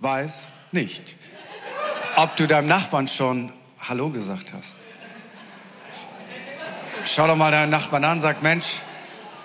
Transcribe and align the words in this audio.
weiß 0.00 0.46
nicht, 0.72 1.16
ob 2.16 2.36
du 2.36 2.46
deinem 2.46 2.68
Nachbarn 2.68 3.08
schon 3.08 3.52
Hallo 3.80 4.10
gesagt 4.10 4.52
hast. 4.52 4.78
Schau 7.06 7.26
doch 7.26 7.36
mal 7.36 7.50
deinen 7.50 7.70
Nachbarn 7.70 8.04
an, 8.04 8.20
sag 8.20 8.42
Mensch, 8.42 8.80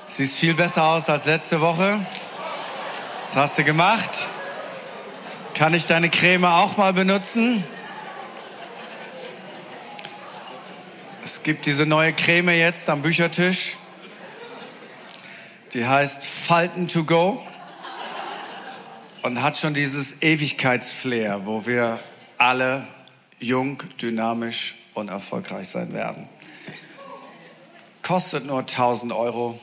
siehst 0.07 0.35
viel 0.35 0.53
besser 0.53 0.83
aus 0.83 1.09
als 1.09 1.25
letzte 1.25 1.61
Woche. 1.61 1.99
Was 3.25 3.35
hast 3.35 3.57
du 3.57 3.63
gemacht? 3.63 4.11
Kann 5.53 5.73
ich 5.73 5.85
deine 5.85 6.09
Creme 6.09 6.45
auch 6.45 6.77
mal 6.77 6.93
benutzen? 6.93 7.63
Es 11.23 11.41
gibt 11.41 11.65
diese 11.65 11.85
neue 11.85 12.11
Creme 12.11 12.49
jetzt 12.49 12.89
am 12.89 13.01
Büchertisch. 13.01 13.77
Die 15.73 15.87
heißt 15.87 16.23
Falten 16.23 16.87
to 16.87 17.03
go 17.03 17.43
und 19.23 19.41
hat 19.41 19.57
schon 19.57 19.73
dieses 19.73 20.21
Ewigkeitsflair, 20.21 21.45
wo 21.45 21.65
wir 21.65 21.99
alle 22.37 22.85
jung, 23.39 23.81
dynamisch 24.01 24.75
und 24.93 25.09
erfolgreich 25.09 25.69
sein 25.69 25.93
werden. 25.93 26.27
Kostet 28.01 28.45
nur 28.45 28.59
1000 28.59 29.13
Euro 29.13 29.59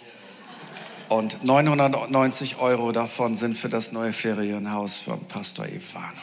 und 1.10 1.44
990 1.44 2.58
Euro 2.58 2.90
davon 2.92 3.36
sind 3.36 3.56
für 3.56 3.68
das 3.68 3.92
neue 3.92 4.12
Ferienhaus 4.12 4.98
von 4.98 5.26
Pastor 5.28 5.66
Ivano. 5.66 6.14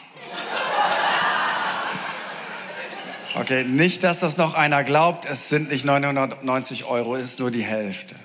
Okay, 3.34 3.62
nicht, 3.62 4.02
dass 4.02 4.18
das 4.18 4.36
noch 4.36 4.54
einer 4.54 4.82
glaubt, 4.82 5.24
es 5.30 5.48
sind 5.48 5.70
nicht 5.70 5.84
990 5.84 6.86
Euro, 6.86 7.14
es 7.14 7.22
ist 7.22 7.38
nur 7.38 7.52
die 7.52 7.62
Hälfte. 7.62 8.16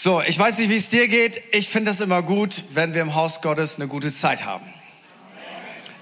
So, 0.00 0.22
ich 0.22 0.38
weiß 0.38 0.58
nicht, 0.58 0.70
wie 0.70 0.76
es 0.76 0.90
dir 0.90 1.08
geht. 1.08 1.42
Ich 1.50 1.68
finde 1.68 1.90
es 1.90 1.98
immer 1.98 2.22
gut, 2.22 2.62
wenn 2.72 2.94
wir 2.94 3.02
im 3.02 3.16
Haus 3.16 3.40
Gottes 3.40 3.80
eine 3.80 3.88
gute 3.88 4.12
Zeit 4.12 4.44
haben. 4.44 4.64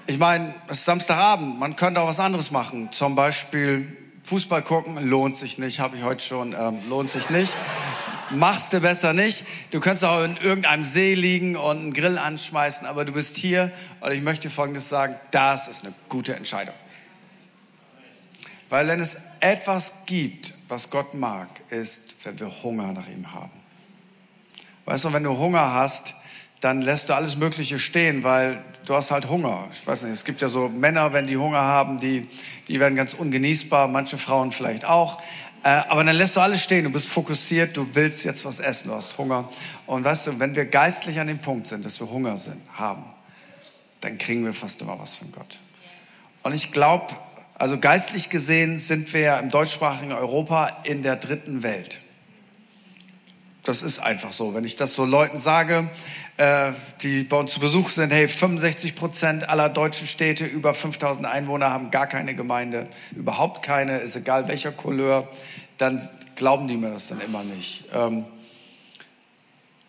Ich 0.05 0.19
meine, 0.19 0.53
es 0.67 0.77
ist 0.77 0.85
Samstagabend, 0.85 1.57
man 1.57 1.75
könnte 1.75 2.01
auch 2.01 2.07
was 2.07 2.19
anderes 2.19 2.51
machen. 2.51 2.91
Zum 2.91 3.15
Beispiel 3.15 3.97
Fußball 4.21 4.61
gucken, 4.61 5.03
lohnt 5.09 5.35
sich 5.35 5.57
nicht, 5.57 5.79
habe 5.79 5.97
ich 5.97 6.03
heute 6.03 6.23
schon, 6.23 6.53
ähm, 6.53 6.77
lohnt 6.87 7.09
sich 7.09 7.31
nicht. 7.31 7.55
Machst 8.29 8.71
du 8.71 8.81
besser 8.81 9.13
nicht. 9.13 9.45
Du 9.71 9.79
könntest 9.79 10.03
auch 10.03 10.23
in 10.23 10.37
irgendeinem 10.37 10.83
See 10.83 11.15
liegen 11.15 11.55
und 11.55 11.77
einen 11.79 11.93
Grill 11.93 12.19
anschmeißen, 12.19 12.85
aber 12.85 13.03
du 13.03 13.13
bist 13.13 13.35
hier 13.35 13.71
und 14.01 14.11
ich 14.11 14.21
möchte 14.21 14.51
Folgendes 14.51 14.89
sagen, 14.89 15.15
das 15.31 15.67
ist 15.67 15.83
eine 15.83 15.95
gute 16.07 16.35
Entscheidung. 16.35 16.75
Weil 18.69 18.87
wenn 18.89 18.99
es 18.99 19.17
etwas 19.39 19.91
gibt, 20.05 20.53
was 20.67 20.91
Gott 20.91 21.15
mag, 21.15 21.49
ist, 21.71 22.13
wenn 22.23 22.39
wir 22.39 22.61
Hunger 22.61 22.93
nach 22.93 23.07
ihm 23.07 23.33
haben. 23.33 23.56
Weißt 24.87 25.03
du, 25.03 25.11
wenn 25.11 25.23
du 25.23 25.37
Hunger 25.37 25.73
hast, 25.73 26.13
dann 26.61 26.81
lässt 26.81 27.09
du 27.09 27.13
alles 27.13 27.35
Mögliche 27.35 27.77
stehen, 27.77 28.23
weil 28.23 28.63
du 28.85 28.95
hast 28.95 29.11
halt 29.11 29.27
Hunger. 29.27 29.67
Ich 29.73 29.85
weiß 29.85 30.03
nicht, 30.03 30.13
es 30.13 30.23
gibt 30.23 30.41
ja 30.41 30.47
so 30.47 30.69
Männer, 30.69 31.11
wenn 31.11 31.27
die 31.27 31.35
Hunger 31.35 31.59
haben, 31.59 31.99
die, 31.99 32.29
die 32.69 32.79
werden 32.79 32.95
ganz 32.95 33.13
ungenießbar, 33.13 33.89
manche 33.89 34.17
Frauen 34.17 34.53
vielleicht 34.53 34.85
auch. 34.85 35.21
Äh, 35.63 35.67
aber 35.89 36.05
dann 36.05 36.15
lässt 36.15 36.37
du 36.37 36.39
alles 36.39 36.63
stehen, 36.63 36.85
du 36.85 36.89
bist 36.89 37.09
fokussiert, 37.09 37.75
du 37.75 37.85
willst 37.95 38.23
jetzt 38.23 38.45
was 38.45 38.61
essen, 38.61 38.87
du 38.87 38.95
hast 38.95 39.17
Hunger. 39.17 39.49
Und 39.87 40.05
weißt 40.05 40.27
du, 40.27 40.39
wenn 40.39 40.55
wir 40.55 40.63
geistlich 40.63 41.19
an 41.19 41.27
dem 41.27 41.39
Punkt 41.39 41.67
sind, 41.67 41.85
dass 41.85 41.99
wir 41.99 42.09
Hunger 42.09 42.37
sind, 42.37 42.61
haben, 42.73 43.03
dann 43.99 44.17
kriegen 44.17 44.45
wir 44.45 44.53
fast 44.53 44.81
immer 44.81 44.97
was 44.97 45.15
von 45.15 45.33
Gott. 45.33 45.59
Und 46.43 46.53
ich 46.53 46.71
glaube, 46.71 47.13
also 47.55 47.77
geistlich 47.77 48.29
gesehen 48.29 48.77
sind 48.77 49.13
wir 49.13 49.19
ja 49.19 49.39
im 49.39 49.49
deutschsprachigen 49.49 50.13
Europa 50.13 50.77
in 50.85 51.03
der 51.03 51.17
dritten 51.17 51.61
Welt. 51.61 51.99
Das 53.67 53.83
ist 53.83 53.99
einfach 53.99 54.31
so. 54.31 54.53
Wenn 54.53 54.63
ich 54.63 54.77
das 54.77 54.95
so 54.95 55.03
Leuten 55.03 55.39
sage, 55.39 55.89
äh, 56.37 56.71
die 57.01 57.25
bei 57.25 57.35
uns 57.35 57.51
zu 57.51 57.59
Besuch 57.59 57.89
sind, 57.89 58.13
hey, 58.13 58.29
65 58.29 58.95
Prozent 58.95 59.49
aller 59.49 59.67
deutschen 59.67 60.07
Städte 60.07 60.45
über 60.45 60.73
5000 60.73 61.25
Einwohner 61.25 61.69
haben 61.69 61.91
gar 61.91 62.07
keine 62.07 62.33
Gemeinde, 62.33 62.87
überhaupt 63.13 63.63
keine, 63.63 63.97
ist 63.97 64.15
egal 64.15 64.47
welcher 64.47 64.71
Couleur, 64.71 65.27
dann 65.77 66.01
glauben 66.37 66.69
die 66.69 66.77
mir 66.77 66.91
das 66.91 67.07
dann 67.07 67.19
immer 67.19 67.43
nicht. 67.43 67.83
Ähm, 67.93 68.23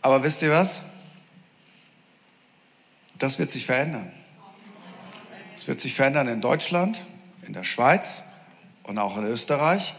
aber 0.03 0.25
wisst 0.25 0.43
ihr 0.43 0.51
was? 0.51 0.83
Das 3.17 3.39
wird 3.39 3.53
sich 3.53 3.65
verändern. 3.65 4.11
Es 5.55 5.69
wird 5.69 5.81
sich 5.81 5.95
verändern 5.95 6.27
in 6.27 6.41
Deutschland, 6.41 7.05
in 7.47 7.53
der 7.53 7.63
Schweiz 7.63 8.25
und 8.83 8.99
auch 8.99 9.17
in 9.19 9.25
Österreich, 9.25 9.95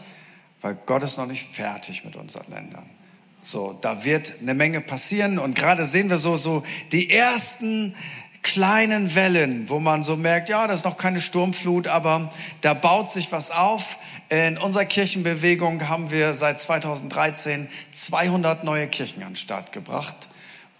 weil 0.60 0.74
Gott 0.74 1.02
ist 1.02 1.16
noch 1.16 1.26
nicht 1.26 1.48
fertig 1.48 2.04
mit 2.04 2.16
unseren 2.16 2.50
Ländern. 2.50 2.99
So, 3.42 3.78
da 3.80 4.04
wird 4.04 4.34
eine 4.40 4.54
Menge 4.54 4.80
passieren 4.80 5.38
und 5.38 5.54
gerade 5.54 5.84
sehen 5.86 6.10
wir 6.10 6.18
so, 6.18 6.36
so 6.36 6.62
die 6.92 7.10
ersten 7.10 7.94
kleinen 8.42 9.14
Wellen, 9.14 9.68
wo 9.68 9.80
man 9.80 10.04
so 10.04 10.16
merkt, 10.16 10.48
ja, 10.48 10.66
das 10.66 10.80
ist 10.80 10.84
noch 10.84 10.96
keine 10.96 11.20
Sturmflut, 11.20 11.86
aber 11.86 12.30
da 12.60 12.74
baut 12.74 13.10
sich 13.10 13.32
was 13.32 13.50
auf. 13.50 13.98
In 14.28 14.58
unserer 14.58 14.84
Kirchenbewegung 14.84 15.88
haben 15.88 16.10
wir 16.10 16.34
seit 16.34 16.60
2013 16.60 17.68
200 17.92 18.64
neue 18.64 18.86
Kirchen 18.88 19.22
an 19.22 19.30
den 19.30 19.36
Start 19.36 19.72
gebracht. 19.72 20.28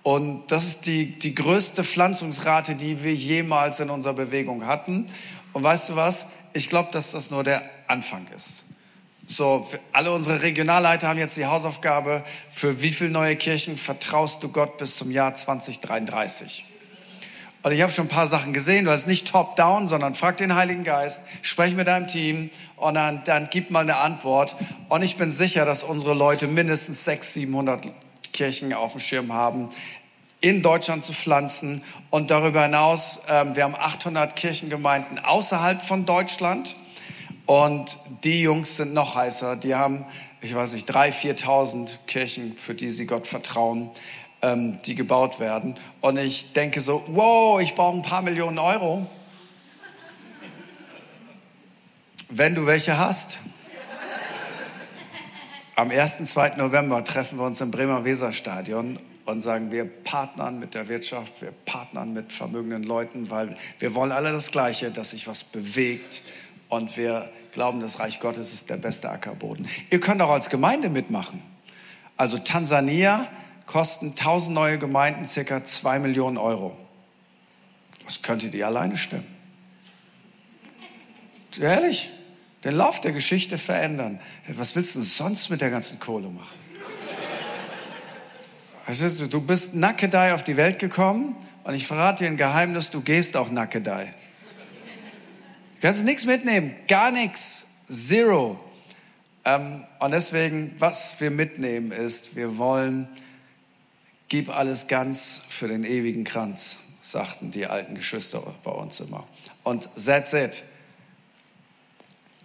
Und 0.02 0.50
das 0.50 0.64
ist 0.64 0.86
die, 0.86 1.18
die 1.18 1.34
größte 1.34 1.84
Pflanzungsrate, 1.84 2.74
die 2.74 3.02
wir 3.02 3.14
jemals 3.14 3.80
in 3.80 3.90
unserer 3.90 4.14
Bewegung 4.14 4.66
hatten. 4.66 5.06
Und 5.52 5.62
weißt 5.62 5.90
du 5.90 5.96
was? 5.96 6.26
Ich 6.52 6.68
glaube, 6.68 6.90
dass 6.92 7.12
das 7.12 7.30
nur 7.30 7.44
der 7.44 7.62
Anfang 7.86 8.26
ist. 8.34 8.62
So, 9.32 9.64
alle 9.92 10.10
unsere 10.10 10.42
Regionalleiter 10.42 11.06
haben 11.06 11.20
jetzt 11.20 11.36
die 11.36 11.46
Hausaufgabe, 11.46 12.24
für 12.50 12.82
wie 12.82 12.90
viele 12.90 13.10
neue 13.10 13.36
Kirchen 13.36 13.78
vertraust 13.78 14.42
du 14.42 14.48
Gott 14.48 14.76
bis 14.78 14.96
zum 14.96 15.12
Jahr 15.12 15.36
2033? 15.36 16.64
Und 17.62 17.70
ich 17.70 17.80
habe 17.80 17.92
schon 17.92 18.06
ein 18.06 18.08
paar 18.08 18.26
Sachen 18.26 18.52
gesehen. 18.52 18.86
Du 18.86 18.90
hast 18.90 19.06
nicht 19.06 19.28
top-down, 19.28 19.86
sondern 19.86 20.16
frag 20.16 20.36
den 20.38 20.56
Heiligen 20.56 20.82
Geist, 20.82 21.22
sprech 21.42 21.76
mit 21.76 21.86
deinem 21.86 22.08
Team 22.08 22.50
und 22.74 22.94
dann, 22.94 23.22
dann 23.24 23.46
gib 23.48 23.70
mal 23.70 23.82
eine 23.82 23.98
Antwort. 23.98 24.56
Und 24.88 25.02
ich 25.02 25.16
bin 25.16 25.30
sicher, 25.30 25.64
dass 25.64 25.84
unsere 25.84 26.14
Leute 26.14 26.48
mindestens 26.48 27.04
600, 27.04 27.84
700 27.84 27.92
Kirchen 28.32 28.72
auf 28.72 28.92
dem 28.94 29.00
Schirm 29.00 29.32
haben, 29.32 29.68
in 30.40 30.60
Deutschland 30.60 31.06
zu 31.06 31.12
pflanzen. 31.12 31.84
Und 32.10 32.32
darüber 32.32 32.64
hinaus, 32.64 33.20
ähm, 33.28 33.54
wir 33.54 33.62
haben 33.62 33.76
800 33.76 34.34
Kirchengemeinden 34.34 35.20
außerhalb 35.20 35.80
von 35.80 36.04
Deutschland. 36.04 36.74
Und 37.50 37.98
die 38.22 38.42
Jungs 38.42 38.76
sind 38.76 38.94
noch 38.94 39.16
heißer. 39.16 39.56
Die 39.56 39.74
haben, 39.74 40.04
ich 40.40 40.54
weiß 40.54 40.72
nicht, 40.72 40.86
drei, 40.86 41.10
viertausend 41.10 41.98
Kirchen, 42.06 42.54
für 42.54 42.76
die 42.76 42.90
sie 42.90 43.06
Gott 43.06 43.26
vertrauen, 43.26 43.90
ähm, 44.40 44.80
die 44.86 44.94
gebaut 44.94 45.40
werden. 45.40 45.76
Und 46.00 46.16
ich 46.16 46.52
denke 46.52 46.80
so, 46.80 47.02
wow, 47.08 47.60
ich 47.60 47.74
brauche 47.74 47.96
ein 47.96 48.02
paar 48.02 48.22
Millionen 48.22 48.60
Euro. 48.60 49.04
Wenn 52.28 52.54
du 52.54 52.66
welche 52.66 52.98
hast. 52.98 53.38
Am 55.74 55.90
1. 55.90 56.24
2. 56.26 56.50
November 56.50 57.02
treffen 57.02 57.36
wir 57.40 57.46
uns 57.46 57.60
im 57.60 57.72
Bremer 57.72 58.04
Weserstadion 58.04 59.00
und 59.24 59.40
sagen, 59.40 59.72
wir 59.72 59.86
partnern 59.86 60.60
mit 60.60 60.74
der 60.74 60.88
Wirtschaft, 60.88 61.42
wir 61.42 61.50
partnern 61.64 62.12
mit 62.12 62.32
vermögenden 62.32 62.84
Leuten, 62.84 63.28
weil 63.28 63.56
wir 63.80 63.96
wollen 63.96 64.12
alle 64.12 64.30
das 64.30 64.52
Gleiche, 64.52 64.92
dass 64.92 65.10
sich 65.10 65.26
was 65.26 65.42
bewegt 65.42 66.22
und 66.68 66.96
wir 66.96 67.28
glauben, 67.52 67.80
das 67.80 67.98
Reich 67.98 68.20
Gottes 68.20 68.52
ist 68.52 68.70
der 68.70 68.76
beste 68.76 69.10
Ackerboden. 69.10 69.68
Ihr 69.90 70.00
könnt 70.00 70.20
auch 70.22 70.30
als 70.30 70.50
Gemeinde 70.50 70.88
mitmachen. 70.88 71.42
Also 72.16 72.38
Tansania 72.38 73.26
kosten 73.66 74.10
1000 74.10 74.54
neue 74.54 74.78
Gemeinden 74.78 75.24
circa 75.24 75.64
2 75.64 75.98
Millionen 76.00 76.36
Euro. 76.36 76.76
Das 78.04 78.22
könntet 78.22 78.54
ihr 78.54 78.66
alleine 78.66 78.96
stemmen. 78.96 79.26
Ehrlich, 81.58 82.10
den 82.64 82.74
Lauf 82.74 83.00
der 83.00 83.12
Geschichte 83.12 83.58
verändern. 83.58 84.20
Was 84.48 84.76
willst 84.76 84.96
du 84.96 85.02
sonst 85.02 85.50
mit 85.50 85.60
der 85.60 85.70
ganzen 85.70 85.98
Kohle 85.98 86.28
machen? 86.28 86.58
Du 89.30 89.40
bist 89.40 89.74
nackedei 89.74 90.34
auf 90.34 90.42
die 90.42 90.56
Welt 90.56 90.78
gekommen 90.78 91.36
und 91.64 91.74
ich 91.74 91.86
verrate 91.86 92.24
dir 92.24 92.30
ein 92.30 92.36
Geheimnis, 92.36 92.90
du 92.90 93.02
gehst 93.02 93.36
auch 93.36 93.50
nackedei. 93.50 94.12
Du 95.80 95.86
kannst 95.86 96.04
nichts 96.04 96.26
mitnehmen, 96.26 96.74
gar 96.88 97.10
nichts, 97.10 97.64
zero. 97.88 98.60
Ähm, 99.46 99.86
und 99.98 100.10
deswegen, 100.10 100.74
was 100.78 101.18
wir 101.22 101.30
mitnehmen, 101.30 101.90
ist, 101.90 102.36
wir 102.36 102.58
wollen, 102.58 103.08
gib 104.28 104.50
alles 104.50 104.88
ganz 104.88 105.40
für 105.48 105.68
den 105.68 105.84
ewigen 105.84 106.24
Kranz, 106.24 106.80
sagten 107.00 107.50
die 107.50 107.64
alten 107.64 107.94
Geschwister 107.94 108.42
bei 108.62 108.72
uns 108.72 109.00
immer. 109.00 109.26
Und 109.64 109.88
that's 109.94 110.34
it. 110.34 110.62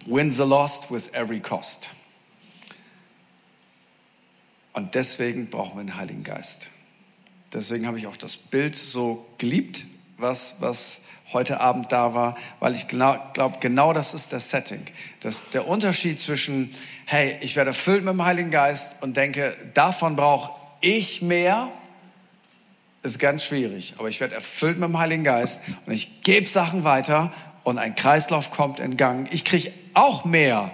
Win 0.06 0.30
the 0.30 0.44
lost 0.44 0.90
with 0.90 1.12
every 1.12 1.40
cost. 1.40 1.90
Und 4.72 4.94
deswegen 4.94 5.50
brauchen 5.50 5.76
wir 5.76 5.84
den 5.84 5.96
Heiligen 5.96 6.24
Geist. 6.24 6.68
Deswegen 7.52 7.86
habe 7.86 7.98
ich 7.98 8.06
auch 8.06 8.16
das 8.16 8.38
Bild 8.38 8.74
so 8.74 9.26
geliebt, 9.36 9.84
was, 10.16 10.56
was 10.60 11.02
heute 11.32 11.60
Abend 11.60 11.92
da 11.92 12.14
war, 12.14 12.36
weil 12.60 12.74
ich 12.74 12.88
glaube, 12.88 13.58
genau 13.60 13.92
das 13.92 14.14
ist 14.14 14.32
das 14.32 14.50
Setting. 14.50 14.82
Das, 15.20 15.42
der 15.50 15.66
Unterschied 15.66 16.20
zwischen, 16.20 16.74
hey, 17.04 17.36
ich 17.40 17.56
werde 17.56 17.70
erfüllt 17.70 18.04
mit 18.04 18.12
dem 18.12 18.24
Heiligen 18.24 18.50
Geist 18.50 19.02
und 19.02 19.16
denke, 19.16 19.56
davon 19.74 20.16
brauche 20.16 20.52
ich 20.80 21.22
mehr, 21.22 21.68
ist 23.02 23.18
ganz 23.18 23.44
schwierig, 23.44 23.94
aber 23.98 24.08
ich 24.08 24.20
werde 24.20 24.34
erfüllt 24.34 24.78
mit 24.78 24.88
dem 24.88 24.98
Heiligen 24.98 25.24
Geist 25.24 25.62
und 25.86 25.92
ich 25.92 26.22
gebe 26.22 26.46
Sachen 26.46 26.84
weiter 26.84 27.32
und 27.64 27.78
ein 27.78 27.94
Kreislauf 27.94 28.50
kommt 28.50 28.78
in 28.78 28.96
Gang. 28.96 29.28
Ich 29.32 29.44
kriege 29.44 29.72
auch 29.94 30.24
mehr, 30.24 30.70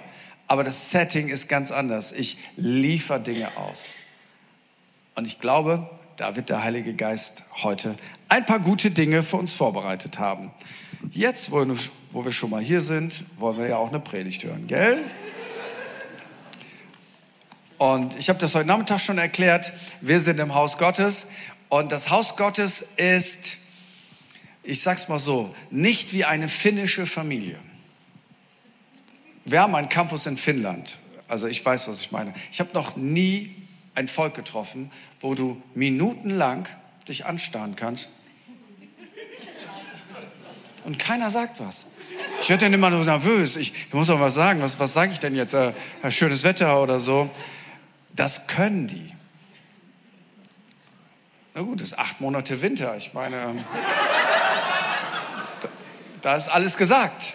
aber 0.46 0.64
das 0.64 0.90
Setting 0.90 1.28
ist 1.28 1.48
ganz 1.48 1.70
anders. 1.70 2.12
Ich 2.12 2.38
liefere 2.56 3.20
Dinge 3.20 3.56
aus. 3.56 3.96
Und 5.14 5.26
ich 5.26 5.38
glaube, 5.38 5.88
da 6.16 6.36
wird 6.36 6.48
der 6.48 6.62
Heilige 6.62 6.94
Geist 6.94 7.44
heute 7.62 7.96
ein 8.28 8.46
paar 8.46 8.60
gute 8.60 8.90
Dinge 8.90 9.22
für 9.22 9.36
uns 9.36 9.52
vorbereitet 9.52 10.18
haben. 10.18 10.50
Jetzt, 11.10 11.50
wo, 11.50 11.66
wir 12.24 12.32
schon 12.32 12.50
mal 12.50 12.62
hier 12.62 12.80
sind, 12.80 13.24
wollen 13.38 13.58
wir 13.58 13.68
ja 13.68 13.76
auch 13.76 13.88
eine 13.88 14.00
Predigt 14.00 14.44
hören, 14.44 14.66
gell? 14.66 15.04
Und 17.78 18.16
ich 18.16 18.28
habe 18.28 18.38
das 18.38 18.54
heute 18.54 18.68
Nachmittag 18.68 19.00
schon 19.00 19.18
erklärt. 19.18 19.72
Wir 20.00 20.20
sind 20.20 20.38
im 20.38 20.54
Haus 20.54 20.78
Gottes 20.78 21.28
und 21.68 21.90
das 21.90 22.10
Haus 22.10 22.36
Gottes 22.36 22.80
ist, 22.96 23.56
ich 24.62 24.80
sag's 24.82 25.08
mal 25.08 25.18
so, 25.18 25.52
nicht 25.70 26.12
wie 26.12 26.24
eine 26.24 26.48
finnische 26.48 27.06
Familie. 27.06 27.58
Wir 29.44 29.62
haben 29.62 29.74
einen 29.74 29.88
Campus 29.88 30.26
in 30.26 30.36
Finnland. 30.36 30.98
Also 31.26 31.48
ich 31.48 31.64
weiß, 31.64 31.88
was 31.88 32.00
ich 32.00 32.12
meine. 32.12 32.32
Ich 32.52 32.60
habe 32.60 32.70
noch 32.74 32.96
nie 32.96 33.61
ein 33.94 34.08
Volk 34.08 34.34
getroffen, 34.34 34.90
wo 35.20 35.34
du 35.34 35.60
minutenlang 35.74 36.68
dich 37.08 37.26
anstarren 37.26 37.76
kannst 37.76 38.10
und 40.84 40.98
keiner 40.98 41.30
sagt 41.30 41.60
was. 41.60 41.86
Ich 42.40 42.48
werde 42.48 42.64
dann 42.64 42.74
immer 42.74 42.90
nur 42.90 43.04
nervös. 43.04 43.56
Ich, 43.56 43.72
ich 43.72 43.94
muss 43.94 44.10
auch 44.10 44.20
was 44.20 44.34
sagen. 44.34 44.60
Was, 44.62 44.78
was 44.78 44.92
sage 44.92 45.12
ich 45.12 45.20
denn 45.20 45.36
jetzt? 45.36 45.54
Äh, 45.54 45.72
schönes 46.10 46.42
Wetter 46.42 46.82
oder 46.82 46.98
so. 46.98 47.30
Das 48.14 48.46
können 48.46 48.88
die. 48.88 49.12
Na 51.54 51.62
gut, 51.62 51.80
es 51.80 51.88
ist 51.88 51.98
acht 51.98 52.20
Monate 52.20 52.60
Winter. 52.62 52.96
Ich 52.96 53.14
meine, 53.14 53.36
ähm, 53.42 53.64
da, 55.60 55.68
da 56.20 56.36
ist 56.36 56.48
alles 56.48 56.76
gesagt. 56.76 57.34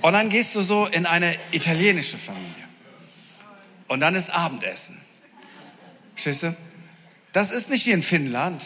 Und 0.00 0.14
dann 0.14 0.30
gehst 0.30 0.54
du 0.56 0.62
so 0.62 0.86
in 0.86 1.06
eine 1.06 1.36
italienische 1.52 2.18
Familie. 2.18 2.50
Und 3.86 4.00
dann 4.00 4.16
ist 4.16 4.30
Abendessen. 4.30 5.00
Verstehst 6.14 6.42
du? 6.44 6.56
Das 7.32 7.50
ist 7.50 7.70
nicht 7.70 7.86
wie 7.86 7.92
in 7.92 8.02
Finnland. 8.02 8.62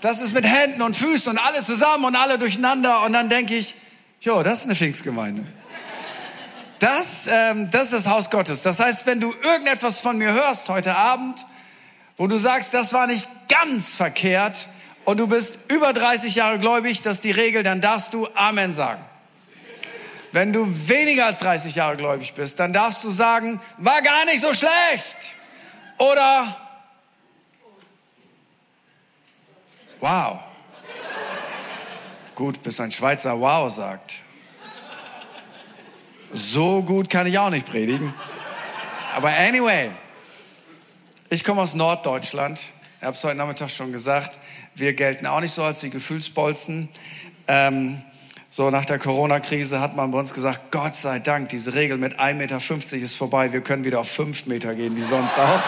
Das 0.00 0.20
ist 0.20 0.34
mit 0.34 0.46
Händen 0.46 0.82
und 0.82 0.94
Füßen 0.94 1.32
und 1.32 1.38
alle 1.38 1.62
zusammen 1.62 2.04
und 2.04 2.16
alle 2.16 2.38
durcheinander. 2.38 3.02
Und 3.04 3.14
dann 3.14 3.30
denke 3.30 3.56
ich, 3.56 3.74
jo, 4.20 4.42
das 4.42 4.60
ist 4.60 4.64
eine 4.66 4.74
Pfingstgemeinde. 4.74 5.46
Das, 6.78 7.26
ähm, 7.26 7.70
das 7.70 7.84
ist 7.84 7.92
das 7.94 8.06
Haus 8.06 8.28
Gottes. 8.28 8.60
Das 8.60 8.80
heißt, 8.80 9.06
wenn 9.06 9.20
du 9.20 9.32
irgendetwas 9.42 10.00
von 10.00 10.18
mir 10.18 10.32
hörst 10.32 10.68
heute 10.68 10.94
Abend, 10.94 11.46
wo 12.18 12.26
du 12.26 12.36
sagst, 12.36 12.74
das 12.74 12.92
war 12.92 13.06
nicht 13.06 13.26
ganz 13.48 13.96
verkehrt 13.96 14.68
und 15.06 15.16
du 15.16 15.26
bist 15.26 15.58
über 15.68 15.94
30 15.94 16.34
Jahre 16.34 16.58
gläubig, 16.58 17.00
das 17.00 17.16
ist 17.16 17.24
die 17.24 17.30
Regel, 17.30 17.62
dann 17.62 17.80
darfst 17.80 18.12
du 18.12 18.28
Amen 18.34 18.74
sagen. 18.74 19.02
Wenn 20.32 20.52
du 20.52 20.66
weniger 20.88 21.26
als 21.26 21.38
30 21.38 21.76
Jahre 21.76 21.96
gläubig 21.96 22.34
bist, 22.34 22.60
dann 22.60 22.72
darfst 22.72 23.04
du 23.04 23.10
sagen, 23.10 23.60
war 23.78 24.02
gar 24.02 24.24
nicht 24.26 24.42
so 24.42 24.52
schlecht. 24.52 25.33
Oder 26.04 26.56
wow. 30.00 30.40
Gut, 32.34 32.62
bis 32.62 32.78
ein 32.80 32.90
Schweizer 32.90 33.40
wow 33.40 33.72
sagt. 33.72 34.16
So 36.34 36.82
gut 36.82 37.08
kann 37.08 37.26
ich 37.26 37.38
auch 37.38 37.48
nicht 37.48 37.66
predigen. 37.66 38.12
Aber 39.14 39.28
anyway, 39.28 39.90
ich 41.30 41.42
komme 41.42 41.62
aus 41.62 41.74
Norddeutschland. 41.74 42.60
Ich 42.98 43.04
habe 43.04 43.16
es 43.16 43.24
heute 43.24 43.36
Nachmittag 43.36 43.70
schon 43.70 43.92
gesagt. 43.92 44.38
Wir 44.74 44.92
gelten 44.92 45.26
auch 45.26 45.40
nicht 45.40 45.54
so 45.54 45.62
als 45.62 45.80
die 45.80 45.90
Gefühlsbolzen. 45.90 46.90
Ähm, 47.46 48.02
so 48.56 48.70
nach 48.70 48.84
der 48.84 49.00
Corona-Krise 49.00 49.80
hat 49.80 49.96
man 49.96 50.12
bei 50.12 50.18
uns 50.20 50.32
gesagt, 50.32 50.70
Gott 50.70 50.94
sei 50.94 51.18
Dank, 51.18 51.48
diese 51.48 51.74
Regel 51.74 51.98
mit 51.98 52.20
1,50 52.20 52.34
Meter 52.34 52.96
ist 52.98 53.16
vorbei. 53.16 53.52
Wir 53.52 53.62
können 53.62 53.82
wieder 53.82 53.98
auf 53.98 54.08
5 54.08 54.46
Meter 54.46 54.76
gehen, 54.76 54.94
wie 54.94 55.00
sonst 55.00 55.36
auch. 55.36 55.60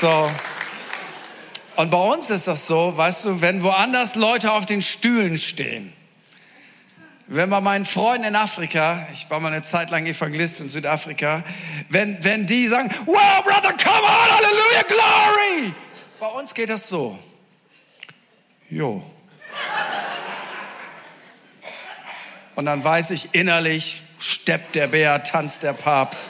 So. 0.00 0.28
Und 1.76 1.92
bei 1.92 1.98
uns 1.98 2.28
ist 2.30 2.48
das 2.48 2.66
so, 2.66 2.96
weißt 2.96 3.26
du, 3.26 3.40
wenn 3.42 3.62
woanders 3.62 4.16
Leute 4.16 4.50
auf 4.50 4.66
den 4.66 4.82
Stühlen 4.82 5.38
stehen, 5.38 5.92
wenn 7.28 7.48
bei 7.48 7.60
meinen 7.60 7.84
Freunden 7.84 8.24
in 8.24 8.34
Afrika, 8.34 9.06
ich 9.12 9.30
war 9.30 9.38
mal 9.38 9.52
eine 9.52 9.62
Zeit 9.62 9.90
lang 9.90 10.04
Evangelist 10.04 10.58
in 10.58 10.68
Südafrika, 10.68 11.44
wenn, 11.90 12.24
wenn 12.24 12.44
die 12.44 12.66
sagen, 12.66 12.90
wow, 13.04 13.44
brother, 13.44 13.72
come 13.72 14.02
on, 14.02 14.30
hallelujah, 14.36 14.82
glory. 14.88 15.72
Bei 16.18 16.26
uns 16.26 16.52
geht 16.52 16.70
das 16.70 16.88
so. 16.88 17.16
Jo. 18.70 19.02
Und 22.56 22.66
dann 22.66 22.82
weiß 22.82 23.10
ich 23.10 23.34
innerlich, 23.34 24.02
steppt 24.18 24.74
der 24.74 24.88
Bär, 24.88 25.22
tanzt 25.22 25.62
der 25.62 25.72
Papst. 25.72 26.28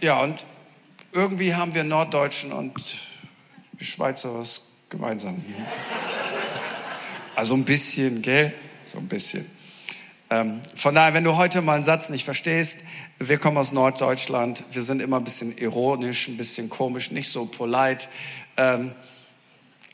Ja, 0.00 0.20
und 0.20 0.44
irgendwie 1.12 1.54
haben 1.54 1.74
wir 1.74 1.84
Norddeutschen 1.84 2.52
und 2.52 2.72
Schweizer 3.80 4.38
was 4.38 4.72
gemeinsam. 4.88 5.44
Also 7.36 7.54
ein 7.54 7.64
bisschen, 7.64 8.22
gell? 8.22 8.52
So 8.84 8.98
ein 8.98 9.08
bisschen. 9.08 9.50
Ähm, 10.32 10.62
von 10.74 10.94
daher, 10.94 11.12
wenn 11.12 11.24
du 11.24 11.36
heute 11.36 11.60
mal 11.60 11.74
einen 11.74 11.84
Satz 11.84 12.08
nicht 12.08 12.24
verstehst, 12.24 12.78
wir 13.18 13.36
kommen 13.36 13.58
aus 13.58 13.70
Norddeutschland, 13.70 14.64
wir 14.72 14.80
sind 14.80 15.02
immer 15.02 15.18
ein 15.18 15.24
bisschen 15.24 15.54
ironisch, 15.58 16.26
ein 16.26 16.38
bisschen 16.38 16.70
komisch, 16.70 17.10
nicht 17.10 17.28
so 17.28 17.44
polite. 17.44 18.08
Ähm, 18.56 18.92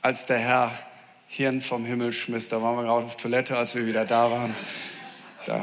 als 0.01 0.27
der 0.27 0.39
Herr 0.39 0.71
Hirn 1.27 1.61
vom 1.61 1.85
Himmel 1.85 2.13
schmiss, 2.13 2.49
da 2.51 2.63
waren 2.63 2.77
wir 2.77 2.85
gerade 2.85 3.05
auf 3.05 3.17
Toilette, 3.17 3.57
als 3.57 3.75
wir 3.75 3.85
wieder 3.85 4.05
da 4.05 4.31
waren. 4.31 4.55
Da 5.45 5.61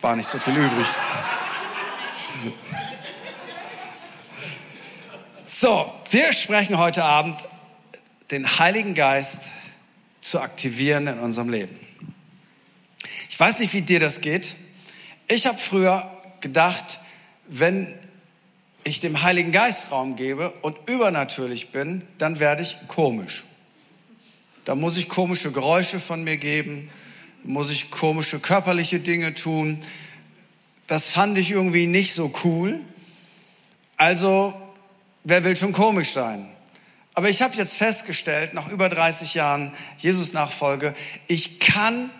war 0.00 0.16
nicht 0.16 0.28
so 0.28 0.40
viel 0.40 0.56
übrig. 0.56 0.88
So, 5.46 5.94
wir 6.10 6.32
sprechen 6.32 6.78
heute 6.78 7.04
Abend 7.04 7.44
den 8.32 8.58
Heiligen 8.58 8.94
Geist 8.94 9.50
zu 10.20 10.40
aktivieren 10.40 11.06
in 11.06 11.20
unserem 11.20 11.48
Leben. 11.48 11.87
Ich 13.38 13.40
weiß 13.40 13.60
nicht, 13.60 13.72
wie 13.72 13.82
dir 13.82 14.00
das 14.00 14.20
geht. 14.20 14.56
Ich 15.28 15.46
habe 15.46 15.58
früher 15.58 16.10
gedacht, 16.40 16.98
wenn 17.46 17.94
ich 18.82 18.98
dem 18.98 19.22
Heiligen 19.22 19.52
Geist 19.52 19.92
Raum 19.92 20.16
gebe 20.16 20.50
und 20.62 20.76
übernatürlich 20.88 21.68
bin, 21.68 22.02
dann 22.18 22.40
werde 22.40 22.62
ich 22.64 22.76
komisch. 22.88 23.44
Da 24.64 24.74
muss 24.74 24.96
ich 24.96 25.08
komische 25.08 25.52
Geräusche 25.52 26.00
von 26.00 26.24
mir 26.24 26.36
geben, 26.36 26.90
muss 27.44 27.70
ich 27.70 27.92
komische 27.92 28.40
körperliche 28.40 28.98
Dinge 28.98 29.34
tun. 29.34 29.84
Das 30.88 31.10
fand 31.10 31.38
ich 31.38 31.52
irgendwie 31.52 31.86
nicht 31.86 32.14
so 32.14 32.32
cool. 32.42 32.80
Also, 33.96 34.52
wer 35.22 35.44
will 35.44 35.54
schon 35.54 35.70
komisch 35.70 36.10
sein? 36.10 36.48
Aber 37.14 37.30
ich 37.30 37.40
habe 37.40 37.54
jetzt 37.54 37.76
festgestellt, 37.76 38.52
nach 38.52 38.68
über 38.68 38.88
30 38.88 39.34
Jahren 39.34 39.72
Jesus-Nachfolge, 39.98 40.92
ich 41.28 41.60
kann 41.60 42.10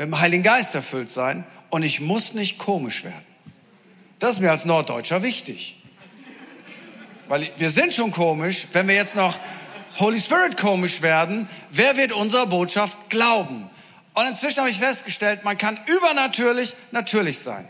mit 0.00 0.06
dem 0.06 0.18
Heiligen 0.18 0.42
Geist 0.42 0.74
erfüllt 0.74 1.10
sein 1.10 1.44
und 1.68 1.82
ich 1.82 2.00
muss 2.00 2.32
nicht 2.32 2.56
komisch 2.56 3.04
werden. 3.04 3.26
Das 4.18 4.30
ist 4.30 4.40
mir 4.40 4.50
als 4.50 4.64
Norddeutscher 4.64 5.22
wichtig. 5.22 5.76
Weil 7.28 7.52
wir 7.58 7.68
sind 7.68 7.92
schon 7.92 8.10
komisch, 8.10 8.66
wenn 8.72 8.88
wir 8.88 8.94
jetzt 8.94 9.14
noch 9.14 9.38
Holy 9.98 10.18
Spirit 10.18 10.56
komisch 10.56 11.02
werden, 11.02 11.50
wer 11.68 11.98
wird 11.98 12.12
unserer 12.12 12.46
Botschaft 12.46 13.10
glauben? 13.10 13.68
Und 14.14 14.26
inzwischen 14.26 14.60
habe 14.60 14.70
ich 14.70 14.78
festgestellt, 14.78 15.44
man 15.44 15.58
kann 15.58 15.78
übernatürlich 15.84 16.76
natürlich 16.92 17.38
sein. 17.38 17.68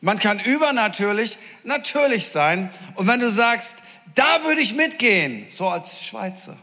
Man 0.00 0.18
kann 0.18 0.40
übernatürlich 0.40 1.38
natürlich 1.62 2.26
sein. 2.26 2.70
Und 2.96 3.06
wenn 3.06 3.20
du 3.20 3.30
sagst, 3.30 3.76
da 4.16 4.42
würde 4.42 4.62
ich 4.62 4.74
mitgehen, 4.74 5.46
so 5.52 5.68
als 5.68 6.04
Schweizer. 6.04 6.56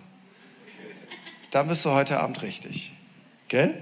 Dann 1.52 1.70
bist 1.70 1.86
du 1.86 1.92
heute 1.92 2.20
Abend 2.20 2.42
richtig. 2.42 2.92
Gell? 3.48 3.82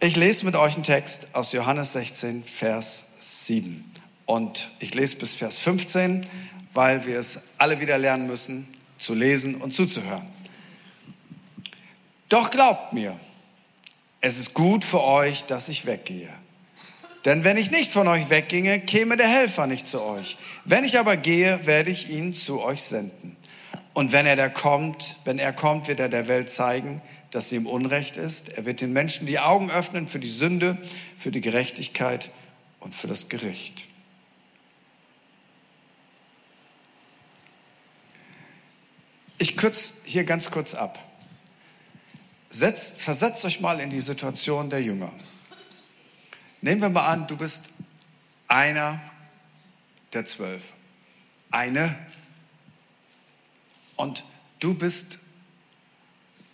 Ich 0.00 0.14
lese 0.14 0.44
mit 0.44 0.54
euch 0.54 0.74
einen 0.74 0.84
Text 0.84 1.34
aus 1.34 1.50
Johannes 1.50 1.94
16, 1.94 2.44
Vers 2.44 3.06
7. 3.18 3.84
Und 4.26 4.70
ich 4.78 4.94
lese 4.94 5.16
bis 5.16 5.34
Vers 5.34 5.58
15, 5.58 6.24
weil 6.72 7.04
wir 7.04 7.18
es 7.18 7.40
alle 7.58 7.80
wieder 7.80 7.98
lernen 7.98 8.28
müssen, 8.28 8.68
zu 9.00 9.12
lesen 9.12 9.56
und 9.56 9.74
zuzuhören. 9.74 10.30
Doch 12.28 12.52
glaubt 12.52 12.92
mir, 12.92 13.18
es 14.20 14.38
ist 14.38 14.54
gut 14.54 14.84
für 14.84 15.02
euch, 15.02 15.46
dass 15.46 15.68
ich 15.68 15.84
weggehe. 15.84 16.30
Denn 17.24 17.42
wenn 17.42 17.56
ich 17.56 17.72
nicht 17.72 17.90
von 17.90 18.06
euch 18.06 18.30
wegginge, 18.30 18.78
käme 18.78 19.16
der 19.16 19.28
Helfer 19.28 19.66
nicht 19.66 19.84
zu 19.84 20.00
euch. 20.00 20.38
Wenn 20.64 20.84
ich 20.84 21.00
aber 21.00 21.16
gehe, 21.16 21.66
werde 21.66 21.90
ich 21.90 22.08
ihn 22.08 22.34
zu 22.34 22.62
euch 22.62 22.82
senden. 22.82 23.36
Und 23.94 24.12
wenn 24.12 24.26
er 24.26 24.36
da 24.36 24.48
kommt, 24.48 25.16
wenn 25.24 25.40
er 25.40 25.52
kommt, 25.52 25.88
wird 25.88 25.98
er 25.98 26.08
der 26.08 26.28
Welt 26.28 26.50
zeigen, 26.50 27.02
dass 27.30 27.50
sie 27.50 27.56
im 27.56 27.66
Unrecht 27.66 28.16
ist. 28.16 28.48
Er 28.50 28.64
wird 28.64 28.80
den 28.80 28.92
Menschen 28.92 29.26
die 29.26 29.38
Augen 29.38 29.70
öffnen 29.70 30.08
für 30.08 30.18
die 30.18 30.28
Sünde, 30.28 30.78
für 31.18 31.30
die 31.30 31.40
Gerechtigkeit 31.40 32.30
und 32.80 32.94
für 32.94 33.06
das 33.06 33.28
Gericht. 33.28 33.84
Ich 39.38 39.56
kürze 39.56 39.94
hier 40.04 40.24
ganz 40.24 40.50
kurz 40.50 40.74
ab. 40.74 40.98
Setzt, 42.50 43.00
versetzt 43.00 43.44
euch 43.44 43.60
mal 43.60 43.78
in 43.78 43.90
die 43.90 44.00
Situation 44.00 44.70
der 44.70 44.82
Jünger. 44.82 45.12
Nehmen 46.60 46.80
wir 46.80 46.88
mal 46.88 47.06
an, 47.06 47.26
du 47.28 47.36
bist 47.36 47.66
einer 48.48 49.00
der 50.12 50.24
zwölf. 50.24 50.72
Eine. 51.50 51.96
Und 53.96 54.24
du 54.58 54.74
bist 54.74 55.20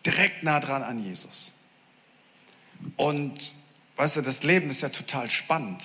direkt 0.07 0.43
nah 0.43 0.61
dran 0.61 0.83
an 0.83 1.05
Jesus. 1.05 1.53
Und 2.97 3.55
weißt 3.97 4.17
du, 4.17 4.23
das 4.23 4.43
Leben 4.43 4.71
ist 4.71 4.83
ja 4.83 4.89
total 4.89 5.31
spannend. 5.31 5.85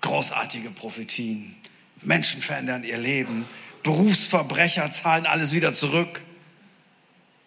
Großartige 0.00 0.70
Prophetien. 0.70 1.56
Menschen 2.02 2.42
verändern 2.42 2.84
ihr 2.84 2.98
Leben. 2.98 3.46
Berufsverbrecher 3.82 4.90
zahlen 4.90 5.26
alles 5.26 5.52
wieder 5.52 5.74
zurück. 5.74 6.22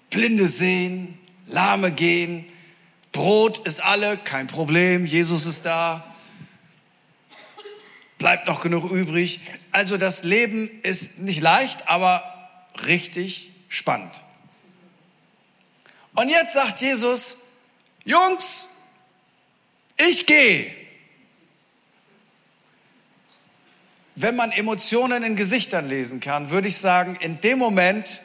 Blinde 0.09 0.47
sehen, 0.47 1.17
Lahme 1.47 1.91
gehen. 1.91 2.45
Brot 3.11 3.65
ist 3.65 3.81
alle, 3.81 4.17
kein 4.17 4.47
Problem. 4.47 5.05
Jesus 5.05 5.45
ist 5.45 5.65
da. 5.65 6.05
Bleibt 8.17 8.47
noch 8.47 8.61
genug 8.61 8.89
übrig. 8.91 9.39
Also 9.71 9.97
das 9.97 10.23
Leben 10.23 10.69
ist 10.83 11.19
nicht 11.19 11.41
leicht, 11.41 11.87
aber 11.87 12.23
richtig 12.85 13.51
spannend. 13.69 14.22
Und 16.15 16.29
jetzt 16.29 16.53
sagt 16.53 16.81
Jesus, 16.81 17.37
Jungs, 18.05 18.67
ich 19.97 20.25
gehe. 20.25 20.71
Wenn 24.15 24.35
man 24.35 24.51
Emotionen 24.51 25.23
in 25.23 25.35
Gesichtern 25.35 25.89
lesen 25.89 26.19
kann, 26.19 26.51
würde 26.51 26.67
ich 26.67 26.77
sagen, 26.77 27.15
in 27.19 27.41
dem 27.41 27.57
Moment 27.57 28.21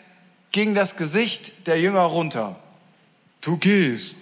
ging 0.53 0.75
das 0.75 0.97
Gesicht 0.97 1.67
der 1.67 1.81
Jünger 1.81 2.03
runter. 2.03 2.57
Du 3.41 3.57
gehst. 3.57 4.17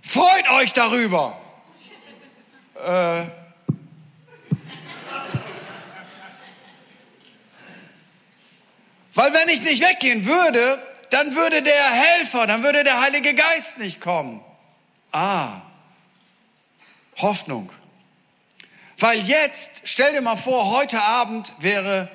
Freut 0.00 0.48
euch 0.50 0.72
darüber. 0.72 1.38
Äh, 2.76 3.26
Weil 9.16 9.32
wenn 9.32 9.48
ich 9.48 9.62
nicht 9.62 9.82
weggehen 9.82 10.26
würde, 10.26 10.78
dann 11.10 11.34
würde 11.34 11.62
der 11.62 11.90
Helfer, 11.90 12.46
dann 12.46 12.62
würde 12.62 12.84
der 12.84 13.00
Heilige 13.00 13.34
Geist 13.34 13.78
nicht 13.78 14.00
kommen. 14.00 14.40
Ah, 15.12 15.62
Hoffnung. 17.16 17.72
Weil 18.98 19.20
jetzt, 19.20 19.82
stell 19.84 20.12
dir 20.12 20.22
mal 20.22 20.36
vor, 20.36 20.70
heute 20.70 21.00
Abend 21.02 21.52
wäre 21.58 22.08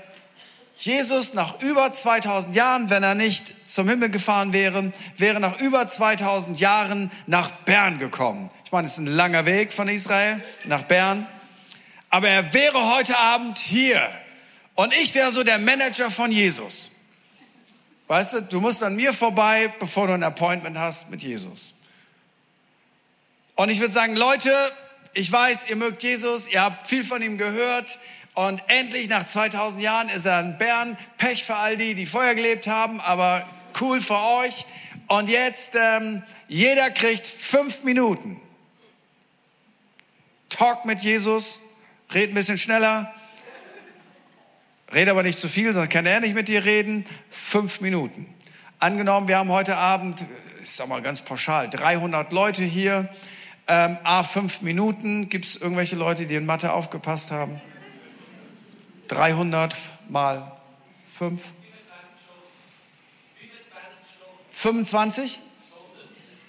Jesus 0.77 1.36
nach 1.36 1.62
über 1.62 1.93
2000 1.93 2.55
Jahren, 2.55 2.89
wenn 2.89 3.03
er 3.03 3.13
nicht 3.13 3.53
zum 3.69 3.88
Himmel 3.88 4.10
gefahren 4.10 4.51
wäre, 4.51 4.91
wäre 5.15 5.39
nach 5.39 5.60
über 5.60 5.88
2000 5.88 6.60
Jahren 6.60 7.12
nach 7.27 7.51
Bern 7.51 8.00
gekommen. 8.00 8.50
Ich 8.65 8.71
meine, 8.71 8.88
es 8.88 8.93
ist 8.93 9.00
ein 9.00 9.05
langer 9.05 9.45
Weg 9.45 9.74
von 9.74 9.88
Israel 9.88 10.43
nach 10.65 10.83
Bern. 10.83 11.27
Aber 12.10 12.29
er 12.29 12.53
wäre 12.53 12.95
heute 12.95 13.17
Abend 13.17 13.60
hier. 13.60 14.10
Und 14.74 14.93
ich 14.93 15.13
wäre 15.13 15.31
so 15.31 15.43
der 15.43 15.60
Manager 15.60 16.10
von 16.10 16.31
Jesus. 16.31 16.91
Weißt 18.12 18.34
du, 18.34 18.41
du 18.41 18.60
musst 18.60 18.84
an 18.84 18.98
mir 18.98 19.13
vorbei, 19.13 19.74
bevor 19.80 20.08
du 20.08 20.13
ein 20.13 20.24
Appointment 20.24 20.77
hast 20.77 21.10
mit 21.10 21.24
Jesus. 21.24 21.74
Und 23.56 23.70
ich 23.70 23.80
würde 23.80 23.94
sagen, 23.94 24.18
Leute, 24.18 24.51
ich 25.13 25.32
weiß, 25.32 25.70
ihr 25.70 25.77
mögt 25.77 26.03
Jesus, 26.03 26.50
ihr 26.50 26.62
habt 26.62 26.89
viel 26.89 27.06
von 27.06 27.22
ihm 27.22 27.38
gehört. 27.38 28.00
Und 28.34 28.62
endlich 28.68 29.08
nach 29.08 29.25
2000 29.25 29.82
Jahren 29.82 30.10
ist 30.10 30.25
er 30.25 30.41
in 30.41 30.58
Bern. 30.58 30.98
Pech 31.18 31.46
für 31.46 31.56
all 31.56 31.77
die, 31.77 31.96
die 31.96 32.06
vorher 32.06 32.36
gelebt 32.36 32.68
haben, 32.68 33.00
aber 33.00 33.48
cool 33.80 34.01
für 34.01 34.20
euch. 34.41 34.65
Und 35.08 35.30
jetzt, 35.30 35.75
ähm, 35.75 36.22
jeder 36.50 36.91
kriegt 36.91 37.25
fünf 37.25 37.84
Minuten. 37.84 38.41
Talk 40.50 40.84
mit 40.84 41.00
Jesus, 41.00 41.62
red 42.13 42.32
ein 42.32 42.34
bisschen 42.34 42.58
schneller. 42.58 43.13
Red 44.93 45.07
aber 45.07 45.24
nicht 45.24 45.39
zu 45.39 45.48
viel, 45.48 45.74
sonst 45.74 45.89
kann 45.89 46.05
er 46.05 46.19
nicht 46.19 46.36
mit 46.36 46.50
dir 46.50 46.65
reden. 46.65 47.05
Fünf 47.29 47.79
Minuten. 47.79 48.33
Angenommen, 48.79 49.29
wir 49.29 49.38
haben 49.38 49.50
heute 49.50 49.77
Abend, 49.77 50.25
ich 50.62 50.71
sag 50.71 50.89
mal 50.89 51.01
ganz 51.01 51.21
pauschal, 51.21 51.69
300 51.69 52.33
Leute 52.33 52.63
hier. 52.63 53.07
Ähm, 53.67 53.98
A, 54.03 54.24
fünf 54.24 54.62
Minuten. 54.62 55.29
Gibt 55.29 55.45
es 55.45 55.55
irgendwelche 55.55 55.95
Leute, 55.95 56.25
die 56.25 56.36
in 56.36 56.45
Mathe 56.45 56.74
aufgepasst 56.74 57.31
haben? 57.31 57.62
300 59.07 59.75
mal 60.10 60.57
5? 61.17 61.41
25? 64.50 65.39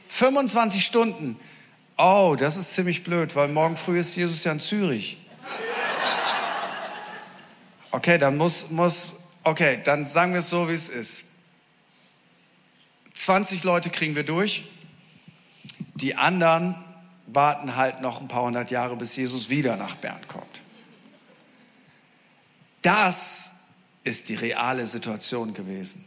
25 0.08 0.84
Stunden. 0.84 1.38
Oh, 1.96 2.37
das 2.38 2.56
ist 2.56 2.75
ziemlich 2.75 3.04
blöd, 3.04 3.37
weil 3.37 3.49
morgen 3.49 3.76
früh 3.76 4.00
ist 4.00 4.16
Jesus 4.16 4.42
ja 4.42 4.50
in 4.50 4.61
Zürich. 4.61 5.22
Okay, 7.92 8.18
dann 8.18 8.38
muss, 8.38 8.70
muss, 8.70 9.12
okay, 9.44 9.78
dann 9.84 10.04
sagen 10.04 10.32
wir 10.32 10.40
es 10.40 10.50
so, 10.50 10.68
wie 10.68 10.72
es 10.72 10.88
ist. 10.88 11.25
20 13.12 13.64
Leute 13.64 13.90
kriegen 13.90 14.16
wir 14.16 14.25
durch. 14.25 14.64
Die 15.94 16.14
anderen 16.14 16.75
warten 17.26 17.76
halt 17.76 18.00
noch 18.00 18.20
ein 18.20 18.28
paar 18.28 18.44
hundert 18.44 18.70
Jahre, 18.70 18.96
bis 18.96 19.14
Jesus 19.14 19.50
wieder 19.50 19.76
nach 19.76 19.96
Bern 19.96 20.26
kommt. 20.26 20.62
Das 22.80 23.50
ist 24.04 24.30
die 24.30 24.34
reale 24.34 24.87
Situation 24.87 25.54
gewesen. 25.54 26.04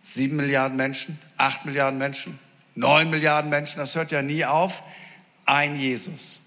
Sieben 0.00 0.36
Milliarden 0.36 0.76
Menschen, 0.76 1.18
acht 1.36 1.66
Milliarden 1.66 1.98
Menschen, 1.98 2.38
neun 2.74 3.10
Milliarden 3.10 3.50
Menschen, 3.50 3.78
das 3.78 3.94
hört 3.94 4.10
ja 4.10 4.22
nie 4.22 4.44
auf. 4.44 4.82
Ein 5.44 5.78
Jesus. 5.78 6.40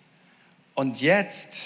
Und 0.73 0.99
jetzt, 0.99 1.61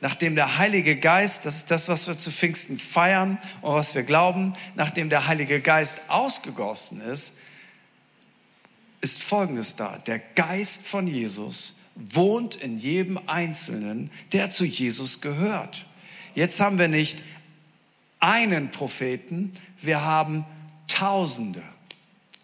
nachdem 0.00 0.34
der 0.34 0.58
Heilige 0.58 0.96
Geist, 0.96 1.46
das 1.46 1.56
ist 1.56 1.70
das, 1.70 1.88
was 1.88 2.06
wir 2.06 2.18
zu 2.18 2.30
Pfingsten 2.30 2.78
feiern 2.78 3.38
und 3.62 3.74
was 3.74 3.94
wir 3.94 4.02
glauben, 4.02 4.54
nachdem 4.74 5.10
der 5.10 5.26
Heilige 5.26 5.60
Geist 5.60 6.00
ausgegossen 6.08 7.00
ist, 7.00 7.34
ist 9.00 9.22
Folgendes 9.22 9.76
da. 9.76 9.98
Der 10.06 10.18
Geist 10.18 10.86
von 10.86 11.06
Jesus 11.06 11.76
wohnt 11.94 12.56
in 12.56 12.78
jedem 12.78 13.18
Einzelnen, 13.26 14.10
der 14.32 14.50
zu 14.50 14.64
Jesus 14.64 15.20
gehört. 15.20 15.86
Jetzt 16.34 16.60
haben 16.60 16.78
wir 16.78 16.88
nicht 16.88 17.18
einen 18.20 18.70
Propheten, 18.70 19.52
wir 19.80 20.02
haben 20.02 20.44
Tausende. 20.86 21.62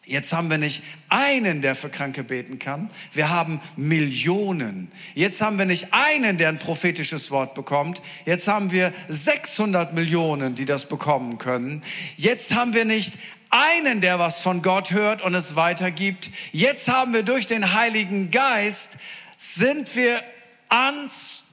Jetzt 0.09 0.33
haben 0.33 0.49
wir 0.51 0.59
nicht 0.59 0.85
einen, 1.09 1.63
der 1.63 1.75
für 1.75 1.89
Kranke 1.89 2.23
beten 2.23 2.61
kann. 2.61 2.91
Wir 3.13 3.29
haben 3.29 3.61
Millionen. 3.77 4.93
Jetzt 5.17 5.41
haben 5.41 5.59
wir 5.59 5.67
nicht 5.67 5.89
einen, 5.91 6.39
der 6.39 6.49
ein 6.49 6.61
prophetisches 6.61 7.33
Wort 7.33 7.55
bekommt. 7.55 8.01
Jetzt 8.25 8.47
haben 8.47 8.71
wir 8.71 8.93
600 9.09 9.95
Millionen, 9.95 10.55
die 10.55 10.65
das 10.65 10.89
bekommen 10.89 11.39
können. 11.39 11.83
Jetzt 12.17 12.55
haben 12.55 12.73
wir 12.73 12.85
nicht 12.85 13.15
einen, 13.51 14.01
der 14.01 14.21
was 14.21 14.41
von 14.41 14.63
Gott 14.63 14.93
hört 14.93 15.23
und 15.23 15.35
es 15.35 15.57
weitergibt. 15.57 16.31
Jetzt 16.53 16.87
haben 16.87 17.13
wir 17.13 17.25
durch 17.25 17.49
den 17.49 17.75
Heiligen 17.75 18.31
Geist 18.31 18.99
sind 19.37 19.97
wir 19.97 20.21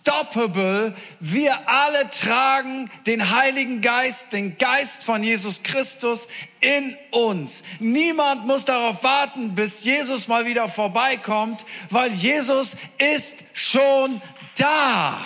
unstoppable. 0.04 0.94
Wir 1.20 1.68
alle 1.68 2.10
tragen 2.10 2.90
den 3.06 3.32
Heiligen 3.32 3.82
Geist, 3.82 4.34
den 4.34 4.58
Geist 4.58 5.04
von 5.04 5.24
Jesus 5.24 5.64
Christus 5.64 6.28
in 6.60 6.96
uns. 7.12 7.64
Niemand 7.80 8.46
muss 8.46 8.66
darauf 8.66 9.04
warten, 9.04 9.56
bis 9.56 9.84
Jesus 9.84 10.28
mal 10.28 10.46
wieder 10.46 10.68
vorbeikommt, 10.68 11.66
weil 11.90 12.12
Jesus 12.14 12.76
ist 12.98 13.36
schon 13.54 14.22
da. 14.58 15.20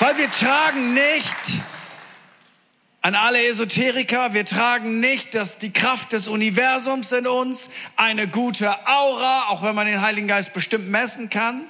Weil 0.00 0.16
wir 0.16 0.30
tragen 0.30 0.94
nicht 0.94 1.36
an 3.00 3.14
alle 3.14 3.46
Esoteriker, 3.46 4.34
wir 4.34 4.44
tragen 4.44 5.00
nicht 5.00 5.34
dass 5.34 5.58
die 5.58 5.72
Kraft 5.72 6.12
des 6.12 6.28
Universums 6.28 7.12
in 7.12 7.26
uns, 7.26 7.70
eine 7.96 8.28
gute 8.28 8.70
Aura, 8.86 9.48
auch 9.48 9.62
wenn 9.62 9.74
man 9.74 9.86
den 9.86 10.02
Heiligen 10.02 10.28
Geist 10.28 10.52
bestimmt 10.52 10.88
messen 10.88 11.30
kann. 11.30 11.66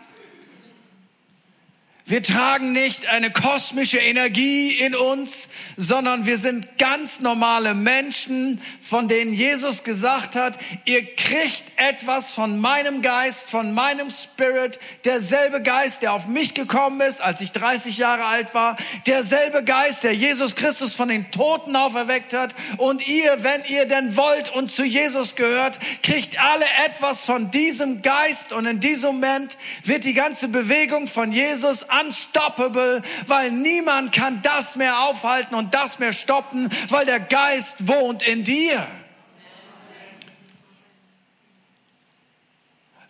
Wir 2.09 2.23
tragen 2.23 2.73
nicht 2.73 3.07
eine 3.07 3.31
kosmische 3.31 3.99
Energie 3.99 4.71
in 4.71 4.97
uns, 4.97 5.51
sondern 5.77 6.25
wir 6.25 6.39
sind 6.39 6.79
ganz 6.79 7.21
normale 7.21 7.75
Menschen, 7.75 8.63
von 8.81 9.09
denen 9.09 9.35
Jesus 9.35 9.85
gesagt 9.85 10.35
hat, 10.35 10.59
ihr 10.87 11.05
kriegt 11.05 11.65
etwas 11.77 12.31
von 12.31 12.59
meinem 12.59 13.03
Geist, 13.03 13.51
von 13.51 13.75
meinem 13.75 14.11
Spirit, 14.11 14.81
derselbe 15.05 15.61
Geist, 15.61 16.01
der 16.01 16.15
auf 16.15 16.27
mich 16.27 16.55
gekommen 16.55 17.03
ist, 17.03 17.21
als 17.21 17.43
ich 17.43 17.53
30 17.53 17.99
Jahre 17.99 18.25
alt 18.25 18.55
war, 18.55 18.79
derselbe 19.07 19.63
Geist, 19.63 20.05
der 20.05 20.15
Jesus 20.15 20.57
Christus 20.57 20.95
von 20.95 21.11
den 21.11 21.31
Toten 21.31 21.77
auferweckt 21.77 22.33
hat. 22.33 22.55
Und 22.79 23.07
ihr, 23.07 23.45
wenn 23.45 23.63
ihr 23.67 23.85
denn 23.85 24.17
wollt 24.17 24.49
und 24.55 24.73
zu 24.73 24.83
Jesus 24.83 25.37
gehört, 25.37 25.79
kriegt 26.03 26.43
alle 26.43 26.65
etwas 26.87 27.27
von 27.27 27.51
diesem 27.51 28.01
Geist. 28.01 28.55
Und 28.55 28.65
in 28.65 28.81
diesem 28.81 29.17
Moment 29.17 29.59
wird 29.85 30.05
die 30.05 30.15
ganze 30.15 30.49
Bewegung 30.49 31.07
von 31.07 31.33
Jesus 31.33 31.91
unstoppable, 32.01 33.03
weil 33.27 33.51
niemand 33.51 34.13
kann 34.13 34.43
das 34.43 34.77
mehr 34.77 35.01
aufhalten 35.01 35.55
und 35.55 35.75
das 35.75 35.99
mehr 35.99 36.13
stoppen, 36.13 36.69
weil 36.89 37.07
der 37.07 37.21
Geist 37.21 37.89
wohnt 37.89 38.23
in 38.23 38.45
dir. 38.45 38.87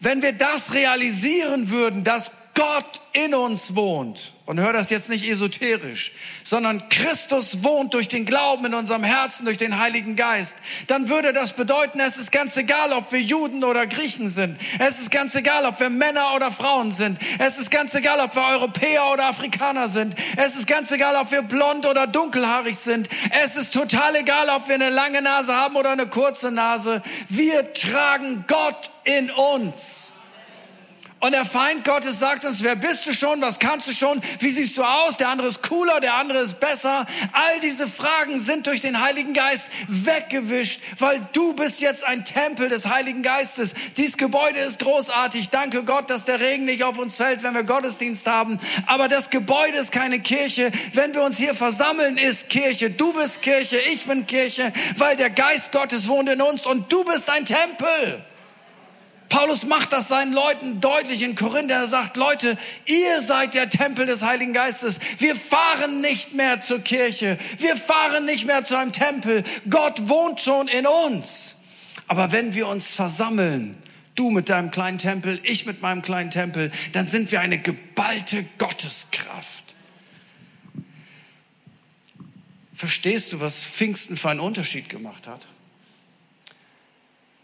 Wenn 0.00 0.23
wir 0.23 0.33
das 0.33 0.75
realisieren 0.75 1.71
würden, 1.71 2.04
dass 2.04 2.30
Gott 2.54 3.00
in 3.12 3.35
uns 3.35 3.75
wohnt, 3.75 4.33
und 4.49 4.59
hör 4.59 4.73
das 4.73 4.88
jetzt 4.88 5.11
nicht 5.11 5.28
esoterisch, 5.28 6.11
sondern 6.43 6.88
Christus 6.88 7.62
wohnt 7.64 7.93
durch 7.93 8.09
den 8.09 8.25
Glauben 8.25 8.64
in 8.64 8.73
unserem 8.73 9.05
Herzen, 9.05 9.45
durch 9.45 9.59
den 9.59 9.78
Heiligen 9.78 10.17
Geist, 10.17 10.57
dann 10.87 11.11
würde 11.11 11.35
das 11.35 11.52
bedeuten, 11.52 12.00
es 12.00 12.17
ist 12.17 12.33
ganz 12.33 12.57
egal, 12.57 12.95
ob 12.95 13.12
wir 13.12 13.21
Juden 13.21 13.62
oder 13.62 13.87
Griechen 13.87 14.31
sind. 14.31 14.59
Es 14.78 15.00
ist 15.00 15.11
ganz 15.11 15.35
egal, 15.35 15.67
ob 15.67 15.78
wir 15.81 15.90
Männer 15.90 16.35
oder 16.35 16.50
Frauen 16.50 16.93
sind. 16.93 17.19
Es 17.38 17.59
ist 17.59 17.71
ganz 17.71 17.95
egal, 17.95 18.21
ob 18.21 18.35
wir 18.35 18.43
Europäer 18.43 19.12
oder 19.12 19.26
Afrikaner 19.26 19.87
sind. 19.87 20.14
Es 20.38 20.57
ist 20.57 20.67
ganz 20.67 20.90
egal, 20.93 21.17
ob 21.17 21.31
wir 21.31 21.43
blond 21.43 21.85
oder 21.85 22.07
dunkelhaarig 22.07 22.78
sind. 22.78 23.11
Es 23.45 23.55
ist 23.55 23.75
total 23.75 24.17
egal, 24.17 24.49
ob 24.49 24.67
wir 24.67 24.76
eine 24.76 24.88
lange 24.88 25.21
Nase 25.21 25.55
haben 25.55 25.76
oder 25.76 25.90
eine 25.90 26.07
kurze 26.07 26.50
Nase. 26.50 27.02
Wir 27.28 27.75
tragen 27.75 28.47
Gott 28.49 28.90
in 29.05 29.31
uns. 29.31 30.08
Und 31.20 31.32
der 31.32 31.44
Feind 31.44 31.82
Gottes 31.84 32.20
sagt 32.20 32.44
uns, 32.44 32.62
wer 32.62 32.76
bist 32.76 33.04
du 33.04 33.12
schon, 33.12 33.40
was 33.40 33.58
kannst 33.58 33.88
du 33.88 33.92
schon, 33.92 34.22
wie 34.38 34.50
siehst 34.50 34.78
du 34.78 34.84
aus, 34.84 35.16
der 35.16 35.30
andere 35.30 35.48
ist 35.48 35.68
cooler, 35.68 35.98
der 35.98 36.14
andere 36.14 36.38
ist 36.38 36.60
besser. 36.60 37.06
All 37.32 37.58
diese 37.60 37.88
Fragen 37.88 38.38
sind 38.38 38.68
durch 38.68 38.80
den 38.80 39.00
Heiligen 39.00 39.32
Geist 39.32 39.66
weggewischt, 39.88 40.80
weil 40.98 41.20
du 41.32 41.54
bist 41.54 41.80
jetzt 41.80 42.04
ein 42.04 42.25
Tempel 42.25 42.68
des 42.68 42.87
Heiligen 42.87 43.25
Geistes. 43.25 43.75
Dies 43.96 44.16
Gebäude 44.16 44.60
ist 44.60 44.78
großartig. 44.78 45.50
Danke 45.50 45.82
Gott, 45.82 46.08
dass 46.08 46.25
der 46.25 46.38
Regen 46.38 46.66
nicht 46.66 46.84
auf 46.84 46.98
uns 46.98 47.16
fällt, 47.16 47.42
wenn 47.42 47.54
wir 47.54 47.64
Gottesdienst 47.64 48.28
haben. 48.28 48.60
Aber 48.87 49.08
das 49.08 49.30
Gebäude 49.30 49.76
ist 49.78 49.90
keine 49.90 50.20
Kirche. 50.20 50.70
Wenn 50.92 51.14
wir 51.14 51.22
uns 51.22 51.37
hier 51.37 51.56
versammeln, 51.56 52.16
ist 52.16 52.48
Kirche. 52.48 52.90
Du 52.90 53.12
bist 53.12 53.42
Kirche, 53.42 53.76
ich 53.92 54.04
bin 54.04 54.25
Kirche, 54.25 54.72
weil 54.96 55.16
der 55.16 55.30
Geist 55.30 55.72
Gottes 55.72 56.06
wohnt 56.06 56.28
in 56.28 56.40
uns 56.40 56.64
und 56.64 56.92
du 56.92 57.02
bist 57.02 57.28
ein 57.28 57.44
Tempel. 57.44 58.25
Paulus 59.28 59.66
macht 59.66 59.92
das 59.92 60.08
seinen 60.08 60.32
Leuten 60.32 60.80
deutlich 60.80 61.23
in 61.23 61.35
Korinth. 61.35 61.70
Er 61.70 61.87
sagt, 61.87 62.16
Leute, 62.16 62.56
ihr 62.87 63.20
seid 63.20 63.54
der 63.54 63.68
Tempel 63.68 64.06
des 64.06 64.23
Heiligen 64.23 64.52
Geistes. 64.52 65.00
Wir 65.18 65.37
fahren 65.37 66.00
nicht 66.00 66.35
mehr 66.35 66.61
zur 66.61 66.80
Kirche. 66.80 67.38
Wir 67.58 67.76
fahren 67.76 68.25
nicht 68.25 68.47
mehr 68.47 68.64
zu 68.64 68.76
einem 68.76 68.92
Tempel. 68.92 69.44
Gott 69.68 70.08
wohnt 70.08 70.40
schon 70.40 70.68
in 70.68 70.87
uns. 70.87 71.56
Aber 72.06 72.32
wenn 72.32 72.54
wir 72.54 72.68
uns 72.68 72.88
versammeln, 72.94 73.76
du 74.14 74.30
mit 74.30 74.49
deinem 74.49 74.70
kleinen 74.70 74.99
Tempel, 74.99 75.38
ich 75.42 75.66
mit 75.66 75.82
meinem 75.82 76.02
kleinen 76.02 76.30
Tempel, 76.30 76.73
dann 76.92 77.06
sind 77.06 77.30
wir 77.30 77.40
eine 77.40 77.58
geballte 77.58 78.47
Gotteskraft. 78.56 79.75
Verstehst 82.75 83.32
du, 83.32 83.40
was 83.40 83.62
Pfingsten 83.62 84.16
für 84.16 84.30
einen 84.30 84.40
Unterschied 84.40 84.88
gemacht 84.88 85.26
hat? 85.26 85.47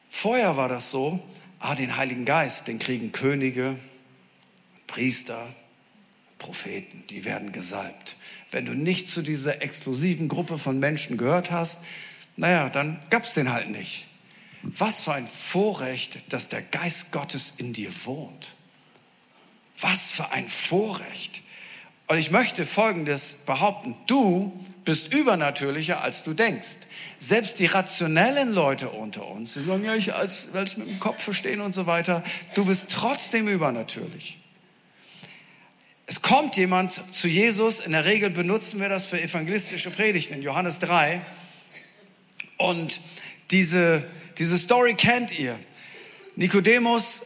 Vorher 0.08 0.56
war 0.56 0.68
das 0.68 0.90
so, 0.90 1.22
Ah, 1.66 1.74
den 1.74 1.96
Heiligen 1.96 2.26
Geist, 2.26 2.68
den 2.68 2.78
kriegen 2.78 3.10
Könige, 3.10 3.78
Priester, 4.86 5.46
Propheten, 6.36 7.04
die 7.08 7.24
werden 7.24 7.52
gesalbt. 7.52 8.16
Wenn 8.50 8.66
du 8.66 8.74
nicht 8.74 9.08
zu 9.08 9.22
dieser 9.22 9.62
exklusiven 9.62 10.28
Gruppe 10.28 10.58
von 10.58 10.78
Menschen 10.78 11.16
gehört 11.16 11.50
hast, 11.50 11.80
naja, 12.36 12.68
dann 12.68 13.00
gab's 13.08 13.32
den 13.32 13.50
halt 13.50 13.70
nicht. 13.70 14.04
Was 14.60 15.00
für 15.00 15.14
ein 15.14 15.26
Vorrecht, 15.26 16.34
dass 16.34 16.50
der 16.50 16.60
Geist 16.60 17.12
Gottes 17.12 17.54
in 17.56 17.72
dir 17.72 17.90
wohnt. 18.04 18.56
Was 19.80 20.12
für 20.12 20.32
ein 20.32 20.50
Vorrecht. 20.50 21.40
Und 22.08 22.18
ich 22.18 22.30
möchte 22.30 22.66
Folgendes 22.66 23.38
behaupten. 23.46 23.96
Du 24.06 24.52
bist 24.84 25.14
übernatürlicher, 25.14 26.02
als 26.02 26.24
du 26.24 26.34
denkst. 26.34 26.76
Selbst 27.24 27.58
die 27.58 27.64
rationellen 27.64 28.52
Leute 28.52 28.90
unter 28.90 29.26
uns, 29.26 29.54
die 29.54 29.62
sagen, 29.62 29.82
ja, 29.82 29.94
ich 29.94 30.12
als, 30.12 30.48
als 30.52 30.76
mit 30.76 30.88
dem 30.88 31.00
Kopf 31.00 31.22
verstehen 31.22 31.62
und 31.62 31.72
so 31.72 31.86
weiter, 31.86 32.22
du 32.54 32.66
bist 32.66 32.90
trotzdem 32.90 33.48
übernatürlich. 33.48 34.36
Es 36.04 36.20
kommt 36.20 36.58
jemand 36.58 37.00
zu 37.14 37.26
Jesus, 37.26 37.80
in 37.80 37.92
der 37.92 38.04
Regel 38.04 38.28
benutzen 38.28 38.78
wir 38.78 38.90
das 38.90 39.06
für 39.06 39.18
evangelistische 39.18 39.90
Predigten 39.90 40.34
in 40.34 40.42
Johannes 40.42 40.80
3. 40.80 41.22
Und 42.58 43.00
diese, 43.50 44.04
diese 44.36 44.58
Story 44.58 44.92
kennt 44.92 45.38
ihr. 45.38 45.58
Nikodemus, 46.36 47.22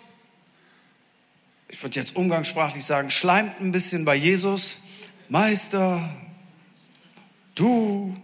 ich 1.66 1.82
würde 1.82 1.98
jetzt 1.98 2.14
umgangssprachlich 2.14 2.84
sagen, 2.84 3.10
schleimt 3.10 3.60
ein 3.60 3.72
bisschen 3.72 4.04
bei 4.04 4.14
Jesus. 4.14 4.76
Meister, 5.28 6.08
du 7.56 8.16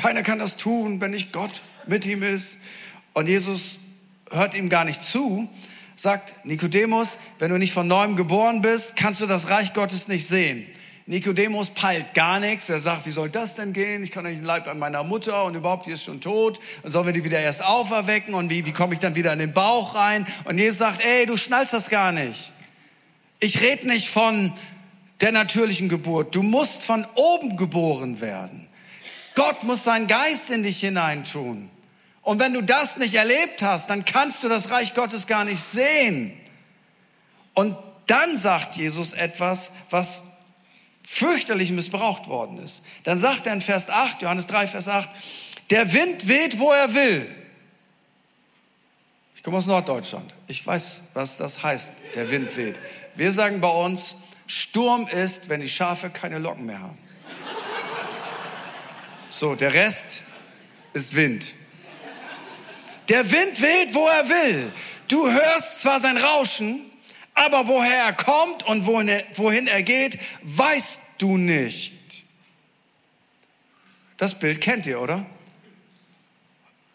keiner 0.00 0.22
kann 0.22 0.38
das 0.38 0.56
tun, 0.56 1.00
wenn 1.00 1.10
nicht 1.10 1.32
Gott 1.32 1.62
mit 1.86 2.06
ihm 2.06 2.22
ist. 2.22 2.60
Und 3.12 3.28
Jesus 3.28 3.80
hört 4.30 4.54
ihm 4.54 4.68
gar 4.68 4.84
nicht 4.84 5.02
zu, 5.02 5.48
sagt 5.96 6.46
Nikodemus, 6.46 7.18
wenn 7.38 7.50
du 7.50 7.58
nicht 7.58 7.72
von 7.72 7.86
neuem 7.86 8.16
geboren 8.16 8.62
bist, 8.62 8.96
kannst 8.96 9.20
du 9.20 9.26
das 9.26 9.50
Reich 9.50 9.74
Gottes 9.74 10.08
nicht 10.08 10.26
sehen. 10.26 10.66
Nikodemus 11.06 11.70
peilt 11.70 12.14
gar 12.14 12.38
nichts. 12.38 12.68
Er 12.68 12.78
sagt, 12.78 13.04
wie 13.04 13.10
soll 13.10 13.30
das 13.30 13.56
denn 13.56 13.72
gehen? 13.72 14.04
Ich 14.04 14.12
kann 14.12 14.24
nicht 14.24 14.38
den 14.38 14.44
Leib 14.44 14.68
an 14.68 14.78
meiner 14.78 15.02
Mutter 15.02 15.44
und 15.44 15.56
überhaupt, 15.56 15.86
die 15.86 15.90
ist 15.90 16.04
schon 16.04 16.20
tot. 16.20 16.60
Und 16.82 16.92
sollen 16.92 17.06
wir 17.06 17.12
die 17.12 17.24
wieder 17.24 17.40
erst 17.40 17.64
auferwecken? 17.64 18.32
Und 18.32 18.48
wie, 18.48 18.64
wie 18.64 18.72
komme 18.72 18.94
ich 18.94 19.00
dann 19.00 19.16
wieder 19.16 19.32
in 19.32 19.40
den 19.40 19.52
Bauch 19.52 19.96
rein? 19.96 20.26
Und 20.44 20.58
Jesus 20.58 20.78
sagt, 20.78 21.04
ey, 21.04 21.26
du 21.26 21.36
schnallst 21.36 21.72
das 21.72 21.90
gar 21.90 22.12
nicht. 22.12 22.52
Ich 23.40 23.60
rede 23.60 23.88
nicht 23.88 24.08
von 24.08 24.52
der 25.20 25.32
natürlichen 25.32 25.88
Geburt. 25.88 26.34
Du 26.34 26.42
musst 26.42 26.82
von 26.82 27.04
oben 27.16 27.56
geboren 27.56 28.20
werden. 28.20 28.69
Gott 29.34 29.62
muss 29.62 29.84
seinen 29.84 30.06
Geist 30.06 30.50
in 30.50 30.62
dich 30.62 30.80
hineintun. 30.80 31.70
Und 32.22 32.38
wenn 32.38 32.52
du 32.52 32.62
das 32.62 32.96
nicht 32.96 33.14
erlebt 33.14 33.62
hast, 33.62 33.88
dann 33.90 34.04
kannst 34.04 34.44
du 34.44 34.48
das 34.48 34.70
Reich 34.70 34.94
Gottes 34.94 35.26
gar 35.26 35.44
nicht 35.44 35.62
sehen. 35.62 36.38
Und 37.54 37.76
dann 38.06 38.36
sagt 38.36 38.76
Jesus 38.76 39.12
etwas, 39.12 39.72
was 39.90 40.24
fürchterlich 41.02 41.72
missbraucht 41.72 42.28
worden 42.28 42.58
ist. 42.58 42.84
Dann 43.04 43.18
sagt 43.18 43.46
er 43.46 43.52
in 43.52 43.62
Vers 43.62 43.88
8, 43.88 44.22
Johannes 44.22 44.46
3, 44.46 44.68
Vers 44.68 44.88
8, 44.88 45.08
der 45.70 45.92
Wind 45.92 46.28
weht, 46.28 46.58
wo 46.58 46.70
er 46.72 46.94
will. 46.94 47.28
Ich 49.36 49.42
komme 49.42 49.56
aus 49.56 49.66
Norddeutschland. 49.66 50.34
Ich 50.48 50.66
weiß, 50.66 51.00
was 51.14 51.36
das 51.38 51.62
heißt, 51.62 51.94
der 52.14 52.30
Wind 52.30 52.56
weht. 52.56 52.78
Wir 53.14 53.32
sagen 53.32 53.60
bei 53.60 53.70
uns, 53.70 54.16
Sturm 54.46 55.08
ist, 55.08 55.48
wenn 55.48 55.60
die 55.60 55.68
Schafe 55.68 56.10
keine 56.10 56.38
Locken 56.38 56.66
mehr 56.66 56.80
haben. 56.80 56.98
So, 59.30 59.54
der 59.54 59.72
Rest 59.72 60.22
ist 60.92 61.14
Wind. 61.14 61.54
Der 63.08 63.30
Wind 63.30 63.62
weht, 63.62 63.94
wo 63.94 64.06
er 64.08 64.28
will. 64.28 64.72
Du 65.06 65.30
hörst 65.30 65.80
zwar 65.80 66.00
sein 66.00 66.16
Rauschen, 66.16 66.90
aber 67.34 67.68
woher 67.68 68.06
er 68.06 68.12
kommt 68.12 68.64
und 68.64 68.86
wohin 68.86 69.66
er, 69.68 69.82
geht, 69.82 70.18
weißt 70.42 71.00
du 71.18 71.36
nicht. 71.36 71.94
Das 74.16 74.36
Bild 74.36 74.60
kennt 74.60 74.86
ihr, 74.86 75.00
oder? 75.00 75.24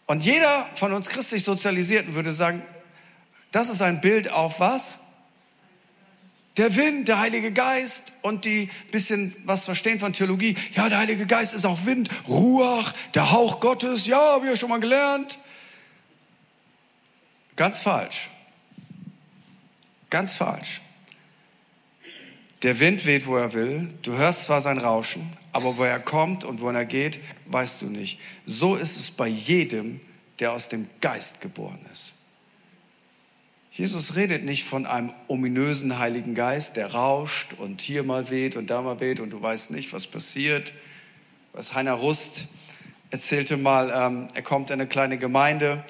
Und 0.06 0.24
jeder 0.24 0.68
von 0.74 0.92
uns 0.92 1.08
christlich 1.08 1.42
Sozialisierten 1.42 2.14
würde 2.14 2.32
sagen, 2.32 2.62
das 3.50 3.70
ist 3.70 3.80
ein 3.80 4.02
Bild 4.02 4.28
auf 4.28 4.60
was? 4.60 4.98
Der 6.56 6.74
Wind, 6.74 7.08
der 7.08 7.18
Heilige 7.18 7.52
Geist 7.52 8.12
und 8.22 8.44
die 8.44 8.70
bisschen 8.90 9.34
was 9.44 9.64
verstehen 9.64 10.00
von 10.00 10.12
Theologie. 10.12 10.56
Ja, 10.72 10.88
der 10.88 10.98
Heilige 10.98 11.26
Geist 11.26 11.54
ist 11.54 11.66
auch 11.66 11.84
Wind, 11.84 12.08
Ruach, 12.26 12.94
der 13.14 13.30
Hauch 13.30 13.60
Gottes. 13.60 14.06
Ja, 14.06 14.34
haben 14.34 14.46
wir 14.46 14.56
schon 14.56 14.70
mal 14.70 14.80
gelernt. 14.80 15.38
Ganz 17.56 17.82
falsch. 17.82 18.30
Ganz 20.08 20.34
falsch. 20.34 20.80
Der 22.62 22.80
Wind 22.80 23.04
weht, 23.04 23.26
wo 23.26 23.36
er 23.36 23.52
will. 23.52 23.92
Du 24.02 24.16
hörst 24.16 24.44
zwar 24.44 24.60
sein 24.60 24.78
Rauschen, 24.78 25.30
aber 25.52 25.76
wo 25.76 25.84
er 25.84 26.00
kommt 26.00 26.44
und 26.44 26.60
wohin 26.60 26.76
er 26.76 26.86
geht, 26.86 27.20
weißt 27.46 27.82
du 27.82 27.86
nicht. 27.86 28.18
So 28.46 28.76
ist 28.76 28.96
es 28.96 29.10
bei 29.10 29.28
jedem, 29.28 30.00
der 30.38 30.52
aus 30.52 30.68
dem 30.68 30.88
Geist 31.00 31.40
geboren 31.40 31.84
ist. 31.92 32.15
Jesus 33.76 34.16
redet 34.16 34.42
nicht 34.42 34.64
von 34.64 34.86
einem 34.86 35.12
ominösen 35.28 35.98
Heiligen 35.98 36.34
Geist, 36.34 36.76
der 36.76 36.94
rauscht 36.94 37.52
und 37.58 37.82
hier 37.82 38.04
mal 38.04 38.30
weht 38.30 38.56
und 38.56 38.68
da 38.68 38.80
mal 38.80 39.00
weht 39.00 39.20
und 39.20 39.28
du 39.28 39.42
weißt 39.42 39.70
nicht, 39.70 39.92
was 39.92 40.06
passiert. 40.06 40.72
Was 41.52 41.74
Heiner 41.74 41.92
Rust 41.92 42.46
erzählte 43.10 43.58
mal, 43.58 43.92
ähm, 43.94 44.28
er 44.32 44.40
kommt 44.40 44.70
in 44.70 44.80
eine 44.80 44.86
kleine 44.86 45.18
Gemeinde 45.18 45.84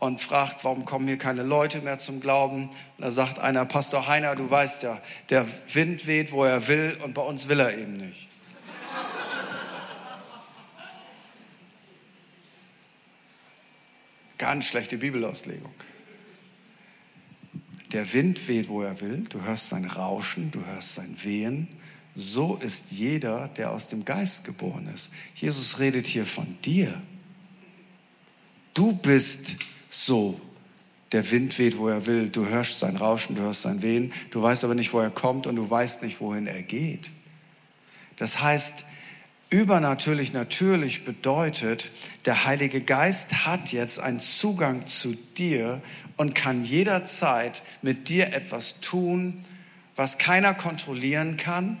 und 0.00 0.20
fragt, 0.20 0.64
warum 0.64 0.84
kommen 0.84 1.06
hier 1.06 1.16
keine 1.16 1.44
Leute 1.44 1.80
mehr 1.80 2.00
zum 2.00 2.20
Glauben? 2.20 2.70
Und 2.70 3.04
da 3.04 3.12
sagt 3.12 3.38
einer, 3.38 3.64
Pastor 3.66 4.08
Heiner, 4.08 4.34
du 4.34 4.50
weißt 4.50 4.82
ja, 4.82 5.00
der 5.30 5.46
Wind 5.72 6.08
weht, 6.08 6.32
wo 6.32 6.42
er 6.42 6.66
will 6.66 6.98
und 7.04 7.14
bei 7.14 7.22
uns 7.22 7.46
will 7.46 7.60
er 7.60 7.78
eben 7.78 7.98
nicht. 7.98 8.26
Ganz 14.38 14.66
schlechte 14.66 14.98
Bibelauslegung. 14.98 15.72
Der 17.92 18.12
Wind 18.12 18.48
weht, 18.48 18.68
wo 18.68 18.82
er 18.82 19.00
will, 19.00 19.24
du 19.28 19.42
hörst 19.42 19.68
sein 19.68 19.84
Rauschen, 19.84 20.50
du 20.50 20.64
hörst 20.64 20.94
sein 20.94 21.16
Wehen. 21.22 21.68
So 22.14 22.56
ist 22.56 22.92
jeder, 22.92 23.48
der 23.48 23.70
aus 23.70 23.88
dem 23.88 24.04
Geist 24.04 24.44
geboren 24.44 24.90
ist. 24.92 25.10
Jesus 25.34 25.78
redet 25.78 26.06
hier 26.06 26.26
von 26.26 26.58
dir. 26.64 27.00
Du 28.74 28.92
bist 28.92 29.56
so. 29.88 30.40
Der 31.12 31.30
Wind 31.30 31.58
weht, 31.58 31.78
wo 31.78 31.88
er 31.88 32.04
will, 32.04 32.28
du 32.28 32.46
hörst 32.46 32.80
sein 32.80 32.96
Rauschen, 32.96 33.34
du 33.34 33.42
hörst 33.42 33.62
sein 33.62 33.80
Wehen, 33.80 34.12
du 34.30 34.42
weißt 34.42 34.64
aber 34.64 34.74
nicht, 34.74 34.92
wo 34.92 35.00
er 35.00 35.10
kommt 35.10 35.46
und 35.46 35.56
du 35.56 35.70
weißt 35.70 36.02
nicht, 36.02 36.20
wohin 36.20 36.46
er 36.46 36.62
geht. 36.62 37.10
Das 38.16 38.42
heißt, 38.42 38.84
Übernatürlich 39.50 40.34
natürlich 40.34 41.06
bedeutet, 41.06 41.90
der 42.26 42.44
Heilige 42.44 42.82
Geist 42.82 43.46
hat 43.46 43.72
jetzt 43.72 43.98
einen 43.98 44.20
Zugang 44.20 44.86
zu 44.86 45.14
dir 45.38 45.80
und 46.18 46.34
kann 46.34 46.64
jederzeit 46.64 47.62
mit 47.80 48.10
dir 48.10 48.34
etwas 48.34 48.80
tun, 48.80 49.44
was 49.96 50.18
keiner 50.18 50.52
kontrollieren 50.52 51.38
kann, 51.38 51.78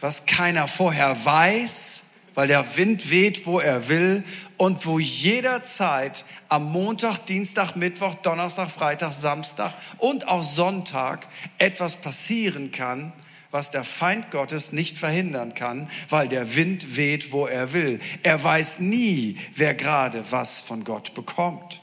was 0.00 0.26
keiner 0.26 0.68
vorher 0.68 1.24
weiß, 1.24 2.02
weil 2.34 2.48
der 2.48 2.76
Wind 2.76 3.10
weht, 3.10 3.46
wo 3.46 3.60
er 3.60 3.88
will 3.88 4.24
und 4.56 4.86
wo 4.86 4.98
jederzeit 4.98 6.24
am 6.48 6.70
Montag, 6.70 7.26
Dienstag, 7.26 7.76
Mittwoch, 7.76 8.14
Donnerstag, 8.16 8.70
Freitag, 8.70 9.12
Samstag 9.12 9.72
und 9.98 10.28
auch 10.28 10.42
Sonntag 10.42 11.26
etwas 11.58 11.96
passieren 11.96 12.72
kann, 12.72 13.12
was 13.50 13.70
der 13.70 13.84
Feind 13.84 14.30
Gottes 14.30 14.72
nicht 14.72 14.98
verhindern 14.98 15.54
kann, 15.54 15.88
weil 16.08 16.28
der 16.28 16.56
Wind 16.56 16.96
weht, 16.96 17.32
wo 17.32 17.46
er 17.46 17.72
will. 17.72 18.00
Er 18.22 18.42
weiß 18.42 18.80
nie, 18.80 19.38
wer 19.54 19.74
gerade 19.74 20.24
was 20.30 20.60
von 20.60 20.84
Gott 20.84 21.14
bekommt. 21.14 21.79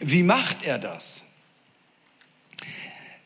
Wie 0.00 0.22
macht 0.22 0.64
er 0.64 0.78
das? 0.78 1.22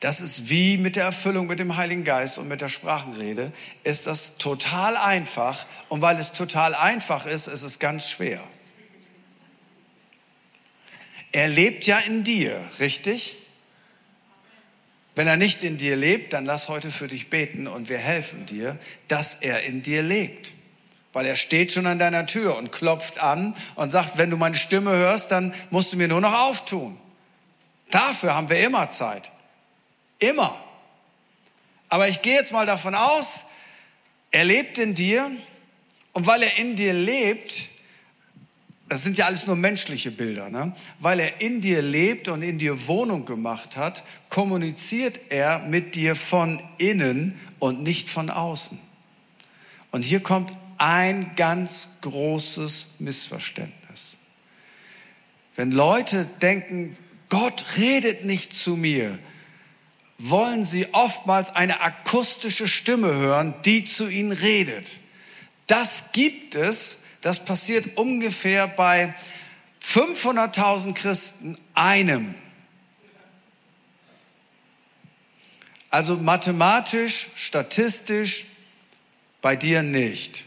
Das 0.00 0.20
ist 0.20 0.50
wie 0.50 0.76
mit 0.76 0.96
der 0.96 1.04
Erfüllung 1.04 1.46
mit 1.46 1.60
dem 1.60 1.76
Heiligen 1.76 2.04
Geist 2.04 2.36
und 2.36 2.46
mit 2.46 2.60
der 2.60 2.68
Sprachenrede, 2.68 3.52
ist 3.84 4.06
das 4.06 4.36
total 4.36 4.98
einfach. 4.98 5.64
Und 5.88 6.02
weil 6.02 6.18
es 6.18 6.32
total 6.32 6.74
einfach 6.74 7.24
ist, 7.24 7.46
ist 7.46 7.62
es 7.62 7.78
ganz 7.78 8.10
schwer. 8.10 8.42
Er 11.32 11.48
lebt 11.48 11.86
ja 11.86 11.98
in 12.00 12.22
dir, 12.22 12.60
richtig? 12.80 13.36
Wenn 15.14 15.26
er 15.26 15.36
nicht 15.36 15.62
in 15.62 15.78
dir 15.78 15.96
lebt, 15.96 16.32
dann 16.32 16.44
lass 16.44 16.68
heute 16.68 16.90
für 16.90 17.08
dich 17.08 17.30
beten 17.30 17.66
und 17.66 17.88
wir 17.88 17.98
helfen 17.98 18.46
dir, 18.46 18.78
dass 19.08 19.36
er 19.36 19.62
in 19.62 19.80
dir 19.80 20.02
lebt. 20.02 20.52
Weil 21.14 21.26
er 21.26 21.36
steht 21.36 21.72
schon 21.72 21.86
an 21.86 21.98
deiner 21.98 22.26
Tür 22.26 22.58
und 22.58 22.72
klopft 22.72 23.18
an 23.18 23.56
und 23.76 23.90
sagt, 23.90 24.18
wenn 24.18 24.30
du 24.30 24.36
meine 24.36 24.56
Stimme 24.56 24.90
hörst, 24.90 25.30
dann 25.30 25.54
musst 25.70 25.92
du 25.92 25.96
mir 25.96 26.08
nur 26.08 26.20
noch 26.20 26.34
auftun. 26.34 26.98
Dafür 27.90 28.34
haben 28.34 28.50
wir 28.50 28.58
immer 28.58 28.90
Zeit. 28.90 29.30
Immer. 30.18 30.58
Aber 31.88 32.08
ich 32.08 32.20
gehe 32.20 32.34
jetzt 32.34 32.52
mal 32.52 32.66
davon 32.66 32.96
aus, 32.96 33.44
er 34.32 34.44
lebt 34.44 34.78
in 34.78 34.94
dir 34.94 35.30
und 36.12 36.26
weil 36.26 36.42
er 36.42 36.58
in 36.58 36.74
dir 36.74 36.92
lebt, 36.92 37.68
das 38.88 39.04
sind 39.04 39.16
ja 39.16 39.26
alles 39.26 39.46
nur 39.46 39.54
menschliche 39.54 40.10
Bilder, 40.10 40.50
ne? 40.50 40.74
weil 40.98 41.20
er 41.20 41.40
in 41.40 41.60
dir 41.60 41.80
lebt 41.80 42.26
und 42.26 42.42
in 42.42 42.58
dir 42.58 42.88
Wohnung 42.88 43.24
gemacht 43.24 43.76
hat, 43.76 44.02
kommuniziert 44.30 45.20
er 45.28 45.60
mit 45.60 45.94
dir 45.94 46.16
von 46.16 46.60
innen 46.78 47.38
und 47.60 47.84
nicht 47.84 48.08
von 48.08 48.28
außen. 48.28 48.80
Und 49.92 50.02
hier 50.02 50.20
kommt 50.20 50.52
ein 50.78 51.32
ganz 51.36 51.98
großes 52.00 52.86
Missverständnis. 52.98 54.16
Wenn 55.56 55.70
Leute 55.70 56.26
denken, 56.40 56.96
Gott 57.28 57.64
redet 57.76 58.24
nicht 58.24 58.54
zu 58.54 58.76
mir, 58.76 59.18
wollen 60.18 60.64
sie 60.64 60.92
oftmals 60.92 61.54
eine 61.54 61.80
akustische 61.80 62.68
Stimme 62.68 63.14
hören, 63.14 63.54
die 63.64 63.84
zu 63.84 64.08
ihnen 64.08 64.32
redet. 64.32 64.98
Das 65.66 66.12
gibt 66.12 66.54
es, 66.54 66.98
das 67.20 67.44
passiert 67.44 67.96
ungefähr 67.96 68.68
bei 68.68 69.14
500.000 69.82 70.94
Christen 70.94 71.58
einem. 71.74 72.34
Also 75.90 76.16
mathematisch, 76.16 77.28
statistisch 77.34 78.46
bei 79.40 79.56
dir 79.56 79.82
nicht. 79.82 80.44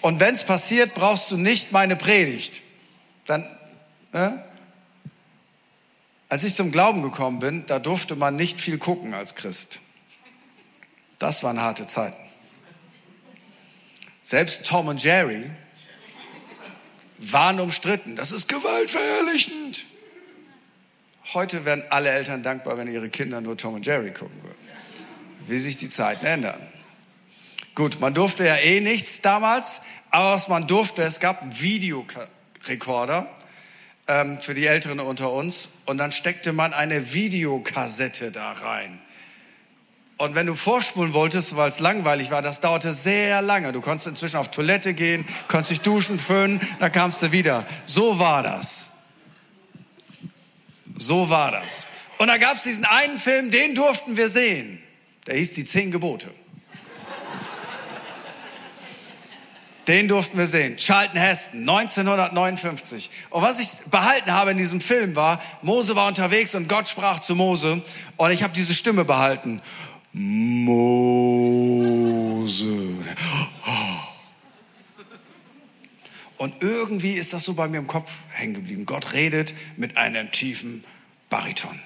Und 0.00 0.20
wenn 0.20 0.34
es 0.34 0.44
passiert, 0.44 0.94
brauchst 0.94 1.30
du 1.30 1.36
nicht 1.36 1.72
meine 1.72 1.96
Predigt. 1.96 2.62
Dann, 3.26 3.44
äh? 4.12 4.30
als 6.28 6.44
ich 6.44 6.54
zum 6.54 6.70
Glauben 6.70 7.02
gekommen 7.02 7.38
bin, 7.38 7.66
da 7.66 7.78
durfte 7.78 8.16
man 8.16 8.36
nicht 8.36 8.60
viel 8.60 8.78
gucken 8.78 9.14
als 9.14 9.34
Christ. 9.34 9.80
Das 11.18 11.42
waren 11.42 11.60
harte 11.60 11.86
Zeiten. 11.86 12.16
Selbst 14.22 14.66
Tom 14.66 14.88
und 14.88 15.02
Jerry 15.02 15.50
waren 17.18 17.58
umstritten. 17.60 18.14
Das 18.14 18.30
ist 18.30 18.48
gewaltverherrlichend. 18.48 19.84
Heute 21.34 21.64
wären 21.64 21.82
alle 21.90 22.10
Eltern 22.10 22.42
dankbar, 22.42 22.78
wenn 22.78 22.88
ihre 22.88 23.10
Kinder 23.10 23.40
nur 23.40 23.56
Tom 23.56 23.74
und 23.74 23.86
Jerry 23.86 24.12
gucken 24.12 24.42
würden. 24.42 24.56
Wie 25.46 25.58
sich 25.58 25.76
die 25.76 25.88
Zeiten 25.88 26.24
ändern. 26.24 26.60
Gut, 27.78 28.00
man 28.00 28.12
durfte 28.12 28.44
ja 28.44 28.56
eh 28.56 28.80
nichts 28.80 29.20
damals, 29.20 29.82
aber 30.10 30.32
was 30.32 30.48
man 30.48 30.66
durfte, 30.66 31.04
es 31.04 31.20
gab 31.20 31.60
Videorekorder 31.60 33.28
ähm, 34.08 34.40
für 34.40 34.54
die 34.54 34.66
Älteren 34.66 34.98
unter 34.98 35.30
uns 35.30 35.68
und 35.86 35.96
dann 35.98 36.10
steckte 36.10 36.52
man 36.52 36.72
eine 36.72 37.12
Videokassette 37.12 38.32
da 38.32 38.50
rein. 38.50 38.98
Und 40.16 40.34
wenn 40.34 40.48
du 40.48 40.56
vorspulen 40.56 41.12
wolltest, 41.12 41.54
weil 41.54 41.68
es 41.68 41.78
langweilig 41.78 42.32
war, 42.32 42.42
das 42.42 42.58
dauerte 42.58 42.92
sehr 42.92 43.42
lange. 43.42 43.70
Du 43.70 43.80
konntest 43.80 44.08
inzwischen 44.08 44.38
auf 44.38 44.50
Toilette 44.50 44.92
gehen, 44.92 45.24
konntest 45.46 45.70
dich 45.70 45.80
duschen, 45.82 46.18
föhnen, 46.18 46.60
dann 46.80 46.90
kamst 46.90 47.22
du 47.22 47.30
wieder. 47.30 47.64
So 47.86 48.18
war 48.18 48.42
das. 48.42 48.90
So 50.96 51.30
war 51.30 51.52
das. 51.52 51.86
Und 52.18 52.26
da 52.26 52.38
gab 52.38 52.56
es 52.56 52.64
diesen 52.64 52.86
einen 52.86 53.20
Film, 53.20 53.52
den 53.52 53.76
durften 53.76 54.16
wir 54.16 54.28
sehen. 54.28 54.82
Der 55.28 55.36
hieß 55.36 55.52
Die 55.52 55.64
Zehn 55.64 55.92
Gebote. 55.92 56.28
Den 59.88 60.06
durften 60.06 60.38
wir 60.38 60.46
sehen. 60.46 60.76
Charlton 60.76 61.18
Heston, 61.18 61.60
1959. 61.68 63.10
Und 63.30 63.42
was 63.42 63.58
ich 63.58 63.70
behalten 63.90 64.30
habe 64.32 64.50
in 64.50 64.58
diesem 64.58 64.82
Film 64.82 65.16
war, 65.16 65.42
Mose 65.62 65.96
war 65.96 66.06
unterwegs 66.06 66.54
und 66.54 66.68
Gott 66.68 66.88
sprach 66.88 67.20
zu 67.20 67.34
Mose. 67.34 67.82
Und 68.18 68.30
ich 68.30 68.42
habe 68.42 68.52
diese 68.52 68.74
Stimme 68.74 69.06
behalten. 69.06 69.62
Mose. 70.12 70.98
Und 76.36 76.54
irgendwie 76.60 77.14
ist 77.14 77.32
das 77.32 77.44
so 77.44 77.54
bei 77.54 77.66
mir 77.66 77.78
im 77.78 77.86
Kopf 77.86 78.12
hängen 78.30 78.52
geblieben. 78.52 78.84
Gott 78.84 79.14
redet 79.14 79.54
mit 79.78 79.96
einem 79.96 80.30
tiefen 80.30 80.84
Bariton. 81.30 81.80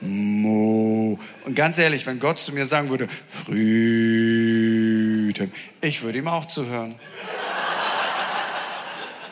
Mo. 0.00 1.18
Und 1.44 1.54
ganz 1.54 1.78
ehrlich, 1.78 2.06
wenn 2.06 2.18
Gott 2.18 2.38
zu 2.38 2.52
mir 2.52 2.66
sagen 2.66 2.90
würde, 2.90 3.08
Frieden, 5.36 5.52
ich 5.80 6.02
würde 6.02 6.18
ihm 6.18 6.28
auch 6.28 6.46
zuhören. 6.46 6.94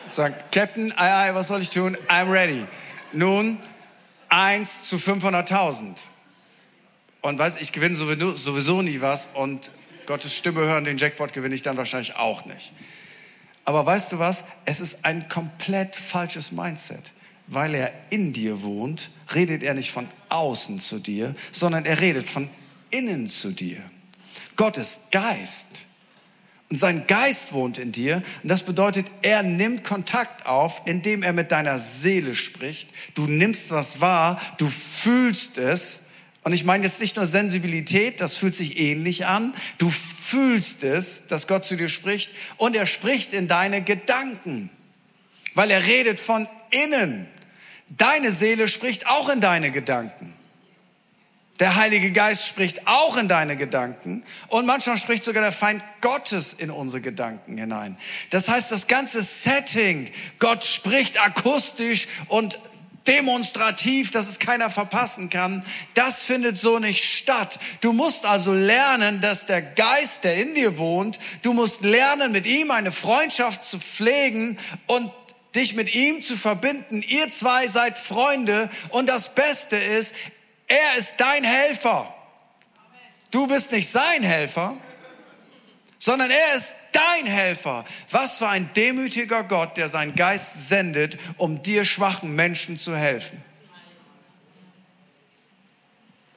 Sagen, 0.09 0.35
Captain, 0.51 0.91
ei, 0.97 1.29
ei, 1.29 1.35
was 1.35 1.47
soll 1.47 1.61
ich 1.61 1.71
tun? 1.71 1.97
I'm 2.07 2.31
ready. 2.31 2.65
Nun, 3.13 3.57
eins 4.29 4.83
zu 4.83 4.97
500.000. 4.97 5.95
Und 7.21 7.39
weiß, 7.39 7.61
ich 7.61 7.71
gewinne 7.71 7.95
sowieso, 7.95 8.35
sowieso 8.35 8.81
nie 8.81 9.01
was 9.01 9.29
und 9.33 9.71
Gottes 10.05 10.35
Stimme 10.35 10.61
hören, 10.61 10.83
den 10.83 10.97
Jackpot 10.97 11.33
gewinne 11.33 11.55
ich 11.55 11.61
dann 11.61 11.77
wahrscheinlich 11.77 12.15
auch 12.15 12.45
nicht. 12.45 12.73
Aber 13.65 13.85
weißt 13.85 14.11
du 14.11 14.19
was? 14.19 14.43
Es 14.65 14.81
ist 14.81 15.05
ein 15.05 15.29
komplett 15.29 15.95
falsches 15.95 16.51
Mindset. 16.51 17.11
Weil 17.47 17.75
er 17.75 17.91
in 18.09 18.33
dir 18.33 18.63
wohnt, 18.63 19.09
redet 19.33 19.63
er 19.63 19.73
nicht 19.73 19.91
von 19.91 20.07
außen 20.29 20.79
zu 20.79 20.99
dir, 20.99 21.35
sondern 21.51 21.85
er 21.85 22.01
redet 22.01 22.29
von 22.29 22.49
innen 22.89 23.27
zu 23.27 23.51
dir. 23.51 23.81
Gott 24.55 24.77
ist 24.77 25.11
Geist. 25.11 25.85
Und 26.73 26.79
sein 26.79 27.05
Geist 27.05 27.53
wohnt 27.53 27.77
in 27.77 27.91
dir. 27.91 28.23
Und 28.41 28.49
das 28.49 28.63
bedeutet, 28.63 29.05
er 29.21 29.43
nimmt 29.43 29.83
Kontakt 29.83 30.47
auf, 30.47 30.81
indem 30.85 31.21
er 31.21 31.31
mit 31.31 31.51
deiner 31.51 31.77
Seele 31.77 32.33
spricht. 32.33 32.89
Du 33.13 33.27
nimmst 33.27 33.69
was 33.69 34.01
wahr, 34.01 34.41
du 34.57 34.67
fühlst 34.67 35.59
es. 35.59 36.05
Und 36.41 36.51
ich 36.51 36.63
meine 36.63 36.83
jetzt 36.83 36.99
nicht 36.99 37.15
nur 37.15 37.27
Sensibilität, 37.27 38.21
das 38.21 38.37
fühlt 38.37 38.55
sich 38.55 38.79
ähnlich 38.79 39.27
an. 39.27 39.53
Du 39.77 39.91
fühlst 39.91 40.81
es, 40.83 41.27
dass 41.27 41.45
Gott 41.45 41.63
zu 41.63 41.75
dir 41.75 41.89
spricht. 41.89 42.31
Und 42.57 42.75
er 42.75 42.87
spricht 42.87 43.33
in 43.33 43.47
deine 43.47 43.83
Gedanken. 43.83 44.71
Weil 45.53 45.69
er 45.69 45.85
redet 45.85 46.19
von 46.19 46.47
innen. 46.71 47.27
Deine 47.89 48.31
Seele 48.31 48.67
spricht 48.67 49.05
auch 49.05 49.29
in 49.29 49.41
deine 49.41 49.69
Gedanken. 49.69 50.33
Der 51.59 51.75
Heilige 51.75 52.11
Geist 52.11 52.47
spricht 52.47 52.87
auch 52.87 53.15
in 53.15 53.27
deine 53.27 53.55
Gedanken 53.55 54.23
und 54.47 54.65
manchmal 54.65 54.97
spricht 54.97 55.23
sogar 55.23 55.43
der 55.43 55.51
Feind 55.51 55.83
Gottes 56.01 56.53
in 56.53 56.71
unsere 56.71 56.99
Gedanken 56.99 57.57
hinein. 57.57 57.95
Das 58.31 58.49
heißt, 58.49 58.71
das 58.71 58.87
ganze 58.87 59.21
Setting, 59.21 60.09
Gott 60.39 60.63
spricht 60.63 61.21
akustisch 61.21 62.07
und 62.27 62.57
demonstrativ, 63.05 64.09
dass 64.11 64.29
es 64.29 64.39
keiner 64.39 64.69
verpassen 64.69 65.29
kann, 65.29 65.63
das 65.93 66.23
findet 66.23 66.57
so 66.57 66.79
nicht 66.79 67.03
statt. 67.03 67.59
Du 67.81 67.93
musst 67.93 68.25
also 68.25 68.53
lernen, 68.53 69.21
dass 69.21 69.45
der 69.45 69.61
Geist, 69.61 70.23
der 70.23 70.37
in 70.37 70.55
dir 70.55 70.77
wohnt, 70.77 71.19
du 71.43 71.53
musst 71.53 71.81
lernen, 71.81 72.31
mit 72.31 72.47
ihm 72.47 72.71
eine 72.71 72.91
Freundschaft 72.91 73.65
zu 73.65 73.79
pflegen 73.79 74.57
und 74.87 75.11
dich 75.55 75.75
mit 75.75 75.93
ihm 75.93 76.23
zu 76.23 76.35
verbinden. 76.35 77.03
Ihr 77.03 77.29
zwei 77.29 77.67
seid 77.67 77.99
Freunde 77.99 78.71
und 78.89 79.07
das 79.07 79.35
Beste 79.35 79.75
ist, 79.75 80.15
er 80.67 80.97
ist 80.97 81.15
dein 81.17 81.43
Helfer. 81.43 82.13
Du 83.31 83.47
bist 83.47 83.71
nicht 83.71 83.89
sein 83.89 84.23
Helfer, 84.23 84.77
sondern 85.99 86.31
er 86.31 86.55
ist 86.55 86.75
dein 86.91 87.25
Helfer. 87.25 87.85
Was 88.11 88.37
für 88.37 88.47
ein 88.47 88.69
demütiger 88.75 89.43
Gott, 89.43 89.77
der 89.77 89.87
seinen 89.87 90.15
Geist 90.15 90.67
sendet, 90.67 91.17
um 91.37 91.61
dir 91.61 91.85
schwachen 91.85 92.35
Menschen 92.35 92.77
zu 92.77 92.95
helfen. 92.95 93.43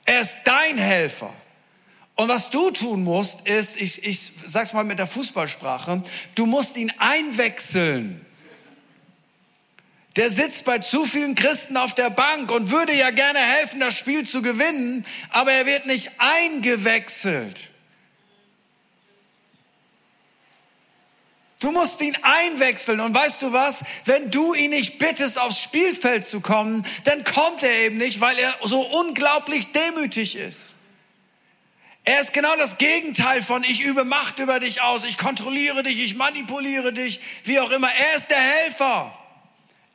Er 0.05 0.21
ist 0.21 0.37
dein 0.45 0.79
Helfer. 0.79 1.33
Und 2.15 2.29
was 2.29 2.51
du 2.51 2.71
tun 2.71 3.05
musst, 3.05 3.47
ist, 3.47 3.77
ich, 3.77 4.05
ich 4.05 4.33
sag's 4.47 4.73
mal 4.73 4.85
mit 4.85 4.99
der 4.99 5.07
Fußballsprache, 5.07 6.03
du 6.35 6.47
musst 6.47 6.77
ihn 6.77 6.93
einwechseln 6.99 8.26
der 10.16 10.31
sitzt 10.31 10.64
bei 10.64 10.79
zu 10.79 11.05
vielen 11.05 11.35
Christen 11.35 11.76
auf 11.76 11.94
der 11.94 12.09
Bank 12.09 12.50
und 12.50 12.70
würde 12.70 12.94
ja 12.94 13.11
gerne 13.11 13.38
helfen, 13.38 13.81
das 13.81 13.96
Spiel 13.96 14.26
zu 14.26 14.40
gewinnen, 14.40 15.05
aber 15.29 15.52
er 15.52 15.66
wird 15.66 15.87
nicht 15.87 16.11
eingewechselt. 16.18 17.68
Du 21.61 21.70
musst 21.70 22.00
ihn 22.02 22.16
einwechseln 22.22 23.00
und 23.00 23.14
weißt 23.14 23.40
du 23.42 23.52
was? 23.52 23.83
Wenn 24.05 24.31
du 24.31 24.55
ihn 24.55 24.70
nicht 24.70 24.98
bittest, 24.98 25.38
aufs 25.38 25.62
Spielfeld 25.62 26.24
zu 26.24 26.40
kommen, 26.40 26.87
dann 27.05 27.24
kommt 27.24 27.62
er 27.62 27.74
eben 27.81 27.96
nicht, 27.96 28.20
weil 28.20 28.38
er 28.38 28.55
so 28.62 28.81
unglaublich 28.81 29.72
demütig 29.72 30.37
ist. 30.37 30.74
Er 32.05 32.20
ist 32.20 32.33
genau 32.33 32.55
das 32.57 32.79
Gegenteil 32.79 33.42
von 33.42 33.64
ich 33.64 33.81
übe 33.81 34.05
Macht 34.05 34.38
über 34.38 34.61
dich 34.61 34.81
aus, 34.81 35.02
ich 35.05 35.18
kontrolliere 35.18 35.83
dich, 35.83 36.05
ich 36.05 36.14
manipuliere 36.14 36.92
dich, 36.92 37.20
wie 37.44 37.59
auch 37.59 37.70
immer. 37.70 37.92
Er 37.92 38.16
ist 38.16 38.31
der 38.31 38.38
Helfer. 38.38 39.26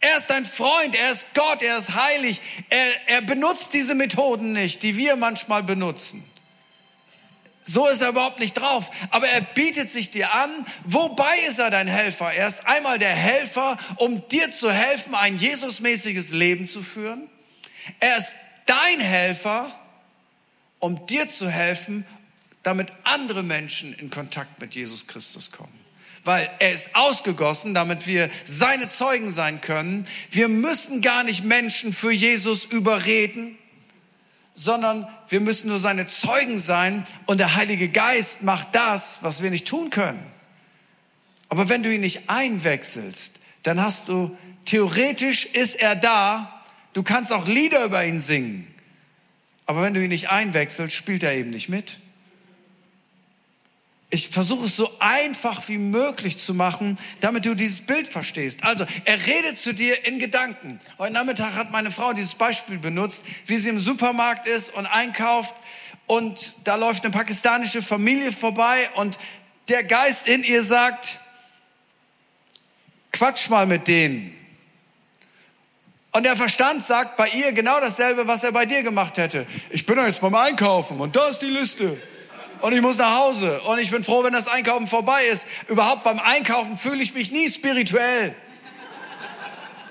Er 0.01 0.17
ist 0.17 0.31
ein 0.31 0.45
Freund, 0.45 0.95
er 0.95 1.11
ist 1.11 1.27
Gott, 1.35 1.61
er 1.61 1.77
ist 1.77 1.93
heilig. 1.93 2.41
Er, 2.69 3.07
er 3.07 3.21
benutzt 3.21 3.73
diese 3.73 3.93
Methoden 3.93 4.51
nicht, 4.51 4.81
die 4.81 4.97
wir 4.97 5.15
manchmal 5.15 5.61
benutzen. 5.61 6.23
So 7.61 7.87
ist 7.87 8.01
er 8.01 8.09
überhaupt 8.09 8.39
nicht 8.39 8.55
drauf. 8.55 8.89
Aber 9.11 9.27
er 9.27 9.41
bietet 9.41 9.91
sich 9.91 10.09
dir 10.09 10.33
an. 10.33 10.49
Wobei 10.85 11.37
ist 11.47 11.59
er 11.59 11.69
dein 11.69 11.87
Helfer? 11.87 12.33
Er 12.33 12.47
ist 12.47 12.65
einmal 12.65 12.97
der 12.97 13.13
Helfer, 13.13 13.77
um 13.97 14.27
dir 14.27 14.49
zu 14.49 14.71
helfen, 14.71 15.13
ein 15.13 15.37
Jesusmäßiges 15.37 16.31
Leben 16.31 16.67
zu 16.67 16.81
führen. 16.81 17.29
Er 17.99 18.17
ist 18.17 18.33
dein 18.65 18.99
Helfer, 18.99 19.71
um 20.79 21.05
dir 21.05 21.29
zu 21.29 21.47
helfen, 21.47 22.07
damit 22.63 22.91
andere 23.03 23.43
Menschen 23.43 23.93
in 23.93 24.09
Kontakt 24.09 24.59
mit 24.59 24.73
Jesus 24.73 25.05
Christus 25.05 25.51
kommen 25.51 25.80
weil 26.23 26.49
er 26.59 26.73
ist 26.73 26.95
ausgegossen, 26.95 27.73
damit 27.73 28.07
wir 28.07 28.29
seine 28.45 28.87
Zeugen 28.89 29.29
sein 29.29 29.61
können. 29.61 30.07
Wir 30.29 30.47
müssen 30.47 31.01
gar 31.01 31.23
nicht 31.23 31.43
Menschen 31.43 31.93
für 31.93 32.11
Jesus 32.11 32.65
überreden, 32.65 33.57
sondern 34.53 35.07
wir 35.29 35.39
müssen 35.39 35.69
nur 35.69 35.79
seine 35.79 36.07
Zeugen 36.07 36.59
sein 36.59 37.07
und 37.25 37.39
der 37.39 37.55
Heilige 37.55 37.89
Geist 37.89 38.43
macht 38.43 38.69
das, 38.73 39.19
was 39.21 39.41
wir 39.41 39.49
nicht 39.49 39.67
tun 39.67 39.89
können. 39.89 40.23
Aber 41.49 41.69
wenn 41.69 41.83
du 41.83 41.93
ihn 41.93 42.01
nicht 42.01 42.29
einwechselst, 42.29 43.39
dann 43.63 43.81
hast 43.81 44.07
du, 44.07 44.37
theoretisch 44.65 45.45
ist 45.45 45.75
er 45.75 45.95
da, 45.95 46.63
du 46.93 47.03
kannst 47.03 47.33
auch 47.33 47.47
Lieder 47.47 47.83
über 47.85 48.05
ihn 48.05 48.19
singen. 48.19 48.67
Aber 49.65 49.81
wenn 49.81 49.93
du 49.93 50.03
ihn 50.03 50.09
nicht 50.09 50.29
einwechselst, 50.29 50.93
spielt 50.95 51.23
er 51.23 51.33
eben 51.33 51.49
nicht 51.49 51.69
mit 51.69 51.99
ich 54.11 54.27
versuche 54.27 54.65
es 54.65 54.75
so 54.75 54.91
einfach 54.99 55.67
wie 55.69 55.77
möglich 55.77 56.37
zu 56.37 56.53
machen, 56.53 56.99
damit 57.21 57.45
du 57.45 57.55
dieses 57.55 57.81
Bild 57.81 58.09
verstehst. 58.09 58.63
Also, 58.63 58.85
er 59.05 59.25
redet 59.25 59.57
zu 59.57 59.73
dir 59.73 60.05
in 60.05 60.19
Gedanken. 60.19 60.81
Heute 60.99 61.13
Nachmittag 61.13 61.55
hat 61.55 61.71
meine 61.71 61.91
Frau 61.91 62.11
dieses 62.11 62.35
Beispiel 62.35 62.77
benutzt, 62.77 63.23
wie 63.45 63.57
sie 63.57 63.69
im 63.69 63.79
Supermarkt 63.79 64.47
ist 64.47 64.73
und 64.73 64.85
einkauft 64.85 65.55
und 66.07 66.55
da 66.65 66.75
läuft 66.75 67.05
eine 67.05 67.13
pakistanische 67.13 67.81
Familie 67.81 68.33
vorbei 68.33 68.89
und 68.95 69.17
der 69.69 69.85
Geist 69.85 70.27
in 70.27 70.43
ihr 70.43 70.61
sagt, 70.61 71.17
quatsch 73.13 73.47
mal 73.47 73.65
mit 73.65 73.87
denen. 73.87 74.35
Und 76.11 76.25
der 76.25 76.35
Verstand 76.35 76.83
sagt 76.83 77.15
bei 77.15 77.29
ihr 77.29 77.53
genau 77.53 77.79
dasselbe, 77.79 78.27
was 78.27 78.43
er 78.43 78.51
bei 78.51 78.65
dir 78.65 78.83
gemacht 78.83 79.17
hätte. 79.17 79.47
Ich 79.69 79.85
bin 79.85 79.97
jetzt 79.99 80.19
beim 80.19 80.35
Einkaufen 80.35 80.99
und 80.99 81.15
da 81.15 81.29
ist 81.29 81.39
die 81.39 81.45
Liste 81.45 81.97
und 82.61 82.73
ich 82.73 82.81
muss 82.81 82.97
nach 82.97 83.15
Hause 83.15 83.61
und 83.61 83.79
ich 83.79 83.91
bin 83.91 84.03
froh, 84.03 84.23
wenn 84.23 84.33
das 84.33 84.47
Einkaufen 84.47 84.87
vorbei 84.87 85.23
ist. 85.25 85.45
Überhaupt 85.67 86.03
beim 86.03 86.19
Einkaufen 86.19 86.77
fühle 86.77 87.01
ich 87.01 87.13
mich 87.13 87.31
nie 87.31 87.49
spirituell. 87.49 88.35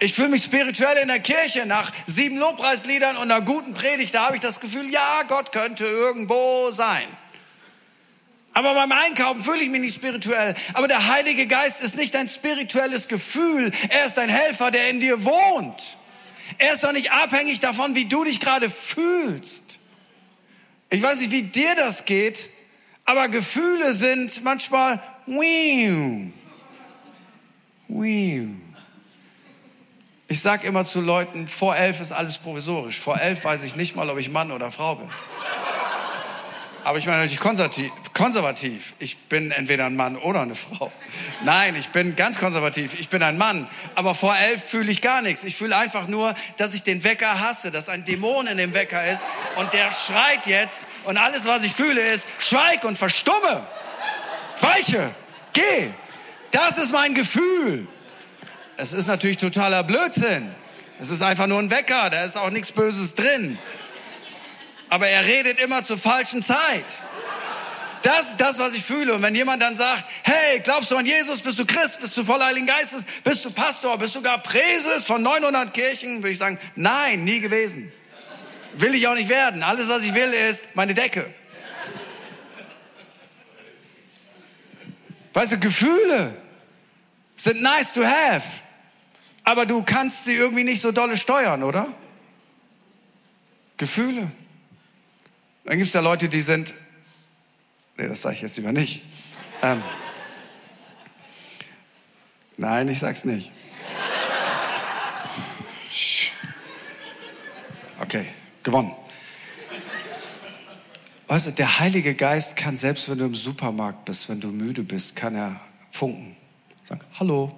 Ich 0.02 0.14
fühle 0.14 0.28
mich 0.28 0.42
spirituell 0.42 0.96
in 1.02 1.08
der 1.08 1.20
Kirche 1.20 1.66
nach 1.66 1.92
sieben 2.06 2.38
Lobpreisliedern 2.38 3.16
und 3.18 3.30
einer 3.30 3.42
guten 3.42 3.74
Predigt. 3.74 4.14
Da 4.14 4.26
habe 4.26 4.36
ich 4.36 4.40
das 4.40 4.58
Gefühl, 4.58 4.88
ja, 4.90 5.22
Gott 5.28 5.52
könnte 5.52 5.84
irgendwo 5.84 6.70
sein. 6.70 7.06
Aber 8.54 8.74
beim 8.74 8.90
Einkaufen 8.92 9.44
fühle 9.44 9.62
ich 9.62 9.68
mich 9.68 9.80
nicht 9.80 9.94
spirituell. 9.94 10.54
Aber 10.72 10.88
der 10.88 11.06
Heilige 11.06 11.46
Geist 11.46 11.82
ist 11.82 11.96
nicht 11.96 12.16
ein 12.16 12.28
spirituelles 12.28 13.08
Gefühl. 13.08 13.72
Er 13.90 14.06
ist 14.06 14.18
ein 14.18 14.30
Helfer, 14.30 14.70
der 14.70 14.88
in 14.88 15.00
dir 15.00 15.24
wohnt. 15.24 15.98
Er 16.58 16.72
ist 16.72 16.82
doch 16.82 16.92
nicht 16.92 17.12
abhängig 17.12 17.60
davon, 17.60 17.94
wie 17.94 18.06
du 18.06 18.24
dich 18.24 18.40
gerade 18.40 18.70
fühlst. 18.70 19.78
Ich 20.88 21.02
weiß 21.02 21.20
nicht, 21.20 21.30
wie 21.30 21.42
dir 21.42 21.74
das 21.76 22.04
geht, 22.04 22.48
aber 23.10 23.28
Gefühle 23.28 23.92
sind 23.92 24.44
manchmal 24.44 25.00
Ich 30.28 30.40
sage 30.40 30.68
immer 30.68 30.84
zu 30.84 31.00
Leuten, 31.00 31.48
vor 31.48 31.74
elf 31.74 32.00
ist 32.00 32.12
alles 32.12 32.38
provisorisch. 32.38 33.00
Vor 33.00 33.20
elf 33.20 33.44
weiß 33.44 33.64
ich 33.64 33.74
nicht 33.74 33.96
mal, 33.96 34.08
ob 34.10 34.18
ich 34.18 34.30
Mann 34.30 34.52
oder 34.52 34.70
Frau 34.70 34.94
bin. 34.94 35.10
Aber 36.90 36.98
ich 36.98 37.06
meine 37.06 37.18
natürlich 37.18 37.38
konservativ, 37.38 37.92
konservativ. 38.14 38.94
Ich 38.98 39.16
bin 39.16 39.52
entweder 39.52 39.86
ein 39.86 39.94
Mann 39.94 40.16
oder 40.16 40.40
eine 40.40 40.56
Frau. 40.56 40.90
Nein, 41.44 41.76
ich 41.76 41.90
bin 41.90 42.16
ganz 42.16 42.36
konservativ. 42.36 42.98
Ich 42.98 43.08
bin 43.08 43.22
ein 43.22 43.38
Mann. 43.38 43.68
Aber 43.94 44.16
vor 44.16 44.36
elf 44.36 44.64
fühle 44.64 44.90
ich 44.90 45.00
gar 45.00 45.22
nichts. 45.22 45.44
Ich 45.44 45.54
fühle 45.54 45.76
einfach 45.76 46.08
nur, 46.08 46.34
dass 46.56 46.74
ich 46.74 46.82
den 46.82 47.04
Wecker 47.04 47.38
hasse, 47.38 47.70
dass 47.70 47.88
ein 47.88 48.04
Dämon 48.04 48.48
in 48.48 48.58
dem 48.58 48.74
Wecker 48.74 49.06
ist 49.06 49.24
und 49.54 49.72
der 49.72 49.92
schreit 49.92 50.46
jetzt 50.46 50.88
und 51.04 51.16
alles, 51.16 51.46
was 51.46 51.62
ich 51.62 51.74
fühle, 51.74 52.00
ist 52.00 52.26
schweig 52.40 52.82
und 52.82 52.98
verstumme. 52.98 53.64
Weiche, 54.60 55.14
geh. 55.52 55.90
Das 56.50 56.76
ist 56.76 56.90
mein 56.90 57.14
Gefühl. 57.14 57.86
Es 58.76 58.92
ist 58.92 59.06
natürlich 59.06 59.36
totaler 59.36 59.84
Blödsinn. 59.84 60.52
Es 60.98 61.08
ist 61.10 61.22
einfach 61.22 61.46
nur 61.46 61.60
ein 61.60 61.70
Wecker. 61.70 62.10
Da 62.10 62.24
ist 62.24 62.36
auch 62.36 62.50
nichts 62.50 62.72
Böses 62.72 63.14
drin 63.14 63.58
aber 64.90 65.08
er 65.08 65.24
redet 65.24 65.58
immer 65.60 65.84
zur 65.84 65.98
falschen 65.98 66.42
Zeit. 66.42 66.84
Das 68.02 68.30
ist 68.30 68.40
das, 68.40 68.58
was 68.58 68.74
ich 68.74 68.82
fühle. 68.82 69.14
Und 69.14 69.22
wenn 69.22 69.34
jemand 69.34 69.62
dann 69.62 69.76
sagt, 69.76 70.04
hey, 70.22 70.60
glaubst 70.60 70.90
du 70.90 70.96
an 70.96 71.06
Jesus? 71.06 71.40
Bist 71.40 71.58
du 71.58 71.66
Christ? 71.66 72.00
Bist 72.00 72.16
du 72.16 72.24
voll 72.24 72.42
Heiligen 72.42 72.66
Geistes? 72.66 73.04
Bist 73.22 73.44
du 73.44 73.50
Pastor? 73.50 73.98
Bist 73.98 74.16
du 74.16 74.22
gar 74.22 74.38
Präses 74.38 75.04
von 75.04 75.22
900 75.22 75.72
Kirchen? 75.72 76.18
Würde 76.18 76.30
ich 76.30 76.38
sagen, 76.38 76.58
nein, 76.76 77.24
nie 77.24 77.40
gewesen. 77.40 77.92
Will 78.74 78.94
ich 78.94 79.06
auch 79.06 79.14
nicht 79.14 79.28
werden. 79.28 79.62
Alles, 79.62 79.88
was 79.88 80.02
ich 80.02 80.14
will, 80.14 80.32
ist 80.32 80.74
meine 80.74 80.94
Decke. 80.94 81.26
Weißt 85.32 85.52
du, 85.52 85.58
Gefühle 85.58 86.34
sind 87.36 87.60
nice 87.62 87.92
to 87.92 88.04
have. 88.04 88.46
Aber 89.44 89.66
du 89.66 89.82
kannst 89.82 90.24
sie 90.24 90.34
irgendwie 90.34 90.64
nicht 90.64 90.80
so 90.80 90.90
dolle 90.90 91.16
steuern, 91.16 91.62
oder? 91.62 91.86
Gefühle. 93.76 94.30
Dann 95.70 95.78
gibt 95.78 95.86
es 95.86 95.94
ja 95.94 96.00
Leute, 96.00 96.28
die 96.28 96.40
sind, 96.40 96.74
nee, 97.96 98.08
das 98.08 98.22
sage 98.22 98.34
ich 98.34 98.42
jetzt 98.42 98.56
lieber 98.56 98.72
nicht. 98.72 99.02
Ähm, 99.62 99.80
Nein, 102.56 102.88
ich 102.88 102.98
sag's 102.98 103.24
nicht. 103.24 103.52
Okay, 108.00 108.26
gewonnen. 108.64 108.96
Weißt 111.28 111.46
du, 111.46 111.50
der 111.52 111.78
Heilige 111.78 112.16
Geist 112.16 112.56
kann, 112.56 112.76
selbst 112.76 113.08
wenn 113.08 113.18
du 113.18 113.26
im 113.26 113.36
Supermarkt 113.36 114.06
bist, 114.06 114.28
wenn 114.28 114.40
du 114.40 114.48
müde 114.48 114.82
bist, 114.82 115.14
kann 115.14 115.36
er 115.36 115.60
funken. 115.92 116.34
Sagen, 116.82 117.02
hallo, 117.20 117.54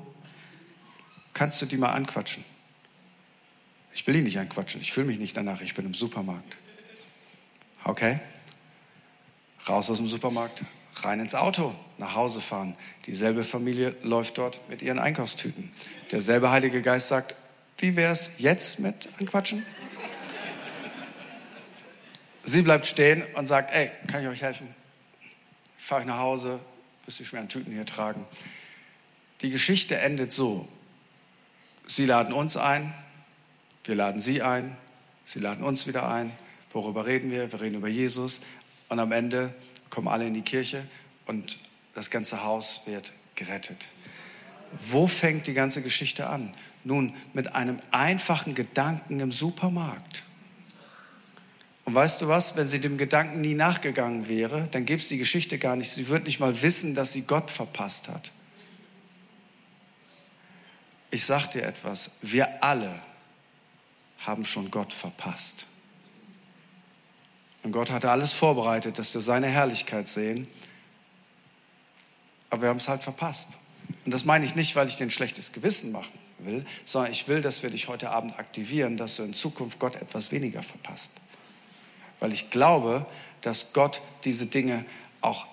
kannst 1.32 1.62
du 1.62 1.64
die 1.64 1.78
mal 1.78 1.92
anquatschen? 1.92 2.44
Ich 3.94 4.06
will 4.06 4.16
ihn 4.16 4.24
nicht 4.24 4.38
anquatschen, 4.38 4.82
ich 4.82 4.92
fühle 4.92 5.06
mich 5.06 5.18
nicht 5.18 5.34
danach, 5.34 5.62
ich 5.62 5.72
bin 5.72 5.86
im 5.86 5.94
Supermarkt. 5.94 6.58
Okay, 7.84 8.20
raus 9.68 9.90
aus 9.90 9.96
dem 9.96 10.08
Supermarkt, 10.08 10.62
rein 10.96 11.18
ins 11.20 11.34
Auto, 11.34 11.74
nach 11.98 12.14
Hause 12.14 12.40
fahren. 12.40 12.76
Dieselbe 13.06 13.42
Familie 13.42 13.96
läuft 14.02 14.38
dort 14.38 14.68
mit 14.68 14.82
ihren 14.82 14.98
Einkaufstüten. 14.98 15.72
Derselbe 16.12 16.50
Heilige 16.50 16.82
Geist 16.82 17.08
sagt, 17.08 17.34
wie 17.78 17.96
wäre 17.96 18.12
es 18.12 18.30
jetzt 18.38 18.78
mit 18.78 19.08
anquatschen? 19.18 19.66
Sie 22.44 22.62
bleibt 22.62 22.86
stehen 22.86 23.24
und 23.34 23.46
sagt, 23.46 23.72
ey, 23.74 23.90
kann 24.08 24.22
ich 24.22 24.28
euch 24.28 24.42
helfen? 24.42 24.72
Fahre 25.78 26.02
ich 26.02 26.06
nach 26.06 26.18
Hause, 26.18 26.60
müsst 27.06 27.18
ihr 27.18 27.26
schweren 27.26 27.48
Tüten 27.48 27.72
hier 27.72 27.86
tragen. 27.86 28.24
Die 29.40 29.50
Geschichte 29.50 29.96
endet 29.98 30.32
so. 30.32 30.68
Sie 31.86 32.06
laden 32.06 32.32
uns 32.32 32.56
ein, 32.56 32.94
wir 33.84 33.96
laden 33.96 34.20
sie 34.20 34.42
ein, 34.42 34.76
sie 35.24 35.40
laden 35.40 35.64
uns 35.64 35.88
wieder 35.88 36.08
ein. 36.08 36.32
Worüber 36.72 37.06
reden 37.06 37.30
wir? 37.30 37.50
Wir 37.50 37.60
reden 37.60 37.76
über 37.76 37.88
Jesus. 37.88 38.40
Und 38.88 38.98
am 38.98 39.12
Ende 39.12 39.54
kommen 39.90 40.08
alle 40.08 40.26
in 40.26 40.34
die 40.34 40.42
Kirche 40.42 40.86
und 41.26 41.58
das 41.94 42.10
ganze 42.10 42.44
Haus 42.44 42.82
wird 42.86 43.12
gerettet. 43.34 43.88
Wo 44.90 45.06
fängt 45.06 45.46
die 45.46 45.54
ganze 45.54 45.82
Geschichte 45.82 46.26
an? 46.28 46.54
Nun, 46.84 47.14
mit 47.32 47.54
einem 47.54 47.80
einfachen 47.90 48.54
Gedanken 48.54 49.20
im 49.20 49.30
Supermarkt. 49.30 50.24
Und 51.84 51.94
weißt 51.94 52.22
du 52.22 52.28
was, 52.28 52.56
wenn 52.56 52.68
sie 52.68 52.80
dem 52.80 52.96
Gedanken 52.96 53.40
nie 53.40 53.54
nachgegangen 53.54 54.28
wäre, 54.28 54.68
dann 54.70 54.86
gäbe 54.86 55.00
es 55.00 55.08
die 55.08 55.18
Geschichte 55.18 55.58
gar 55.58 55.76
nicht. 55.76 55.90
Sie 55.90 56.08
wird 56.08 56.26
nicht 56.26 56.40
mal 56.40 56.62
wissen, 56.62 56.94
dass 56.94 57.12
sie 57.12 57.22
Gott 57.22 57.50
verpasst 57.50 58.08
hat. 58.08 58.30
Ich 61.10 61.24
sage 61.24 61.48
dir 61.54 61.62
etwas, 61.64 62.12
wir 62.22 62.64
alle 62.64 62.98
haben 64.20 64.44
schon 64.44 64.70
Gott 64.70 64.92
verpasst. 64.92 65.66
Und 67.62 67.72
Gott 67.72 67.90
hatte 67.90 68.10
alles 68.10 68.32
vorbereitet, 68.32 68.98
dass 68.98 69.14
wir 69.14 69.20
seine 69.20 69.46
Herrlichkeit 69.46 70.08
sehen, 70.08 70.48
aber 72.50 72.62
wir 72.62 72.68
haben 72.68 72.78
es 72.78 72.88
halt 72.88 73.02
verpasst. 73.02 73.50
Und 74.04 74.12
das 74.12 74.24
meine 74.24 74.44
ich 74.44 74.54
nicht, 74.54 74.76
weil 74.76 74.88
ich 74.88 74.96
dir 74.96 75.04
ein 75.04 75.10
schlechtes 75.10 75.52
Gewissen 75.52 75.92
machen 75.92 76.12
will, 76.38 76.64
sondern 76.84 77.12
ich 77.12 77.28
will, 77.28 77.40
dass 77.40 77.62
wir 77.62 77.70
dich 77.70 77.88
heute 77.88 78.10
Abend 78.10 78.38
aktivieren, 78.38 78.96
dass 78.96 79.16
du 79.16 79.22
in 79.22 79.32
Zukunft 79.32 79.78
Gott 79.78 79.96
etwas 79.96 80.32
weniger 80.32 80.62
verpasst 80.62 81.12
weil 82.22 82.32
ich 82.32 82.50
glaube, 82.50 83.04
dass 83.40 83.72
Gott 83.72 84.00
diese 84.22 84.46
Dinge 84.46 84.84
auch 85.22 85.44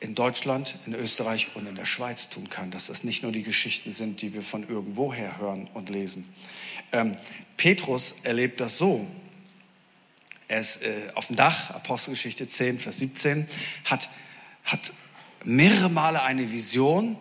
in 0.00 0.14
Deutschland, 0.14 0.74
in 0.86 0.94
Österreich 0.94 1.48
und 1.54 1.68
in 1.68 1.74
der 1.74 1.84
Schweiz 1.84 2.30
tun 2.30 2.48
kann, 2.48 2.70
dass 2.70 2.86
das 2.86 3.04
nicht 3.04 3.22
nur 3.22 3.30
die 3.30 3.42
Geschichten 3.42 3.92
sind, 3.92 4.22
die 4.22 4.32
wir 4.32 4.40
von 4.40 4.66
irgendwoher 4.66 5.36
hören 5.36 5.68
und 5.74 5.90
lesen. 5.90 6.26
Ähm, 6.92 7.14
Petrus 7.58 8.14
erlebt 8.22 8.58
das 8.60 8.78
so. 8.78 9.06
Er 10.48 10.60
ist 10.60 10.82
äh, 10.82 11.10
auf 11.14 11.26
dem 11.26 11.36
Dach, 11.36 11.70
Apostelgeschichte 11.70 12.48
10, 12.48 12.80
Vers 12.80 12.98
17, 12.98 13.46
hat, 13.84 14.08
hat 14.64 14.92
mehrere 15.44 15.90
Male 15.90 16.22
eine 16.22 16.50
Vision. 16.50 17.18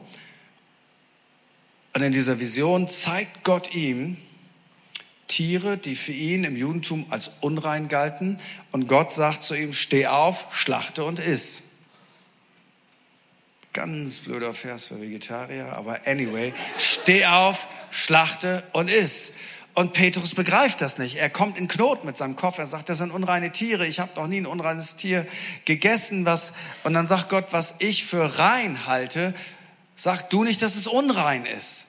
Und 1.94 2.02
in 2.02 2.13
dieser 2.13 2.40
Vision 2.40 2.90
zeigt 2.90 3.44
Gott 3.44 3.74
ihm, 3.76 4.18
Tiere, 5.28 5.78
die 5.78 5.96
für 5.96 6.13
ihn 6.13 6.46
im 6.46 6.56
Judentum 6.56 7.06
als 7.10 7.32
unrein 7.42 7.90
galten. 7.90 8.38
Und 8.72 8.88
Gott 8.88 9.13
sagt 9.13 9.44
zu 9.44 9.56
ihm, 9.56 9.74
steh 9.74 10.08
auf, 10.08 10.48
schlachte 10.52 11.04
und 11.04 11.20
iss. 11.20 11.63
Ganz 13.74 14.20
blöder 14.20 14.54
Vers 14.54 14.88
für 14.88 15.02
Vegetarier, 15.02 15.74
aber 15.74 16.08
anyway, 16.08 16.54
steh 16.78 17.26
auf, 17.26 17.68
schlachte 17.92 18.63
und 18.72 18.90
iss. 18.90 19.34
Und 19.78 19.94
Petrus 19.94 20.34
begreift 20.34 20.82
das 20.82 20.98
nicht. 20.98 21.18
Er 21.18 21.30
kommt 21.30 21.56
in 21.56 21.68
Knoten 21.68 22.08
mit 22.08 22.18
seinem 22.18 22.36
Kopf. 22.36 22.58
Er 22.58 22.66
sagt, 22.66 22.90
das 22.90 22.98
sind 22.98 23.12
unreine 23.12 23.52
Tiere. 23.52 23.86
Ich 23.86 24.00
habe 24.00 24.10
noch 24.16 24.26
nie 24.26 24.42
ein 24.42 24.48
unreines 24.48 24.96
Tier 24.96 25.28
gegessen. 25.66 26.26
Was 26.26 26.54
und 26.84 26.96
dann 26.96 27.06
sagt 27.06 27.30
Gott, 27.30 27.50
was 27.52 27.76
ich 27.78 28.04
für 28.04 28.40
rein 28.40 28.88
halte, 28.88 29.36
sag 29.96 30.32
du 30.32 30.44
nicht, 30.44 30.63
dass 30.63 30.78
es 30.78 30.88
unrein 30.88 31.46
ist. 31.46 31.86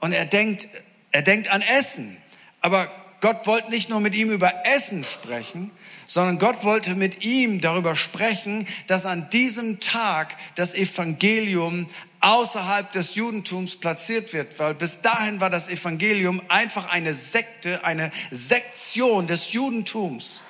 Und 0.00 0.12
er 0.12 0.26
denkt, 0.26 0.68
er 1.12 1.22
denkt 1.22 1.48
an 1.48 1.62
Essen. 1.62 2.14
Aber 2.60 2.92
Gott 3.22 3.46
wollte 3.46 3.70
nicht 3.70 3.88
nur 3.88 4.00
mit 4.00 4.14
ihm 4.14 4.30
über 4.30 4.52
Essen 4.66 5.02
sprechen, 5.02 5.70
sondern 6.06 6.38
Gott 6.38 6.62
wollte 6.62 6.94
mit 6.94 7.24
ihm 7.24 7.62
darüber 7.62 7.96
sprechen, 7.96 8.66
dass 8.86 9.06
an 9.06 9.30
diesem 9.30 9.80
Tag 9.80 10.36
das 10.56 10.74
Evangelium 10.74 11.88
außerhalb 12.20 12.92
des 12.92 13.14
Judentums 13.14 13.76
platziert 13.76 14.32
wird, 14.32 14.58
weil 14.58 14.74
bis 14.74 15.00
dahin 15.00 15.40
war 15.40 15.50
das 15.50 15.68
Evangelium 15.68 16.42
einfach 16.48 16.90
eine 16.90 17.14
Sekte, 17.14 17.84
eine 17.84 18.12
Sektion 18.30 19.26
des 19.26 19.52
Judentums. 19.52 20.42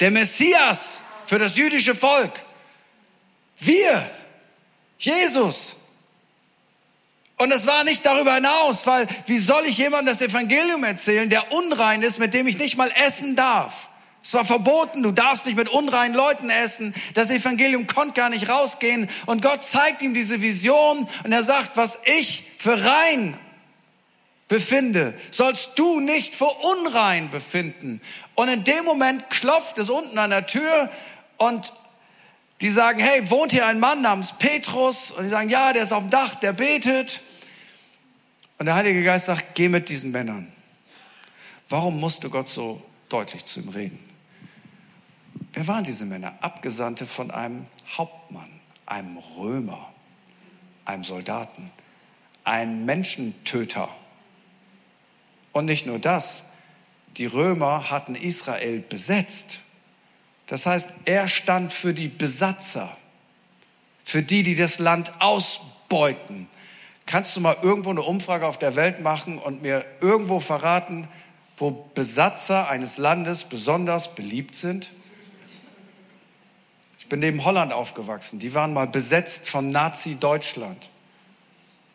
Der 0.00 0.10
Messias 0.10 1.00
für 1.26 1.38
das 1.38 1.56
jüdische 1.56 1.94
Volk. 1.94 2.32
Wir, 3.58 4.10
Jesus, 4.98 5.76
und 7.38 7.52
es 7.52 7.66
war 7.66 7.84
nicht 7.84 8.04
darüber 8.04 8.34
hinaus, 8.34 8.86
weil 8.86 9.06
wie 9.26 9.38
soll 9.38 9.64
ich 9.66 9.78
jemandem 9.78 10.12
das 10.12 10.20
Evangelium 10.20 10.82
erzählen, 10.82 11.30
der 11.30 11.52
unrein 11.52 12.02
ist, 12.02 12.18
mit 12.18 12.34
dem 12.34 12.48
ich 12.48 12.58
nicht 12.58 12.76
mal 12.76 12.90
essen 13.06 13.36
darf? 13.36 13.87
Es 14.22 14.34
war 14.34 14.44
verboten, 14.44 15.02
du 15.02 15.12
darfst 15.12 15.46
nicht 15.46 15.56
mit 15.56 15.68
unreinen 15.68 16.14
Leuten 16.14 16.50
essen. 16.50 16.94
Das 17.14 17.30
Evangelium 17.30 17.86
konnte 17.86 18.14
gar 18.14 18.30
nicht 18.30 18.48
rausgehen. 18.48 19.08
Und 19.26 19.42
Gott 19.42 19.64
zeigt 19.64 20.02
ihm 20.02 20.12
diese 20.12 20.40
Vision 20.40 21.08
und 21.24 21.32
er 21.32 21.42
sagt, 21.42 21.76
was 21.76 22.00
ich 22.04 22.44
für 22.58 22.84
rein 22.84 23.38
befinde, 24.48 25.14
sollst 25.30 25.78
du 25.78 26.00
nicht 26.00 26.34
für 26.34 26.46
unrein 26.46 27.30
befinden. 27.30 28.00
Und 28.34 28.48
in 28.48 28.64
dem 28.64 28.84
Moment 28.84 29.30
klopft 29.30 29.78
es 29.78 29.90
unten 29.90 30.18
an 30.18 30.30
der 30.30 30.46
Tür 30.46 30.90
und 31.36 31.72
die 32.60 32.70
sagen, 32.70 32.98
hey, 32.98 33.30
wohnt 33.30 33.52
hier 33.52 33.66
ein 33.66 33.78
Mann 33.78 34.02
namens 34.02 34.32
Petrus? 34.36 35.12
Und 35.12 35.24
die 35.24 35.30
sagen, 35.30 35.48
ja, 35.48 35.72
der 35.72 35.84
ist 35.84 35.92
auf 35.92 36.02
dem 36.02 36.10
Dach, 36.10 36.34
der 36.36 36.52
betet. 36.52 37.20
Und 38.58 38.66
der 38.66 38.74
Heilige 38.74 39.04
Geist 39.04 39.26
sagt, 39.26 39.54
geh 39.54 39.68
mit 39.68 39.88
diesen 39.88 40.10
Männern. 40.10 40.50
Warum 41.68 42.00
musste 42.00 42.30
Gott 42.30 42.48
so 42.48 42.82
deutlich 43.08 43.44
zu 43.44 43.60
ihm 43.60 43.68
reden? 43.68 44.07
Wer 45.58 45.66
waren 45.66 45.82
diese 45.82 46.04
Männer? 46.04 46.34
Abgesandte 46.40 47.04
von 47.04 47.32
einem 47.32 47.66
Hauptmann, 47.96 48.48
einem 48.86 49.18
Römer, 49.36 49.92
einem 50.84 51.02
Soldaten, 51.02 51.72
einem 52.44 52.84
Menschentöter. 52.84 53.88
Und 55.50 55.64
nicht 55.64 55.84
nur 55.84 55.98
das, 55.98 56.44
die 57.16 57.26
Römer 57.26 57.90
hatten 57.90 58.14
Israel 58.14 58.78
besetzt. 58.78 59.58
Das 60.46 60.64
heißt, 60.64 60.90
er 61.06 61.26
stand 61.26 61.72
für 61.72 61.92
die 61.92 62.06
Besatzer, 62.06 62.96
für 64.04 64.22
die, 64.22 64.44
die 64.44 64.54
das 64.54 64.78
Land 64.78 65.10
ausbeuten, 65.18 66.48
Kannst 67.04 67.34
du 67.34 67.40
mal 67.40 67.56
irgendwo 67.62 67.90
eine 67.90 68.02
Umfrage 68.02 68.46
auf 68.46 68.58
der 68.58 68.76
Welt 68.76 69.00
machen 69.00 69.38
und 69.38 69.62
mir 69.62 69.84
irgendwo 70.00 70.38
verraten, 70.38 71.08
wo 71.56 71.70
Besatzer 71.94 72.68
eines 72.68 72.96
Landes 72.98 73.42
besonders 73.42 74.14
beliebt 74.14 74.54
sind? 74.54 74.92
Ich 77.08 77.10
bin 77.10 77.20
neben 77.20 77.44
Holland 77.44 77.72
aufgewachsen. 77.72 78.38
Die 78.38 78.52
waren 78.52 78.74
mal 78.74 78.86
besetzt 78.86 79.48
von 79.48 79.70
Nazi-Deutschland. 79.70 80.90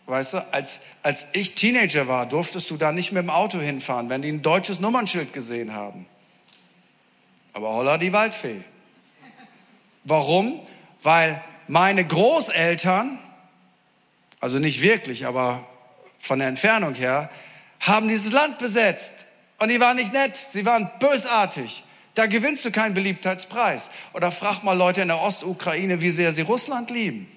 Weißt 0.07 0.33
du, 0.33 0.53
als, 0.53 0.81
als 1.03 1.27
ich 1.33 1.53
Teenager 1.53 2.07
war, 2.07 2.25
durftest 2.25 2.71
du 2.71 2.77
da 2.77 2.91
nicht 2.91 3.11
mit 3.11 3.21
dem 3.21 3.29
Auto 3.29 3.59
hinfahren, 3.59 4.09
wenn 4.09 4.23
die 4.23 4.29
ein 4.29 4.41
deutsches 4.41 4.79
Nummernschild 4.79 5.31
gesehen 5.31 5.73
haben. 5.73 6.07
Aber 7.53 7.69
holla 7.75 7.99
die 7.99 8.11
Waldfee. 8.11 8.61
Warum? 10.03 10.59
Weil 11.03 11.41
meine 11.67 12.03
Großeltern 12.05 13.19
also 14.43 14.59
nicht 14.59 14.81
wirklich, 14.81 15.25
aber 15.25 15.65
von 16.19 16.39
der 16.39 16.49
Entfernung 16.49 16.95
her, 16.95 17.29
haben 17.79 18.09
dieses 18.09 18.33
Land 18.33 18.59
besetzt. 18.59 19.13
Und 19.57 19.69
die 19.69 19.79
waren 19.79 19.95
nicht 19.95 20.11
nett, 20.11 20.35
sie 20.35 20.65
waren 20.65 20.91
bösartig. 20.99 21.85
Da 22.15 22.27
gewinnst 22.27 22.63
du 22.63 22.71
keinen 22.71 22.93
Beliebtheitspreis. 22.93 23.89
Oder 24.13 24.31
frag 24.31 24.63
mal 24.63 24.77
Leute 24.77 25.01
in 25.01 25.07
der 25.07 25.21
Ostukraine, 25.21 26.01
wie 26.01 26.11
sehr 26.11 26.31
sie 26.31 26.43
Russland 26.43 26.89
lieben. 26.91 27.27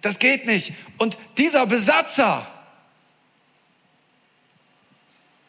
Das 0.00 0.18
geht 0.18 0.46
nicht. 0.46 0.72
Und 0.98 1.18
dieser 1.36 1.66
Besatzer, 1.66 2.46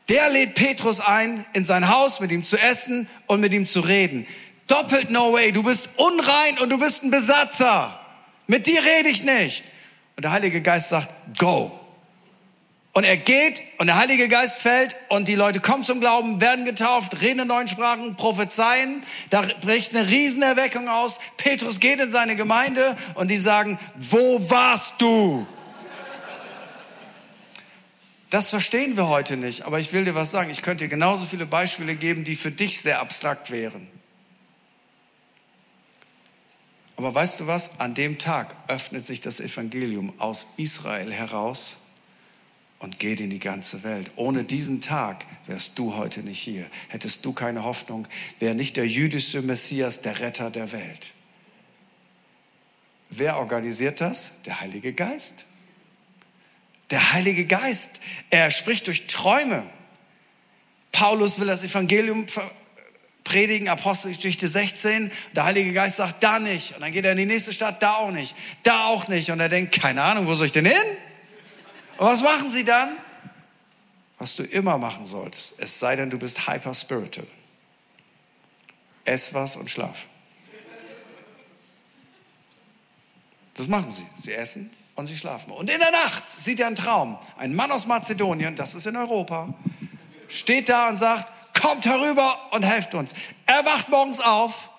der 0.10 0.30
lädt 0.30 0.56
Petrus 0.56 1.00
ein, 1.00 1.46
in 1.54 1.66
sein 1.66 1.90
Haus 1.90 2.20
mit 2.20 2.32
ihm 2.32 2.44
zu 2.44 2.58
essen 2.58 3.08
und 3.28 3.42
mit 3.42 3.54
ihm 3.54 3.66
zu 3.66 3.80
reden. 3.80 4.28
Doppelt 4.68 5.10
no 5.12 5.34
way, 5.34 5.52
du 5.52 5.64
bist 5.64 5.90
unrein 5.98 6.58
und 6.60 6.70
du 6.70 6.78
bist 6.78 7.04
ein 7.04 7.12
Besatzer. 7.12 8.00
Mit 8.48 8.68
dir 8.68 8.84
rede 8.84 9.10
ich 9.10 9.24
nicht. 9.24 9.64
Und 10.16 10.24
der 10.24 10.32
Heilige 10.32 10.62
Geist 10.62 10.90
sagt, 10.90 11.10
go. 11.38 11.80
Und 12.96 13.04
er 13.04 13.18
geht 13.18 13.62
und 13.78 13.88
der 13.88 13.98
Heilige 13.98 14.30
Geist 14.30 14.62
fällt 14.62 14.96
und 15.10 15.28
die 15.28 15.36
Leute 15.36 15.60
kommen 15.60 15.84
zum 15.84 16.00
Glauben, 16.00 16.40
werden 16.40 16.64
getauft, 16.64 17.20
reden 17.20 17.42
in 17.42 17.48
neuen 17.50 17.68
Sprachen, 17.68 18.16
prophezeien. 18.16 19.04
Da 19.30 19.42
bricht 19.42 19.94
eine 19.94 20.08
Riesenerweckung 20.08 20.88
aus. 20.88 21.20
Petrus 21.36 21.82
geht 21.82 22.00
in 22.00 22.10
seine 22.10 22.38
Gemeinde 22.38 22.96
und 23.16 23.30
die 23.30 23.38
sagen, 23.38 23.78
wo 23.98 24.50
warst 24.50 25.02
du? 25.02 25.46
Das 28.30 28.50
verstehen 28.50 28.96
wir 28.96 29.10
heute 29.10 29.36
nicht, 29.36 29.64
aber 29.64 29.82
ich 29.82 29.92
will 29.92 30.06
dir 30.06 30.16
was 30.16 30.32
sagen. 30.32 30.50
Ich 30.50 30.62
könnte 30.62 30.86
dir 30.86 30.90
genauso 30.90 31.26
viele 31.26 31.46
Beispiele 31.46 31.96
geben, 31.96 32.24
die 32.24 32.38
für 32.38 32.52
dich 32.52 32.82
sehr 32.82 33.02
abstrakt 33.02 33.52
wären. 33.52 33.90
Aber 36.96 37.14
weißt 37.14 37.42
du 37.42 37.48
was? 37.48 37.78
An 37.82 37.94
dem 37.94 38.20
Tag 38.20 38.56
öffnet 38.70 39.06
sich 39.06 39.20
das 39.20 39.42
Evangelium 39.42 40.14
aus 40.18 40.48
Israel 40.56 41.12
heraus 41.12 41.76
und 42.86 43.00
geht 43.00 43.20
in 43.20 43.32
die 43.32 43.40
ganze 43.40 43.84
Welt. 43.84 44.12
Ohne 44.16 44.44
diesen 44.44 44.80
Tag 44.80 45.26
wärst 45.48 45.80
du 45.80 45.96
heute 45.96 46.20
nicht 46.20 46.40
hier. 46.40 46.68
Hättest 46.88 47.26
du 47.26 47.34
keine 47.34 47.64
Hoffnung, 47.64 48.08
wäre 48.40 48.54
nicht 48.54 48.78
der 48.78 48.88
jüdische 48.88 49.42
Messias 49.42 50.02
der 50.02 50.20
Retter 50.20 50.52
der 50.52 50.72
Welt. 50.72 51.12
Wer 53.10 53.38
organisiert 53.38 54.02
das? 54.02 54.34
Der 54.46 54.62
Heilige 54.62 54.94
Geist. 54.94 55.46
Der 56.92 57.12
Heilige 57.12 57.46
Geist, 57.46 58.02
er 58.30 58.52
spricht 58.52 58.86
durch 58.86 59.08
Träume. 59.08 59.64
Paulus 60.92 61.40
will 61.40 61.48
das 61.48 61.64
Evangelium 61.64 62.28
predigen, 63.24 63.68
Apostelgeschichte 63.68 64.48
16. 64.48 65.12
Der 65.36 65.46
Heilige 65.46 65.74
Geist 65.74 65.98
sagt, 65.98 66.22
da 66.22 66.38
nicht. 66.38 66.76
Und 66.76 66.82
dann 66.82 66.92
geht 66.92 67.04
er 67.04 67.14
in 67.14 67.18
die 67.18 67.26
nächste 67.26 67.52
Stadt, 67.52 67.82
da 67.82 67.96
auch 67.96 68.12
nicht. 68.12 68.36
Da 68.62 68.86
auch 68.86 69.08
nicht. 69.08 69.32
Und 69.32 69.40
er 69.40 69.50
denkt, 69.50 69.82
keine 69.82 70.04
Ahnung, 70.04 70.28
wo 70.28 70.36
soll 70.36 70.46
ich 70.46 70.52
denn 70.52 70.68
hin? 70.68 70.76
Und 71.98 72.08
was 72.08 72.22
machen 72.22 72.50
sie 72.50 72.64
dann? 72.64 72.98
Was 74.18 74.36
du 74.36 74.44
immer 74.44 74.78
machen 74.78 75.06
sollst, 75.06 75.56
es 75.60 75.80
sei 75.80 75.96
denn, 75.96 76.10
du 76.10 76.18
bist 76.18 76.48
hyper 76.48 76.74
spiritual. 76.74 77.28
Ess 79.04 79.34
was 79.34 79.56
und 79.56 79.70
schlaf. 79.70 80.08
Das 83.56 83.68
machen 83.68 83.90
sie. 83.90 84.06
Sie 84.18 84.34
essen 84.34 84.72
und 84.96 85.08
sie 85.08 85.18
schlafen. 85.18 85.52
Und 85.52 85.70
in 85.70 85.80
der 85.80 85.92
Nacht 85.92 86.30
sieht 86.30 86.60
er 86.60 86.68
einen 86.68 86.76
Traum. 86.76 87.18
Ein 87.38 87.56
Mann 87.56 87.72
aus 87.72 87.86
Mazedonien, 87.86 88.56
das 88.56 88.76
ist 88.76 88.86
in 88.86 88.96
Europa, 88.96 89.54
steht 90.28 90.70
da 90.70 90.90
und 90.90 90.98
sagt, 90.98 91.32
kommt 91.60 91.86
herüber 91.86 92.38
und 92.52 92.64
helft 92.64 92.96
uns. 92.96 93.14
Er 93.46 93.66
wacht 93.66 93.90
morgens 93.90 94.20
auf. 94.20 94.70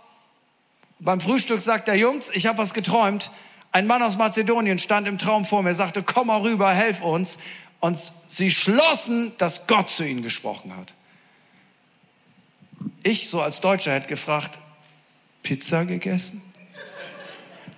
Beim 0.99 1.21
Frühstück 1.21 1.61
sagt 1.61 1.89
er, 1.89 1.95
Jungs, 1.95 2.31
ich 2.33 2.47
habe 2.47 2.59
was 2.59 2.75
geträumt. 2.75 3.31
Ein 3.77 3.87
Mann 3.87 4.03
aus 4.03 4.17
Mazedonien 4.17 4.79
stand 4.79 5.07
im 5.07 5.19
Traum 5.19 5.45
vor 5.45 5.63
mir, 5.63 5.75
sagte, 5.75 6.03
komm 6.03 6.29
mal 6.29 6.41
rüber, 6.41 6.73
helf 6.73 7.03
uns. 7.03 7.37
Und 7.79 7.99
sie 8.27 8.51
schlossen, 8.51 9.33
dass 9.37 9.67
Gott 9.67 9.91
zu 9.91 10.03
ihnen 10.03 10.23
gesprochen 10.23 10.75
hat. 10.75 10.95
Ich 13.03 13.29
so 13.29 13.43
als 13.43 13.61
Deutscher 13.61 13.93
hätte 13.93 14.09
gefragt, 14.09 14.57
Pizza 15.43 15.85
gegessen? 15.85 16.41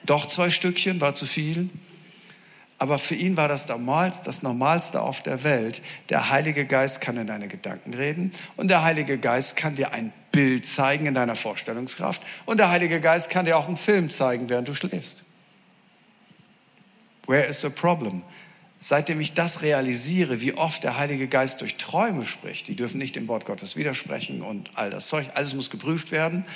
Doch 0.07 0.26
zwei 0.26 0.51
Stückchen, 0.51 1.01
war 1.01 1.16
zu 1.16 1.26
viel. 1.26 1.68
Aber 2.78 2.99
für 2.99 3.16
ihn 3.16 3.36
war 3.36 3.49
das 3.49 3.66
damals 3.66 4.22
das 4.22 4.44
Normalste 4.44 5.01
auf 5.01 5.20
der 5.24 5.42
Welt. 5.42 5.82
Der 6.11 6.30
Heilige 6.30 6.64
Geist 6.64 7.01
kann 7.01 7.16
in 7.16 7.26
deine 7.26 7.49
Gedanken 7.49 7.92
reden 7.92 8.30
und 8.55 8.68
der 8.68 8.84
Heilige 8.84 9.18
Geist 9.18 9.57
kann 9.57 9.74
dir 9.74 9.90
ein 9.90 10.12
Bild 10.30 10.64
zeigen 10.64 11.07
in 11.07 11.14
deiner 11.14 11.34
Vorstellungskraft 11.34 12.22
und 12.46 12.59
der 12.59 12.70
Heilige 12.70 13.01
Geist 13.01 13.30
kann 13.30 13.46
dir 13.46 13.59
auch 13.59 13.66
einen 13.66 13.76
Film 13.76 14.11
zeigen, 14.11 14.49
während 14.49 14.68
du 14.68 14.74
schläfst. 14.74 15.24
Where 17.29 17.45
is 17.45 17.61
the 17.61 17.68
problem? 17.68 18.22
Seitdem 18.81 19.20
ich 19.20 19.35
das 19.35 19.61
realisiere, 19.61 20.41
wie 20.41 20.55
oft 20.55 20.83
der 20.83 20.97
Heilige 20.97 21.29
Geist 21.29 21.61
durch 21.61 21.76
Träume 21.76 22.24
spricht, 22.24 22.68
die 22.68 22.74
dürfen 22.74 22.97
nicht 22.97 23.16
dem 23.16 23.29
Wort 23.29 23.45
Gottes 23.45 23.76
widersprechen 23.76 24.41
und 24.41 24.70
all 24.74 24.89
das 24.89 25.09
Zeug, 25.09 25.26
alles 25.35 25.53
muss 25.55 25.68
geprüft 25.68 26.11
werden. 26.11 26.47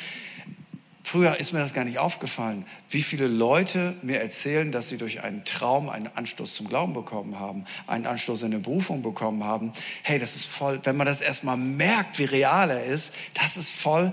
Früher 1.03 1.39
ist 1.39 1.53
mir 1.53 1.59
das 1.59 1.75
gar 1.75 1.85
nicht 1.85 1.99
aufgefallen, 1.99 2.65
wie 2.89 3.03
viele 3.03 3.27
Leute 3.27 3.95
mir 4.01 4.23
erzählen, 4.23 4.73
dass 4.73 4.89
sie 4.89 4.97
durch 4.97 5.23
einen 5.23 5.45
Traum 5.45 5.91
einen 5.91 6.07
Anstoß 6.07 6.55
zum 6.55 6.69
Glauben 6.69 6.95
bekommen 6.95 7.39
haben, 7.39 7.67
einen 7.87 8.07
Anstoß 8.07 8.45
in 8.45 8.55
eine 8.55 8.63
Berufung 8.63 9.03
bekommen 9.03 9.45
haben. 9.45 9.75
Hey, 10.03 10.19
das 10.19 10.37
ist 10.37 10.47
voll, 10.47 10.81
wenn 10.85 10.97
man 10.97 11.07
das 11.07 11.21
erstmal 11.21 11.59
merkt, 11.59 12.19
wie 12.19 12.25
real 12.25 12.71
er 12.71 12.85
ist, 12.85 13.13
das 13.35 13.59
ist 13.59 13.71
voll 13.73 14.11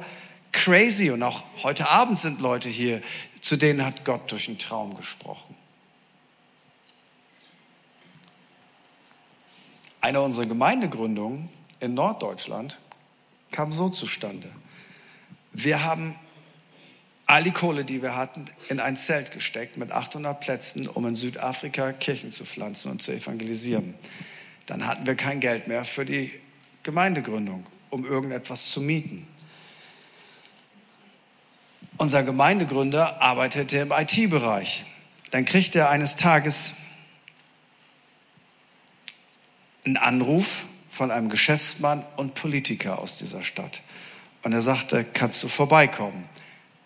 crazy. 0.51 1.09
Und 1.11 1.23
auch 1.23 1.43
heute 1.63 1.87
Abend 1.87 2.19
sind 2.19 2.41
Leute 2.41 2.67
hier, 2.67 3.01
zu 3.39 3.55
denen 3.55 3.85
hat 3.85 4.03
Gott 4.03 4.29
durch 4.29 4.49
einen 4.49 4.57
Traum 4.57 4.97
gesprochen. 4.97 5.55
Eine 10.01 10.21
unserer 10.21 10.45
Gemeindegründungen 10.45 11.49
in 11.79 11.93
Norddeutschland 11.93 12.79
kam 13.51 13.73
so 13.73 13.89
zustande. 13.89 14.49
Wir 15.51 15.83
haben 15.83 16.15
all 17.25 17.43
die 17.43 17.51
Kohle, 17.51 17.85
die 17.85 18.01
wir 18.01 18.15
hatten, 18.15 18.45
in 18.69 18.79
ein 18.79 18.95
Zelt 18.95 19.31
gesteckt 19.31 19.77
mit 19.77 19.91
800 19.91 20.39
Plätzen, 20.39 20.87
um 20.87 21.05
in 21.05 21.15
Südafrika 21.15 21.91
Kirchen 21.93 22.31
zu 22.31 22.45
pflanzen 22.45 22.91
und 22.91 23.01
zu 23.01 23.11
evangelisieren. 23.11 23.93
Dann 24.65 24.87
hatten 24.87 25.05
wir 25.05 25.15
kein 25.15 25.39
Geld 25.39 25.67
mehr 25.67 25.85
für 25.85 26.05
die 26.05 26.31
Gemeindegründung, 26.83 27.65
um 27.89 28.05
irgendetwas 28.05 28.71
zu 28.71 28.81
mieten. 28.81 29.27
Unser 31.97 32.23
Gemeindegründer 32.23 33.21
arbeitete 33.21 33.77
im 33.79 33.91
IT-Bereich. 33.91 34.85
Dann 35.31 35.45
kriegte 35.45 35.79
er 35.79 35.89
eines 35.89 36.15
Tages 36.15 36.73
einen 39.89 40.21
Anruf 40.21 40.65
von 40.91 41.11
einem 41.11 41.29
Geschäftsmann 41.29 42.03
und 42.17 42.35
Politiker 42.35 42.99
aus 42.99 43.15
dieser 43.15 43.43
Stadt. 43.43 43.81
Und 44.43 44.53
er 44.53 44.61
sagte, 44.61 45.03
kannst 45.03 45.41
du 45.43 45.47
vorbeikommen? 45.47 46.27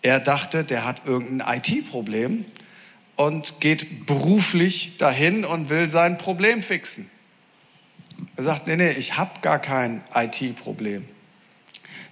Er 0.02 0.20
dachte, 0.20 0.64
der 0.64 0.84
hat 0.84 1.02
irgendein 1.06 1.58
IT-Problem 1.58 2.44
und 3.16 3.60
geht 3.60 4.06
beruflich 4.06 4.96
dahin 4.98 5.44
und 5.44 5.70
will 5.70 5.88
sein 5.88 6.18
Problem 6.18 6.62
fixen. 6.62 7.10
Er 8.36 8.44
sagt, 8.44 8.66
nee, 8.66 8.76
nee, 8.76 8.92
ich 8.92 9.16
habe 9.16 9.40
gar 9.40 9.58
kein 9.58 10.02
IT-Problem. 10.14 11.04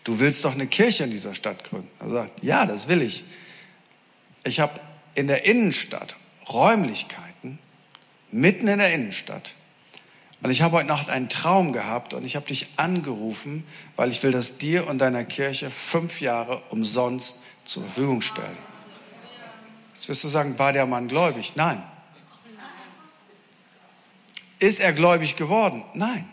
Du 0.04 0.20
willst 0.20 0.44
doch 0.44 0.54
eine 0.54 0.66
Kirche 0.66 1.04
in 1.04 1.10
dieser 1.10 1.34
Stadt 1.34 1.64
gründen. 1.64 1.88
Er 2.00 2.10
sagt, 2.10 2.44
ja, 2.44 2.66
das 2.66 2.88
will 2.88 3.02
ich. 3.02 3.24
Ich 4.44 4.58
habe 4.58 4.80
in 5.14 5.26
der 5.26 5.44
Innenstadt 5.44 6.16
Räumlichkeiten, 6.48 7.58
mitten 8.32 8.66
in 8.66 8.78
der 8.78 8.92
Innenstadt, 8.92 9.54
und 10.42 10.50
ich 10.50 10.62
habe 10.62 10.76
heute 10.76 10.88
Nacht 10.88 11.08
einen 11.08 11.28
Traum 11.28 11.72
gehabt 11.72 12.14
und 12.14 12.24
ich 12.24 12.34
habe 12.34 12.46
dich 12.46 12.66
angerufen, 12.76 13.64
weil 13.94 14.10
ich 14.10 14.22
will 14.22 14.32
das 14.32 14.58
dir 14.58 14.88
und 14.88 14.98
deiner 14.98 15.24
Kirche 15.24 15.70
fünf 15.70 16.20
Jahre 16.20 16.62
umsonst 16.70 17.40
zur 17.64 17.84
Verfügung 17.84 18.22
stellen. 18.22 18.58
Jetzt 19.94 20.08
wirst 20.08 20.24
du 20.24 20.28
sagen, 20.28 20.58
war 20.58 20.72
der 20.72 20.86
Mann 20.86 21.06
gläubig? 21.06 21.52
Nein. 21.54 21.80
Ist 24.58 24.80
er 24.80 24.92
gläubig 24.92 25.36
geworden? 25.36 25.84
Nein. 25.94 26.28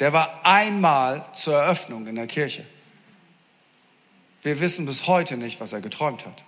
Der 0.00 0.12
war 0.12 0.40
einmal 0.44 1.24
zur 1.34 1.54
Eröffnung 1.54 2.06
in 2.06 2.16
der 2.16 2.26
Kirche. 2.26 2.64
Wir 4.42 4.60
wissen 4.60 4.86
bis 4.86 5.06
heute 5.06 5.36
nicht, 5.36 5.60
was 5.60 5.72
er 5.72 5.80
geträumt 5.80 6.26
hat. 6.26 6.44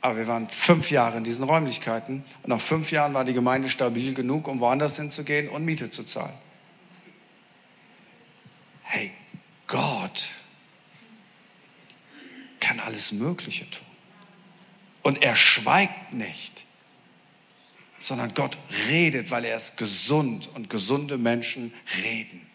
Aber 0.00 0.16
wir 0.16 0.26
waren 0.26 0.48
fünf 0.48 0.90
Jahre 0.90 1.18
in 1.18 1.24
diesen 1.24 1.44
Räumlichkeiten 1.44 2.24
und 2.42 2.48
nach 2.48 2.60
fünf 2.60 2.90
Jahren 2.90 3.12
war 3.12 3.24
die 3.24 3.34
Gemeinde 3.34 3.68
stabil 3.68 4.14
genug, 4.14 4.48
um 4.48 4.60
woanders 4.60 4.96
hinzugehen 4.96 5.48
und 5.48 5.64
Miete 5.64 5.90
zu 5.90 6.04
zahlen. 6.04 6.34
Hey, 8.82 9.12
Gott 9.66 10.30
kann 12.60 12.80
alles 12.80 13.12
Mögliche 13.12 13.68
tun. 13.70 13.86
Und 15.02 15.22
er 15.22 15.36
schweigt 15.36 16.12
nicht, 16.12 16.64
sondern 17.98 18.34
Gott 18.34 18.56
redet, 18.88 19.30
weil 19.30 19.44
er 19.44 19.56
ist 19.56 19.76
gesund 19.76 20.48
und 20.54 20.70
gesunde 20.70 21.18
Menschen 21.18 21.72
reden. 22.02 22.49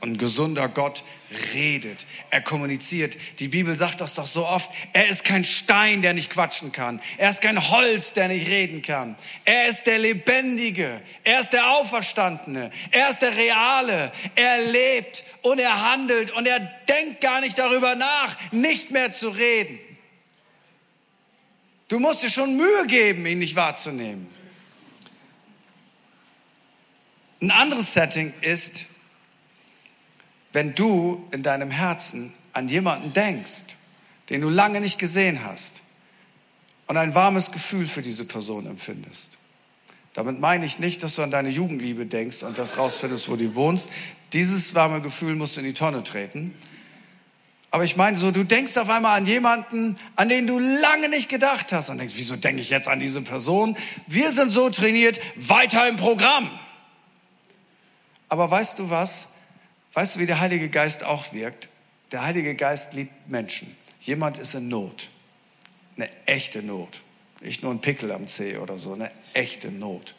Und 0.00 0.18
gesunder 0.18 0.68
Gott 0.68 1.04
redet, 1.52 2.06
er 2.30 2.40
kommuniziert. 2.40 3.18
Die 3.38 3.48
Bibel 3.48 3.76
sagt 3.76 4.00
das 4.00 4.14
doch 4.14 4.26
so 4.26 4.46
oft. 4.46 4.70
Er 4.94 5.08
ist 5.08 5.24
kein 5.24 5.44
Stein, 5.44 6.00
der 6.00 6.14
nicht 6.14 6.30
quatschen 6.30 6.72
kann. 6.72 7.02
Er 7.18 7.28
ist 7.28 7.42
kein 7.42 7.70
Holz, 7.70 8.14
der 8.14 8.28
nicht 8.28 8.48
reden 8.48 8.80
kann. 8.80 9.14
Er 9.44 9.68
ist 9.68 9.84
der 9.84 9.98
Lebendige. 9.98 11.02
Er 11.22 11.40
ist 11.40 11.52
der 11.52 11.70
Auferstandene. 11.72 12.70
Er 12.90 13.10
ist 13.10 13.20
der 13.20 13.36
Reale. 13.36 14.10
Er 14.36 14.64
lebt 14.64 15.22
und 15.42 15.58
er 15.58 15.92
handelt 15.92 16.30
und 16.30 16.48
er 16.48 16.60
denkt 16.88 17.20
gar 17.20 17.42
nicht 17.42 17.58
darüber 17.58 17.94
nach, 17.94 18.36
nicht 18.52 18.90
mehr 18.90 19.12
zu 19.12 19.28
reden. 19.28 19.78
Du 21.88 21.98
musst 21.98 22.22
dir 22.22 22.30
schon 22.30 22.56
Mühe 22.56 22.86
geben, 22.86 23.26
ihn 23.26 23.40
nicht 23.40 23.56
wahrzunehmen. 23.56 24.28
Ein 27.42 27.50
anderes 27.50 27.92
Setting 27.92 28.32
ist, 28.42 28.86
wenn 30.52 30.74
du 30.74 31.26
in 31.30 31.42
deinem 31.42 31.70
Herzen 31.70 32.32
an 32.52 32.68
jemanden 32.68 33.12
denkst, 33.12 33.76
den 34.28 34.40
du 34.40 34.48
lange 34.48 34.80
nicht 34.80 34.98
gesehen 34.98 35.44
hast, 35.44 35.82
und 36.90 36.96
ein 36.96 37.14
warmes 37.14 37.52
Gefühl 37.52 37.86
für 37.86 38.02
diese 38.02 38.24
Person 38.24 38.66
empfindest. 38.66 39.38
Damit 40.12 40.40
meine 40.40 40.66
ich 40.66 40.80
nicht, 40.80 41.04
dass 41.04 41.14
du 41.14 41.22
an 41.22 41.30
deine 41.30 41.48
Jugendliebe 41.48 42.04
denkst 42.04 42.42
und 42.42 42.58
das 42.58 42.78
rausfindest, 42.78 43.28
wo 43.28 43.36
du 43.36 43.54
wohnst. 43.54 43.90
Dieses 44.32 44.74
warme 44.74 45.00
Gefühl 45.00 45.36
musst 45.36 45.54
du 45.54 45.60
in 45.60 45.66
die 45.66 45.72
Tonne 45.72 46.02
treten. 46.02 46.52
Aber 47.70 47.84
ich 47.84 47.96
meine 47.96 48.16
so, 48.16 48.32
du 48.32 48.42
denkst 48.42 48.76
auf 48.76 48.90
einmal 48.90 49.16
an 49.18 49.26
jemanden, 49.26 49.96
an 50.16 50.28
den 50.28 50.48
du 50.48 50.58
lange 50.58 51.08
nicht 51.08 51.28
gedacht 51.28 51.72
hast 51.72 51.90
und 51.90 51.98
denkst, 51.98 52.14
wieso 52.16 52.34
denke 52.34 52.60
ich 52.60 52.70
jetzt 52.70 52.88
an 52.88 52.98
diese 52.98 53.22
Person? 53.22 53.76
Wir 54.08 54.32
sind 54.32 54.50
so 54.50 54.68
trainiert, 54.68 55.20
weiter 55.36 55.88
im 55.88 55.94
Programm. 55.94 56.50
Aber 58.28 58.50
weißt 58.50 58.80
du 58.80 58.90
was? 58.90 59.28
Weißt 59.92 60.16
du, 60.16 60.20
wie 60.20 60.26
der 60.26 60.40
Heilige 60.40 60.68
Geist 60.68 61.04
auch 61.04 61.32
wirkt? 61.32 61.68
Der 62.12 62.24
Heilige 62.24 62.54
Geist 62.54 62.92
liebt 62.94 63.28
Menschen. 63.28 63.76
Jemand 64.00 64.38
ist 64.38 64.54
in 64.54 64.68
Not. 64.68 65.08
Eine 65.96 66.08
echte 66.26 66.62
Not. 66.62 67.02
Nicht 67.40 67.62
nur 67.62 67.72
ein 67.72 67.80
Pickel 67.80 68.12
am 68.12 68.28
Zeh 68.28 68.58
oder 68.58 68.78
so, 68.78 68.92
eine 68.92 69.10
echte 69.34 69.70
Not. 69.70 70.14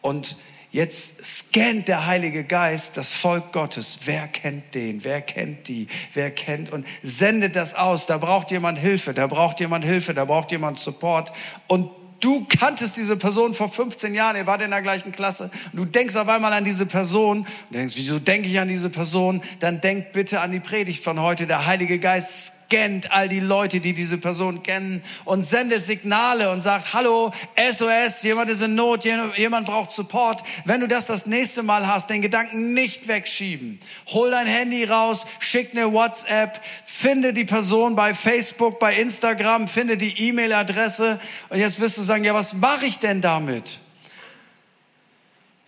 Und 0.00 0.36
Jetzt 0.70 1.24
scannt 1.24 1.88
der 1.88 2.06
Heilige 2.06 2.44
Geist 2.44 2.98
das 2.98 3.12
Volk 3.12 3.52
Gottes. 3.52 4.00
Wer 4.04 4.28
kennt 4.28 4.74
den? 4.74 5.02
Wer 5.02 5.22
kennt 5.22 5.66
die? 5.68 5.88
Wer 6.12 6.30
kennt 6.30 6.70
und 6.70 6.86
sendet 7.02 7.56
das 7.56 7.74
aus? 7.74 8.04
Da 8.04 8.18
braucht 8.18 8.50
jemand 8.50 8.78
Hilfe, 8.78 9.14
da 9.14 9.26
braucht 9.26 9.60
jemand 9.60 9.86
Hilfe, 9.86 10.12
da 10.12 10.26
braucht 10.26 10.50
jemand 10.50 10.78
Support. 10.78 11.32
Und 11.68 11.90
du 12.20 12.46
kanntest 12.48 12.96
diese 12.96 13.16
Person 13.16 13.54
vor 13.54 13.70
15 13.70 14.14
Jahren, 14.14 14.36
ihr 14.36 14.46
wart 14.46 14.62
in 14.62 14.70
der 14.70 14.82
gleichen 14.82 15.12
Klasse. 15.12 15.50
Und 15.72 15.78
du 15.78 15.84
denkst 15.84 16.16
auf 16.16 16.28
einmal 16.28 16.52
an 16.52 16.64
diese 16.64 16.86
Person 16.86 17.38
und 17.38 17.74
denkst, 17.76 17.94
wieso 17.96 18.18
denke 18.18 18.48
ich 18.48 18.58
an 18.58 18.68
diese 18.68 18.90
Person? 18.90 19.42
Dann 19.60 19.80
denk 19.80 20.12
bitte 20.12 20.40
an 20.40 20.52
die 20.52 20.60
Predigt 20.60 21.04
von 21.04 21.20
heute. 21.20 21.46
Der 21.46 21.66
Heilige 21.66 21.98
Geist 21.98 22.57
scannt 22.68 23.10
all 23.10 23.28
die 23.28 23.40
Leute, 23.40 23.80
die 23.80 23.92
diese 23.92 24.18
Person 24.18 24.62
kennen 24.62 25.02
und 25.24 25.42
sendet 25.42 25.84
Signale 25.84 26.50
und 26.50 26.60
sagt, 26.60 26.92
hallo, 26.92 27.32
SOS, 27.56 28.22
jemand 28.22 28.50
ist 28.50 28.62
in 28.62 28.74
Not, 28.74 29.04
jemand 29.04 29.66
braucht 29.66 29.92
Support. 29.92 30.42
Wenn 30.64 30.80
du 30.80 30.88
das 30.88 31.06
das 31.06 31.26
nächste 31.26 31.62
Mal 31.62 31.86
hast, 31.86 32.10
den 32.10 32.22
Gedanken 32.22 32.74
nicht 32.74 33.08
wegschieben. 33.08 33.80
Hol 34.08 34.30
dein 34.30 34.46
Handy 34.46 34.84
raus, 34.84 35.26
schick 35.40 35.72
eine 35.72 35.92
WhatsApp, 35.92 36.60
finde 36.84 37.32
die 37.32 37.44
Person 37.44 37.96
bei 37.96 38.14
Facebook, 38.14 38.78
bei 38.78 38.94
Instagram, 38.94 39.68
finde 39.68 39.96
die 39.96 40.28
E-Mail-Adresse 40.28 41.20
und 41.48 41.58
jetzt 41.58 41.80
wirst 41.80 41.98
du 41.98 42.02
sagen, 42.02 42.24
ja, 42.24 42.34
was 42.34 42.52
mache 42.52 42.86
ich 42.86 42.98
denn 42.98 43.20
damit? 43.20 43.80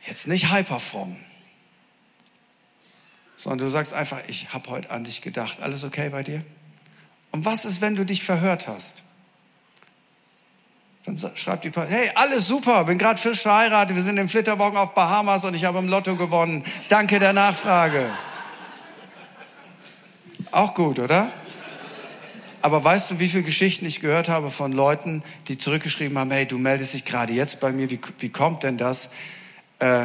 Jetzt 0.07 0.28
nicht 0.28 0.53
hyperfromm 0.53 1.16
sondern 3.36 3.61
du 3.61 3.68
sagst 3.70 3.94
einfach, 3.94 4.20
ich 4.28 4.53
habe 4.53 4.68
heute 4.68 4.90
an 4.90 5.03
dich 5.03 5.22
gedacht. 5.22 5.62
Alles 5.62 5.82
okay 5.82 6.11
bei 6.11 6.22
dir? 6.22 6.44
Und 7.33 7.45
was 7.45 7.64
ist, 7.64 7.81
wenn 7.81 7.97
du 7.97 8.05
dich 8.05 8.24
verhört 8.24 8.66
hast? 8.66 9.03
Dann 11.05 11.16
schreibt 11.35 11.64
die 11.64 11.70
Person, 11.70 11.91
hey, 11.91 12.11
alles 12.14 12.47
super, 12.47 12.85
bin 12.85 12.99
gerade 12.99 13.18
frisch 13.18 13.41
verheiratet, 13.41 13.97
wir 13.97 14.03
sind 14.03 14.18
im 14.18 14.28
Flitterwochen 14.28 14.76
auf 14.76 14.95
Bahamas 14.95 15.45
und 15.45 15.55
ich 15.55 15.64
habe 15.64 15.78
im 15.78 15.89
Lotto 15.89 16.16
gewonnen. 16.16 16.64
Danke 16.89 17.18
der 17.18 17.33
Nachfrage. 17.33 18.11
Auch 20.51 20.74
gut, 20.74 20.99
oder? 20.99 21.31
Aber 22.62 22.85
weißt 22.85 23.11
du, 23.12 23.18
wie 23.18 23.28
viele 23.28 23.45
Geschichten 23.45 23.87
ich 23.87 24.01
gehört 24.01 24.28
habe 24.28 24.51
von 24.51 24.72
Leuten, 24.72 25.22
die 25.49 25.57
zurückgeschrieben 25.57 26.18
haben, 26.18 26.31
hey, 26.31 26.45
du 26.45 26.59
meldest 26.59 26.93
dich 26.93 27.07
gerade 27.07 27.33
jetzt 27.33 27.61
bei 27.61 27.72
mir, 27.72 27.91
wie, 27.91 28.01
wie 28.18 28.28
kommt 28.28 28.62
denn 28.62 28.76
das? 28.76 29.11
Äh, 29.78 30.05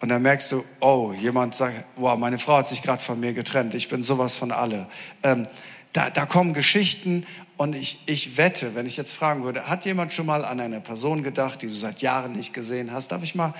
und 0.00 0.10
dann 0.10 0.22
merkst 0.22 0.52
du, 0.52 0.64
oh, 0.78 1.12
jemand 1.12 1.56
sagt, 1.56 1.84
wow, 1.96 2.16
meine 2.16 2.38
Frau 2.38 2.58
hat 2.58 2.68
sich 2.68 2.82
gerade 2.82 3.02
von 3.02 3.18
mir 3.18 3.32
getrennt, 3.32 3.74
ich 3.74 3.88
bin 3.88 4.04
sowas 4.04 4.36
von 4.36 4.52
alle. 4.52 4.86
Ähm, 5.24 5.48
da, 5.92 6.10
da 6.10 6.26
kommen 6.26 6.54
Geschichten 6.54 7.26
und 7.56 7.74
ich, 7.74 8.00
ich 8.06 8.36
wette, 8.36 8.74
wenn 8.74 8.86
ich 8.86 8.96
jetzt 8.96 9.14
fragen 9.14 9.44
würde, 9.44 9.68
hat 9.68 9.84
jemand 9.84 10.12
schon 10.12 10.26
mal 10.26 10.44
an 10.44 10.60
eine 10.60 10.80
Person 10.80 11.22
gedacht, 11.22 11.62
die 11.62 11.66
du 11.66 11.74
seit 11.74 12.02
Jahren 12.02 12.32
nicht 12.32 12.54
gesehen 12.54 12.92
hast? 12.92 13.08
Darf 13.08 13.22
ich 13.22 13.34
mal, 13.34 13.54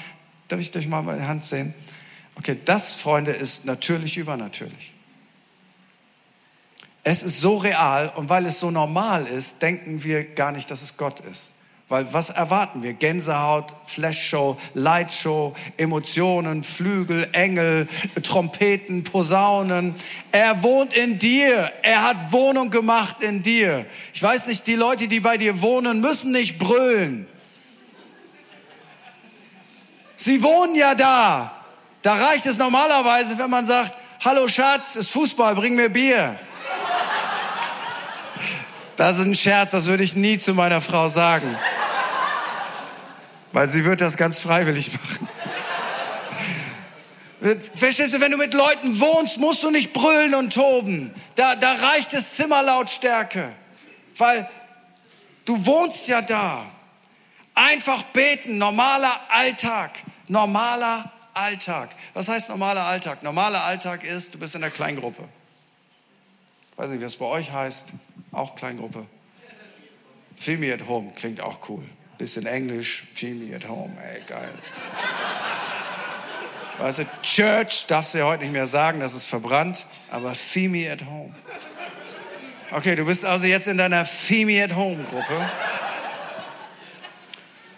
darf 0.46 0.60
ich 0.60 0.70
durch 0.70 0.86
mal 0.86 1.02
meine 1.02 1.26
Hand 1.26 1.44
sehen? 1.44 1.74
Okay, 2.36 2.56
das, 2.64 2.94
Freunde, 2.94 3.32
ist 3.32 3.64
natürlich 3.64 4.16
übernatürlich. 4.16 4.92
Es 7.02 7.22
ist 7.22 7.40
so 7.40 7.56
real 7.56 8.12
und 8.14 8.28
weil 8.28 8.46
es 8.46 8.60
so 8.60 8.70
normal 8.70 9.26
ist, 9.26 9.62
denken 9.62 10.04
wir 10.04 10.24
gar 10.24 10.52
nicht, 10.52 10.70
dass 10.70 10.82
es 10.82 10.96
Gott 10.96 11.20
ist. 11.20 11.54
Weil 11.88 12.12
was 12.12 12.28
erwarten 12.28 12.82
wir? 12.82 12.92
Gänsehaut, 12.92 13.72
Flashshow, 13.86 14.58
Lightshow, 14.74 15.56
Emotionen, 15.78 16.62
Flügel, 16.62 17.26
Engel, 17.32 17.88
Trompeten, 18.22 19.04
Posaunen. 19.04 19.94
Er 20.30 20.62
wohnt 20.62 20.92
in 20.92 21.18
dir. 21.18 21.72
Er 21.82 22.02
hat 22.02 22.30
Wohnung 22.30 22.68
gemacht 22.68 23.22
in 23.22 23.42
dir. 23.42 23.86
Ich 24.12 24.22
weiß 24.22 24.48
nicht, 24.48 24.66
die 24.66 24.74
Leute, 24.74 25.08
die 25.08 25.20
bei 25.20 25.38
dir 25.38 25.62
wohnen, 25.62 26.02
müssen 26.02 26.30
nicht 26.30 26.58
brüllen. 26.58 27.26
Sie 30.18 30.42
wohnen 30.42 30.74
ja 30.74 30.94
da. 30.94 31.52
Da 32.02 32.14
reicht 32.14 32.44
es 32.44 32.58
normalerweise, 32.58 33.38
wenn 33.38 33.48
man 33.48 33.64
sagt, 33.64 33.94
hallo 34.22 34.46
Schatz, 34.46 34.96
ist 34.96 35.10
Fußball, 35.10 35.54
bring 35.54 35.74
mir 35.74 35.88
Bier. 35.88 36.38
Das 38.96 39.18
ist 39.18 39.24
ein 39.24 39.34
Scherz, 39.36 39.70
das 39.70 39.86
würde 39.86 40.02
ich 40.02 40.16
nie 40.16 40.38
zu 40.38 40.52
meiner 40.54 40.80
Frau 40.80 41.08
sagen. 41.08 41.56
Weil 43.52 43.68
sie 43.68 43.84
wird 43.84 44.00
das 44.00 44.16
ganz 44.16 44.38
freiwillig 44.38 44.92
machen. 44.92 45.28
Verstehst 47.76 48.14
du, 48.14 48.20
wenn 48.20 48.32
du 48.32 48.36
mit 48.36 48.52
Leuten 48.52 48.98
wohnst, 48.98 49.38
musst 49.38 49.62
du 49.62 49.70
nicht 49.70 49.92
brüllen 49.92 50.34
und 50.34 50.52
toben. 50.52 51.14
Da, 51.36 51.54
da 51.54 51.74
reicht 51.74 52.12
es 52.12 52.34
Zimmerlautstärke. 52.34 53.52
Weil 54.16 54.48
du 55.44 55.64
wohnst 55.64 56.08
ja 56.08 56.20
da. 56.20 56.64
Einfach 57.54 58.02
beten, 58.04 58.58
normaler 58.58 59.20
Alltag. 59.30 59.92
Normaler 60.26 61.10
Alltag. 61.32 61.90
Was 62.14 62.28
heißt 62.28 62.48
normaler 62.48 62.82
Alltag? 62.82 63.22
Normaler 63.22 63.62
Alltag 63.64 64.04
ist, 64.04 64.34
du 64.34 64.38
bist 64.38 64.54
in 64.54 64.60
der 64.60 64.70
Kleingruppe. 64.70 65.22
Ich 66.72 66.78
weiß 66.78 66.90
nicht, 66.90 67.00
wie 67.00 67.04
es 67.04 67.16
bei 67.16 67.26
euch 67.26 67.52
heißt. 67.52 67.88
Auch 68.32 68.56
Kleingruppe. 68.56 69.06
Feel 70.36 70.58
me 70.58 70.72
at 70.72 70.86
home 70.86 71.12
klingt 71.12 71.40
auch 71.40 71.68
cool. 71.68 71.84
Bisschen 72.18 72.46
Englisch, 72.46 73.04
me 73.22 73.54
at 73.54 73.68
home, 73.68 73.96
ey, 74.02 74.22
geil. 74.26 74.52
Weißt 76.78 76.98
du, 77.00 77.06
Church 77.22 77.86
darfst 77.86 78.14
du 78.14 78.18
ja 78.18 78.26
heute 78.26 78.42
nicht 78.42 78.52
mehr 78.52 78.66
sagen, 78.66 79.00
das 79.00 79.14
ist 79.14 79.26
verbrannt, 79.26 79.86
aber 80.10 80.34
feel 80.34 80.68
me 80.68 80.90
at 80.90 81.04
home. 81.04 81.34
Okay, 82.70 82.96
du 82.96 83.04
bist 83.04 83.24
also 83.24 83.46
jetzt 83.46 83.66
in 83.66 83.78
deiner 83.78 84.04
Feel 84.04 84.46
me 84.46 84.62
at 84.62 84.74
home 84.74 85.02
Gruppe. 85.04 85.50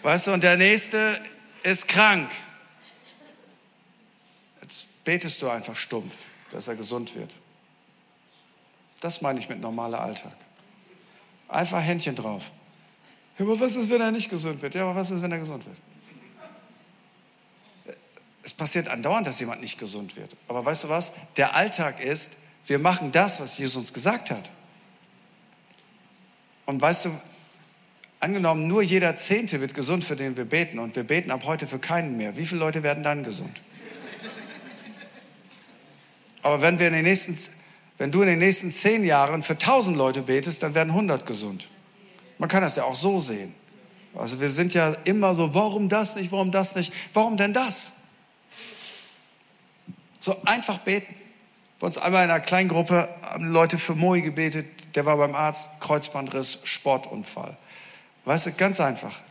Weißt 0.01 0.27
du, 0.27 0.33
und 0.33 0.43
der 0.43 0.57
nächste 0.57 1.21
ist 1.63 1.87
krank. 1.87 2.29
Jetzt 4.61 5.03
betest 5.03 5.41
du 5.41 5.49
einfach 5.49 5.75
stumpf, 5.75 6.15
dass 6.51 6.67
er 6.67 6.75
gesund 6.75 7.15
wird. 7.15 7.35
Das 8.99 9.21
meine 9.21 9.39
ich 9.39 9.49
mit 9.49 9.61
normaler 9.61 10.01
Alltag. 10.01 10.35
Einfach 11.47 11.81
Händchen 11.81 12.15
drauf. 12.15 12.51
Ja, 13.37 13.45
aber 13.45 13.59
was 13.59 13.75
ist, 13.75 13.89
wenn 13.89 14.01
er 14.01 14.11
nicht 14.11 14.29
gesund 14.29 14.61
wird? 14.61 14.75
Ja, 14.75 14.83
aber 14.83 14.95
was 14.95 15.11
ist, 15.11 15.21
wenn 15.21 15.31
er 15.31 15.39
gesund 15.39 15.65
wird? 15.65 15.77
Es 18.43 18.53
passiert 18.53 18.87
andauernd, 18.87 19.27
dass 19.27 19.39
jemand 19.39 19.61
nicht 19.61 19.77
gesund 19.77 20.15
wird. 20.15 20.35
Aber 20.47 20.65
weißt 20.65 20.85
du 20.85 20.89
was? 20.89 21.13
Der 21.37 21.55
Alltag 21.55 22.03
ist, 22.03 22.37
wir 22.65 22.79
machen 22.79 23.11
das, 23.11 23.39
was 23.39 23.57
Jesus 23.57 23.75
uns 23.75 23.93
gesagt 23.93 24.31
hat. 24.31 24.49
Und 26.65 26.81
weißt 26.81 27.05
du, 27.05 27.11
angenommen, 28.19 28.67
nur 28.67 28.81
jeder 28.81 29.15
Zehnte 29.15 29.61
wird 29.61 29.73
gesund, 29.73 30.03
für 30.03 30.15
den 30.15 30.37
wir 30.37 30.45
beten, 30.45 30.79
und 30.79 30.95
wir 30.95 31.03
beten 31.03 31.31
ab 31.31 31.43
heute 31.45 31.67
für 31.67 31.79
keinen 31.79 32.17
mehr. 32.17 32.37
Wie 32.37 32.45
viele 32.45 32.59
Leute 32.59 32.83
werden 32.83 33.03
dann 33.03 33.23
gesund? 33.23 33.61
Aber 36.43 36.61
wenn, 36.61 36.79
wir 36.79 36.87
in 36.87 36.93
den 36.93 37.03
nächsten, 37.03 37.37
wenn 37.97 38.11
du 38.11 38.21
in 38.21 38.27
den 38.27 38.39
nächsten 38.39 38.71
zehn 38.71 39.03
Jahren 39.03 39.43
für 39.43 39.57
tausend 39.57 39.97
Leute 39.97 40.23
betest, 40.23 40.63
dann 40.63 40.73
werden 40.73 40.93
hundert 40.93 41.25
gesund. 41.25 41.67
Man 42.41 42.49
kann 42.49 42.63
das 42.63 42.75
ja 42.75 42.85
auch 42.85 42.95
so 42.95 43.19
sehen. 43.19 43.53
Also 44.15 44.41
wir 44.41 44.49
sind 44.49 44.73
ja 44.73 44.93
immer 45.03 45.35
so, 45.35 45.53
warum 45.53 45.89
das 45.89 46.15
nicht, 46.15 46.31
warum 46.31 46.49
das 46.49 46.73
nicht, 46.73 46.91
warum 47.13 47.37
denn 47.37 47.53
das? 47.53 47.91
So 50.19 50.41
einfach 50.43 50.79
beten. 50.79 51.13
Bei 51.79 51.85
uns 51.85 51.99
einmal 51.99 52.25
in 52.25 52.31
einer 52.31 52.39
Kleingruppe 52.39 53.09
haben 53.21 53.45
Leute 53.45 53.77
für 53.77 53.93
Moi 53.93 54.21
gebetet, 54.21 54.65
der 54.95 55.05
war 55.05 55.17
beim 55.17 55.35
Arzt, 55.35 55.79
Kreuzbandriss, 55.81 56.61
Sportunfall. 56.63 57.55
Weißt 58.25 58.47
du, 58.47 58.53
ganz 58.53 58.79
einfach. 58.79 59.21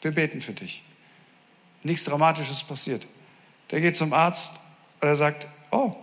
Wir 0.00 0.12
beten 0.12 0.40
für 0.40 0.52
dich. 0.52 0.84
Nichts 1.82 2.04
Dramatisches 2.04 2.62
passiert. 2.62 3.08
Der 3.72 3.80
geht 3.80 3.96
zum 3.96 4.12
Arzt 4.12 4.52
und 5.00 5.08
er 5.08 5.16
sagt, 5.16 5.48
oh, 5.72 5.96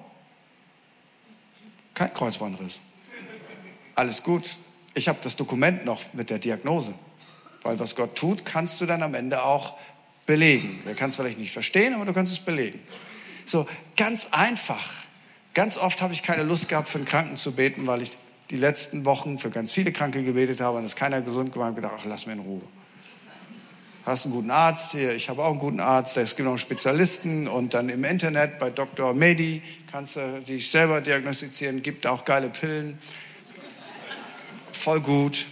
kein 1.94 2.14
Kreuzbandriss. 2.14 2.82
Alles 3.96 4.22
gut, 4.22 4.58
ich 4.96 5.08
habe 5.08 5.20
das 5.22 5.36
Dokument 5.36 5.86
noch 5.86 6.02
mit 6.14 6.30
der 6.30 6.40
Diagnose. 6.40 6.94
Weil 7.62 7.78
was 7.80 7.96
Gott 7.96 8.16
tut, 8.16 8.46
kannst 8.46 8.82
du 8.82 8.86
dann 8.86 9.04
am 9.04 9.14
Ende 9.14 9.44
auch 9.44 9.74
belegen. 10.26 10.82
Du 10.86 10.96
kannst 10.96 11.18
vielleicht 11.18 11.40
nicht 11.40 11.52
verstehen, 11.52 11.94
aber 11.94 12.06
du 12.06 12.14
kannst 12.14 12.32
es 12.32 12.40
belegen. 12.40 12.80
So, 13.46 13.68
ganz 13.96 14.30
einfach. 14.32 14.84
Ganz 15.54 15.78
oft 15.78 16.02
habe 16.02 16.14
ich 16.14 16.24
keine 16.24 16.44
Lust 16.44 16.68
gehabt, 16.68 16.90
für 16.90 16.98
einen 16.98 17.06
Kranken 17.06 17.38
zu 17.38 17.54
beten, 17.54 17.86
weil 17.88 18.02
ich 18.02 18.12
die 18.50 18.58
letzten 18.58 19.06
Wochen 19.06 19.38
für 19.38 19.50
ganz 19.50 19.72
viele 19.72 19.92
Kranke 19.92 20.24
gebetet 20.24 20.62
habe 20.62 20.78
und 20.78 20.86
es 20.86 20.96
keiner 20.96 21.22
gesund 21.22 21.52
gemacht 21.52 21.68
habe, 21.68 21.82
gedacht, 21.82 21.94
ach, 22.00 22.06
lass 22.06 22.26
mir 22.26 22.34
in 22.34 22.40
Ruhe. 22.40 22.62
Hast 24.06 24.26
einen 24.26 24.36
guten 24.36 24.52
Arzt 24.52 24.92
hier, 24.92 25.16
ich 25.16 25.30
habe 25.30 25.44
auch 25.44 25.50
einen 25.50 25.60
guten 25.60 25.80
Arzt, 25.80 26.16
es 26.18 26.36
gibt 26.36 26.46
noch 26.46 26.52
einen 26.52 26.60
Spezialisten 26.60 27.48
und 27.48 27.74
dann 27.74 27.90
im 27.90 28.04
Internet 28.04 28.60
bei 28.60 28.70
Dr. 28.70 29.16
Medi 29.16 29.64
kannst 29.92 30.18
du 30.18 30.44
dich 30.48 30.70
selber 30.70 31.02
diagnostizieren, 31.02 31.82
gibt 31.82 32.06
auch 32.06 32.24
geile 32.24 32.50
Pillen. 32.50 33.00
Voll 34.76 35.02
gut. 35.02 35.46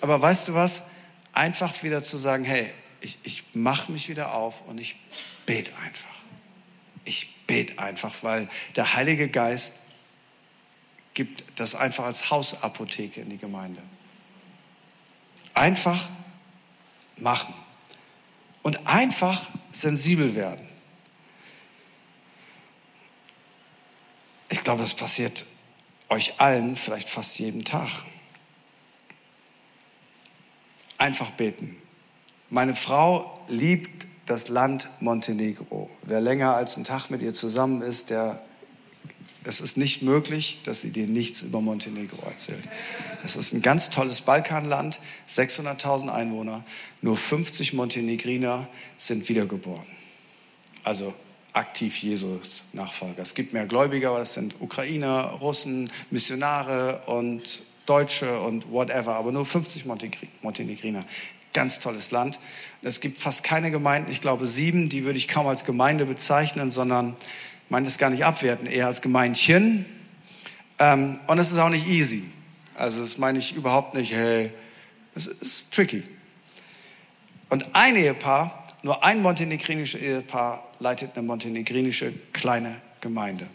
Aber 0.00 0.20
weißt 0.20 0.48
du 0.48 0.54
was? 0.54 0.88
Einfach 1.32 1.82
wieder 1.82 2.02
zu 2.02 2.16
sagen, 2.16 2.44
hey, 2.44 2.70
ich, 3.00 3.18
ich 3.24 3.54
mache 3.54 3.92
mich 3.92 4.08
wieder 4.08 4.34
auf 4.34 4.62
und 4.66 4.78
ich 4.78 4.96
bete 5.44 5.70
einfach. 5.84 6.08
Ich 7.04 7.34
bete 7.46 7.78
einfach, 7.78 8.14
weil 8.22 8.48
der 8.76 8.94
Heilige 8.94 9.28
Geist 9.28 9.80
gibt 11.14 11.44
das 11.56 11.74
einfach 11.74 12.04
als 12.04 12.30
Hausapotheke 12.30 13.20
in 13.20 13.30
die 13.30 13.38
Gemeinde. 13.38 13.82
Einfach 15.54 16.08
machen 17.16 17.54
und 18.62 18.86
einfach 18.86 19.48
sensibel 19.70 20.34
werden. 20.34 20.66
Ich 24.48 24.62
glaube, 24.64 24.82
das 24.82 24.94
passiert 24.94 25.44
euch 26.08 26.40
allen 26.40 26.76
vielleicht 26.76 27.08
fast 27.08 27.38
jeden 27.38 27.64
Tag. 27.64 27.90
Einfach 30.98 31.30
beten. 31.30 31.76
Meine 32.50 32.74
Frau 32.74 33.40
liebt 33.48 34.06
das 34.26 34.48
Land 34.48 34.88
Montenegro. 35.00 35.88
Wer 36.02 36.20
länger 36.20 36.54
als 36.54 36.76
einen 36.76 36.84
Tag 36.84 37.08
mit 37.08 37.22
ihr 37.22 37.34
zusammen 37.34 37.82
ist, 37.82 38.10
der 38.10 38.42
es 39.44 39.60
ist 39.60 39.78
nicht 39.78 40.02
möglich, 40.02 40.58
dass 40.64 40.82
sie 40.82 40.90
dir 40.90 41.06
nichts 41.06 41.40
über 41.40 41.62
Montenegro 41.62 42.18
erzählt. 42.26 42.68
Es 43.24 43.34
ist 43.34 43.54
ein 43.54 43.62
ganz 43.62 43.88
tolles 43.88 44.20
Balkanland, 44.20 45.00
600.000 45.28 46.12
Einwohner, 46.12 46.64
nur 47.00 47.16
50 47.16 47.72
Montenegriner 47.72 48.68
sind 48.98 49.28
wiedergeboren. 49.28 49.86
Also 50.84 51.14
aktiv 51.52 51.96
Jesus-Nachfolger. 51.96 53.22
Es 53.22 53.34
gibt 53.34 53.52
mehr 53.52 53.66
Gläubiger, 53.66 54.10
aber 54.10 54.18
das 54.18 54.34
sind 54.34 54.60
Ukrainer, 54.60 55.22
Russen, 55.40 55.90
Missionare 56.10 57.02
und 57.06 57.60
Deutsche 57.88 58.40
und 58.40 58.70
whatever, 58.70 59.14
aber 59.14 59.32
nur 59.32 59.46
50 59.46 59.86
Montenegriner. 60.42 61.04
Ganz 61.54 61.80
tolles 61.80 62.10
Land. 62.10 62.38
Es 62.82 63.00
gibt 63.00 63.18
fast 63.18 63.42
keine 63.42 63.70
Gemeinden, 63.70 64.10
ich 64.10 64.20
glaube 64.20 64.46
sieben, 64.46 64.88
die 64.88 65.04
würde 65.04 65.18
ich 65.18 65.28
kaum 65.28 65.46
als 65.46 65.64
Gemeinde 65.64 66.04
bezeichnen, 66.04 66.70
sondern 66.70 67.16
meine 67.68 67.86
das 67.86 67.98
gar 67.98 68.10
nicht 68.10 68.24
abwerten, 68.24 68.66
eher 68.66 68.86
als 68.86 69.02
Gemeindchen. 69.02 69.86
Ähm, 70.78 71.18
und 71.26 71.38
es 71.38 71.50
ist 71.50 71.58
auch 71.58 71.70
nicht 71.70 71.88
easy. 71.88 72.24
Also 72.74 73.00
das 73.00 73.18
meine 73.18 73.38
ich 73.38 73.56
überhaupt 73.56 73.94
nicht, 73.94 74.12
hey, 74.12 74.52
es 75.14 75.26
ist 75.26 75.72
tricky. 75.72 76.04
Und 77.48 77.74
ein 77.74 77.96
Ehepaar, 77.96 78.76
nur 78.82 79.02
ein 79.02 79.22
montenegrinisches 79.22 80.00
Ehepaar, 80.00 80.64
leitet 80.78 81.16
eine 81.16 81.26
montenegrinische 81.26 82.12
kleine 82.32 82.80
Gemeinde. 83.00 83.48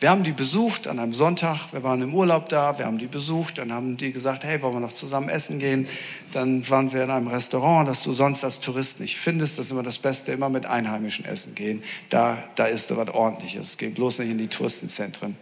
Wir 0.00 0.10
haben 0.10 0.24
die 0.24 0.32
besucht 0.32 0.88
an 0.88 0.98
einem 0.98 1.12
Sonntag, 1.12 1.72
wir 1.72 1.84
waren 1.84 2.02
im 2.02 2.14
Urlaub 2.14 2.48
da, 2.48 2.78
wir 2.78 2.86
haben 2.86 2.98
die 2.98 3.06
besucht, 3.06 3.58
dann 3.58 3.72
haben 3.72 3.96
die 3.96 4.10
gesagt, 4.10 4.42
hey, 4.42 4.60
wollen 4.60 4.74
wir 4.74 4.80
noch 4.80 4.92
zusammen 4.92 5.28
essen 5.28 5.60
gehen? 5.60 5.86
Dann 6.32 6.68
waren 6.68 6.92
wir 6.92 7.04
in 7.04 7.10
einem 7.10 7.28
Restaurant, 7.28 7.88
das 7.88 8.02
du 8.02 8.12
sonst 8.12 8.42
als 8.42 8.58
Tourist 8.58 8.98
nicht 8.98 9.16
findest, 9.16 9.58
das 9.58 9.66
ist 9.66 9.70
immer 9.70 9.84
das 9.84 9.98
Beste, 9.98 10.32
immer 10.32 10.48
mit 10.48 10.66
Einheimischen 10.66 11.24
essen 11.24 11.54
gehen. 11.54 11.82
Da, 12.10 12.42
da 12.56 12.66
isst 12.66 12.90
du 12.90 12.96
was 12.96 13.08
Ordentliches, 13.08 13.78
geh 13.78 13.88
bloß 13.88 14.18
nicht 14.18 14.30
in 14.30 14.38
die 14.38 14.48
Touristenzentren. 14.48 15.36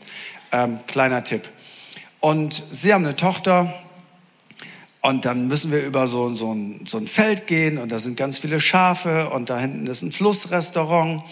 Ähm, 0.53 0.81
kleiner 0.87 1.25
Tipp. 1.25 1.49
Und 2.21 2.63
sie 2.71 2.93
haben 2.93 3.05
eine 3.07 3.17
Tochter, 3.17 3.73
und 5.05 5.25
dann 5.25 5.49
müssen 5.49 5.73
wir 5.73 5.85
über 5.85 6.07
so, 6.07 6.33
so, 6.33 6.55
ein, 6.55 6.85
so 6.87 6.97
ein 6.97 7.09
Feld 7.09 7.49
gehen. 7.49 7.79
Und 7.79 7.91
da 7.91 7.99
sind 7.99 8.17
ganz 8.17 8.39
viele 8.39 8.61
Schafe. 8.61 9.31
Und 9.31 9.51
da 9.51 9.59
hinten 9.59 9.89
ist 9.89 10.03
ein 10.03 10.13
Flussrestaurant 10.13 11.25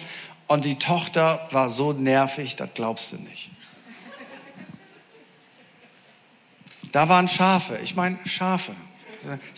und 0.50 0.64
die 0.64 0.80
Tochter 0.80 1.46
war 1.52 1.68
so 1.68 1.92
nervig, 1.92 2.56
das 2.56 2.70
glaubst 2.74 3.12
du 3.12 3.16
nicht. 3.18 3.50
Da 6.90 7.08
waren 7.08 7.28
Schafe. 7.28 7.78
Ich 7.84 7.94
meine, 7.94 8.18
Schafe. 8.26 8.72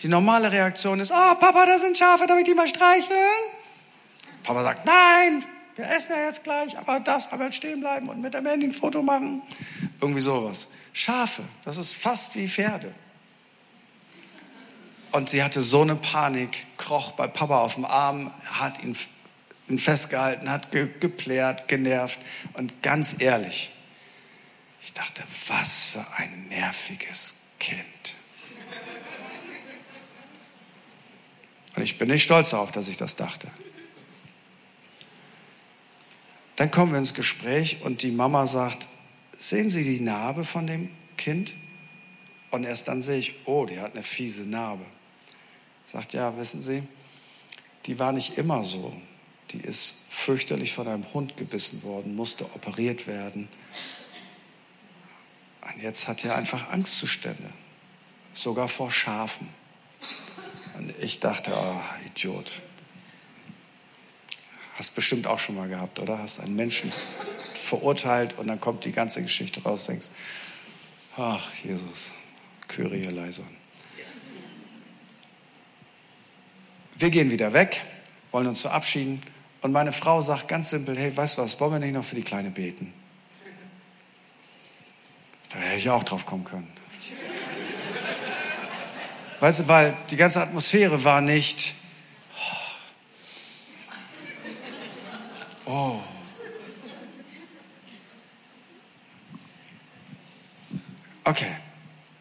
Die 0.03 0.07
normale 0.07 0.51
Reaktion 0.51 0.99
ist, 0.99 1.11
oh 1.11 1.35
Papa, 1.39 1.65
da 1.65 1.79
sind 1.79 1.97
Schafe, 1.97 2.27
darf 2.27 2.37
ich 2.37 2.45
die 2.45 2.53
mal 2.53 2.67
streicheln? 2.67 3.17
Papa 4.43 4.61
sagt, 4.61 4.85
nein, 4.85 5.43
wir 5.75 5.89
essen 5.89 6.11
ja 6.15 6.25
jetzt 6.27 6.43
gleich, 6.43 6.77
aber 6.77 6.99
darfst 6.99 7.33
aber 7.33 7.51
stehen 7.51 7.79
bleiben 7.79 8.07
und 8.07 8.21
mit 8.21 8.35
dem 8.35 8.45
Handy 8.45 8.67
ein 8.67 8.71
Foto 8.71 9.01
machen. 9.01 9.41
Irgendwie 9.99 10.21
sowas. 10.21 10.67
Schafe, 10.91 11.41
das 11.65 11.77
ist 11.77 11.95
fast 11.95 12.35
wie 12.35 12.47
Pferde. 12.47 12.93
Und 15.11 15.27
sie 15.27 15.41
hatte 15.41 15.63
so 15.63 15.81
eine 15.81 15.95
Panik, 15.95 16.67
kroch 16.77 17.13
bei 17.13 17.25
Papa 17.25 17.61
auf 17.61 17.73
dem 17.73 17.85
Arm, 17.85 18.31
hat 18.51 18.83
ihn 18.83 18.95
ihn 19.69 19.79
festgehalten, 19.79 20.49
hat 20.49 20.71
ge 20.71 20.89
geplärt, 20.99 21.67
genervt. 21.67 22.19
Und 22.53 22.81
ganz 22.81 23.15
ehrlich, 23.19 23.71
ich 24.83 24.93
dachte, 24.93 25.23
was 25.47 25.85
für 25.85 26.05
ein 26.17 26.47
nerviges 26.49 27.41
Kind. 27.59 28.15
Und 31.75 31.81
ich 31.81 31.97
bin 31.97 32.09
nicht 32.09 32.23
stolz 32.23 32.51
darauf, 32.51 32.71
dass 32.71 32.87
ich 32.87 32.97
das 32.97 33.15
dachte. 33.15 33.47
Dann 36.55 36.69
kommen 36.69 36.91
wir 36.91 36.99
ins 36.99 37.15
Gespräch 37.15 37.81
und 37.81 38.03
die 38.03 38.11
Mama 38.11 38.45
sagt, 38.45 38.87
sehen 39.37 39.69
Sie 39.69 39.83
die 39.83 40.01
Narbe 40.01 40.45
von 40.45 40.67
dem 40.67 40.89
Kind? 41.17 41.51
Und 42.51 42.65
erst 42.65 42.87
dann 42.87 43.01
sehe 43.01 43.17
ich, 43.17 43.33
oh, 43.45 43.65
die 43.65 43.79
hat 43.79 43.93
eine 43.93 44.03
fiese 44.03 44.47
Narbe. 44.47 44.85
Sagt, 45.87 46.13
ja, 46.13 46.37
wissen 46.37 46.61
Sie, 46.61 46.83
die 47.87 47.97
war 47.97 48.11
nicht 48.11 48.37
immer 48.37 48.63
so 48.63 48.93
die 49.53 49.59
ist 49.59 49.95
fürchterlich 50.09 50.73
von 50.73 50.87
einem 50.87 51.05
Hund 51.13 51.37
gebissen 51.37 51.83
worden, 51.83 52.15
musste 52.15 52.45
operiert 52.45 53.07
werden. 53.07 53.47
Und 55.61 55.81
jetzt 55.81 56.07
hat 56.07 56.25
er 56.25 56.35
einfach 56.35 56.69
Angstzustände, 56.69 57.49
sogar 58.33 58.67
vor 58.67 58.91
Schafen. 58.91 59.47
Und 60.77 60.93
ich 60.99 61.19
dachte, 61.19 61.53
oh, 61.55 61.81
Idiot. 62.07 62.51
Hast 64.75 64.95
bestimmt 64.95 65.27
auch 65.27 65.37
schon 65.37 65.55
mal 65.55 65.69
gehabt, 65.69 65.99
oder? 65.99 66.17
Hast 66.17 66.39
einen 66.39 66.55
Menschen 66.55 66.91
verurteilt 67.53 68.37
und 68.39 68.47
dann 68.47 68.59
kommt 68.59 68.85
die 68.85 68.91
ganze 68.91 69.21
Geschichte 69.21 69.61
raus, 69.61 69.85
denkst, 69.85 70.07
ach 71.15 71.53
Jesus, 71.63 72.09
Kyrie 72.67 73.03
eleison. 73.05 73.47
Wir 76.97 77.09
gehen 77.09 77.29
wieder 77.29 77.53
weg, 77.53 77.81
wollen 78.31 78.47
uns 78.47 78.61
verabschieden. 78.61 79.21
Und 79.63 79.71
meine 79.71 79.93
Frau 79.93 80.19
sagt 80.19 80.49
ganz 80.49 80.69
simpel, 80.71 80.97
hey, 80.97 81.15
weißt 81.15 81.37
du 81.37 81.41
was, 81.41 81.57
wollen 81.59 81.71
wir 81.71 81.79
nicht 81.79 81.93
noch 81.93 82.03
für 82.03 82.15
die 82.15 82.21
Kleine 82.21 82.51
beten? 82.51 82.93
Da 85.49 85.57
hätte 85.57 85.77
ich 85.77 85.89
auch 85.89 86.03
drauf 86.03 86.25
kommen 86.25 86.43
können. 86.43 86.71
Weißt 89.39 89.61
du, 89.61 89.67
weil 89.69 89.95
die 90.09 90.17
ganze 90.17 90.41
Atmosphäre 90.41 91.01
war 91.05 91.21
nicht, 91.21 91.73
oh. 95.65 95.99
Okay, 101.23 101.55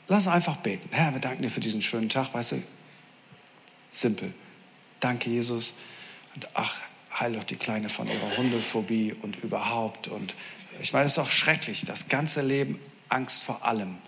lass 0.07 0.29
einfach 0.29 0.59
beten. 0.59 0.89
Herr, 0.93 1.13
wir 1.13 1.21
danken 1.21 1.43
dir 1.43 1.51
für 1.51 1.59
diesen 1.59 1.83
schönen 1.83 2.09
Tag. 2.09 2.33
Weißt 2.33 2.53
du, 2.53 2.63
simpel. 3.91 4.33
Danke, 5.01 5.29
Jesus. 5.29 5.75
Und 6.37 6.49
ach, 6.55 6.81
heil 7.19 7.35
doch 7.35 7.45
die 7.45 7.57
Kleine 7.57 7.89
von 7.89 8.07
ihrer 8.09 8.37
Hundephobie 8.37 9.15
und 9.23 9.37
überhaupt. 9.37 10.09
Und 10.09 10.35
ich 10.81 10.93
meine, 10.93 11.07
es 11.07 11.13
ist 11.13 11.19
doch 11.19 11.31
schrecklich, 11.31 11.85
das 11.85 12.09
ganze 12.09 12.43
Leben 12.43 12.79
Angst 13.09 13.43
vor 13.43 13.65
allem. 13.65 13.99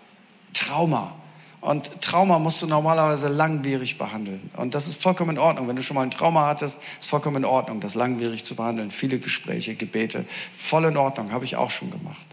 Trauma. 0.53 1.15
Und 1.61 2.01
Trauma 2.01 2.37
musst 2.37 2.61
du 2.61 2.67
normalerweise 2.67 3.27
langwierig 3.27 3.97
behandeln. 3.97 4.51
Und 4.55 4.75
das 4.75 4.87
ist 4.87 5.01
vollkommen 5.01 5.31
in 5.31 5.37
Ordnung. 5.39 5.67
Wenn 5.67 5.75
du 5.75 5.81
schon 5.81 5.95
mal 5.95 6.03
ein 6.03 6.11
Trauma 6.11 6.47
hattest, 6.47 6.81
ist 6.99 7.09
vollkommen 7.09 7.37
in 7.37 7.45
Ordnung, 7.45 7.79
das 7.81 7.95
langwierig 7.95 8.45
zu 8.45 8.55
behandeln. 8.55 8.91
Viele 8.91 9.17
Gespräche, 9.17 9.75
Gebete, 9.75 10.25
voll 10.55 10.85
in 10.85 10.97
Ordnung, 10.97 11.31
habe 11.31 11.45
ich 11.45 11.55
auch 11.55 11.71
schon 11.71 11.89
gemacht. 11.89 12.25